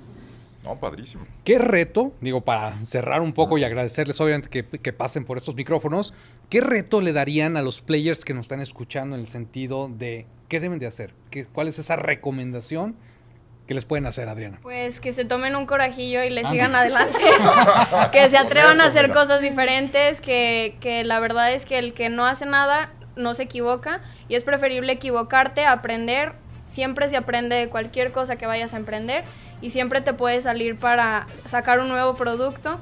No, 0.63 0.79
padrísimo. 0.79 1.25
¿Qué 1.43 1.57
reto, 1.57 2.13
digo, 2.21 2.41
para 2.41 2.73
cerrar 2.85 3.21
un 3.21 3.33
poco 3.33 3.57
y 3.57 3.63
agradecerles 3.63 4.19
obviamente 4.21 4.49
que, 4.49 4.63
que 4.63 4.93
pasen 4.93 5.25
por 5.25 5.37
estos 5.37 5.55
micrófonos, 5.55 6.13
qué 6.49 6.61
reto 6.61 7.01
le 7.01 7.13
darían 7.13 7.57
a 7.57 7.61
los 7.61 7.81
players 7.81 8.23
que 8.25 8.33
nos 8.33 8.43
están 8.43 8.61
escuchando 8.61 9.15
en 9.15 9.21
el 9.21 9.27
sentido 9.27 9.89
de 9.89 10.27
qué 10.49 10.59
deben 10.59 10.79
de 10.79 10.85
hacer? 10.85 11.13
¿Qué, 11.31 11.45
¿Cuál 11.45 11.67
es 11.67 11.79
esa 11.79 11.95
recomendación 11.95 12.95
que 13.67 13.73
les 13.73 13.85
pueden 13.85 14.05
hacer, 14.05 14.29
Adriana? 14.29 14.59
Pues 14.61 14.99
que 14.99 15.13
se 15.13 15.25
tomen 15.25 15.55
un 15.55 15.65
corajillo 15.65 16.23
y 16.23 16.29
le 16.29 16.45
sigan 16.45 16.75
adelante. 16.75 17.17
que 18.11 18.29
se 18.29 18.37
atrevan 18.37 18.73
eso, 18.73 18.83
a 18.83 18.85
hacer 18.85 19.07
mira. 19.07 19.19
cosas 19.19 19.41
diferentes, 19.41 20.21
que, 20.21 20.77
que 20.79 21.03
la 21.03 21.19
verdad 21.19 21.51
es 21.53 21.65
que 21.65 21.79
el 21.79 21.93
que 21.93 22.09
no 22.09 22.27
hace 22.27 22.45
nada 22.45 22.91
no 23.15 23.33
se 23.33 23.43
equivoca 23.43 24.01
y 24.27 24.35
es 24.35 24.43
preferible 24.43 24.93
equivocarte, 24.93 25.65
aprender. 25.65 26.33
Siempre 26.67 27.09
se 27.09 27.17
aprende 27.17 27.55
de 27.57 27.67
cualquier 27.67 28.13
cosa 28.13 28.37
que 28.37 28.45
vayas 28.45 28.73
a 28.73 28.77
emprender 28.77 29.25
y 29.61 29.69
siempre 29.69 30.01
te 30.01 30.13
puede 30.13 30.41
salir 30.41 30.77
para 30.77 31.27
sacar 31.45 31.79
un 31.79 31.89
nuevo 31.89 32.15
producto 32.15 32.79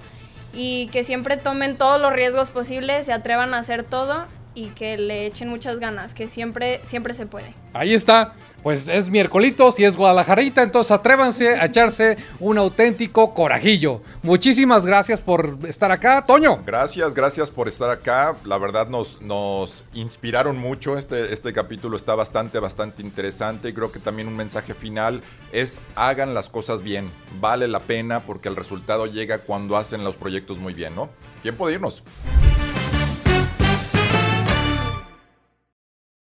y 0.54 0.88
que 0.88 1.04
siempre 1.04 1.38
tomen 1.38 1.78
todos 1.78 2.02
los 2.02 2.14
riesgos 2.14 2.50
posibles, 2.50 3.06
se 3.06 3.14
atrevan 3.14 3.54
a 3.54 3.60
hacer 3.60 3.84
todo 3.84 4.26
y 4.56 4.70
que 4.70 4.98
le 4.98 5.26
echen 5.26 5.50
muchas 5.50 5.80
ganas, 5.80 6.14
que 6.14 6.28
siempre, 6.28 6.82
siempre 6.84 7.14
se 7.14 7.26
puede. 7.26 7.54
Ahí 7.74 7.94
está. 7.94 8.34
Pues 8.64 8.90
es 8.90 9.08
miércolitos 9.08 9.80
y 9.80 9.86
es 9.86 9.96
Guadalajarita, 9.96 10.64
entonces 10.64 10.92
atrévanse 10.92 11.56
a 11.56 11.66
echarse 11.66 12.18
un 12.42 12.58
auténtico 12.58 13.34
corajillo. 13.34 14.02
Muchísimas 14.22 14.86
gracias 14.86 15.22
por 15.22 15.58
estar 15.66 15.92
acá, 15.92 16.26
Toño. 16.26 16.60
Gracias, 16.66 17.14
gracias 17.14 17.52
por 17.52 17.70
estar 17.70 17.90
acá. 17.90 18.36
La 18.44 18.58
verdad 18.58 18.90
nos, 18.90 19.22
nos 19.22 19.86
inspiraron 19.94 20.58
mucho. 20.58 20.98
Este, 20.98 21.34
este 21.34 21.54
capítulo 21.54 21.96
está 21.96 22.16
bastante, 22.16 22.60
bastante 22.60 23.02
interesante. 23.02 23.70
Y 23.70 23.74
creo 23.74 23.94
que 23.94 24.00
también 24.00 24.28
un 24.28 24.36
mensaje 24.36 24.74
final 24.74 25.22
es 25.54 25.80
hagan 25.96 26.34
las 26.34 26.50
cosas 26.50 26.84
bien. 26.84 27.10
Vale 27.40 27.70
la 27.70 27.80
pena 27.80 28.20
porque 28.20 28.50
el 28.50 28.58
resultado 28.58 29.06
llega 29.06 29.38
cuando 29.40 29.78
hacen 29.78 30.04
los 30.04 30.18
proyectos 30.18 30.58
muy 30.58 30.74
bien, 30.74 30.96
¿no? 30.96 31.10
Tiempo 31.42 31.66
de 31.68 31.76
irnos. 31.76 32.04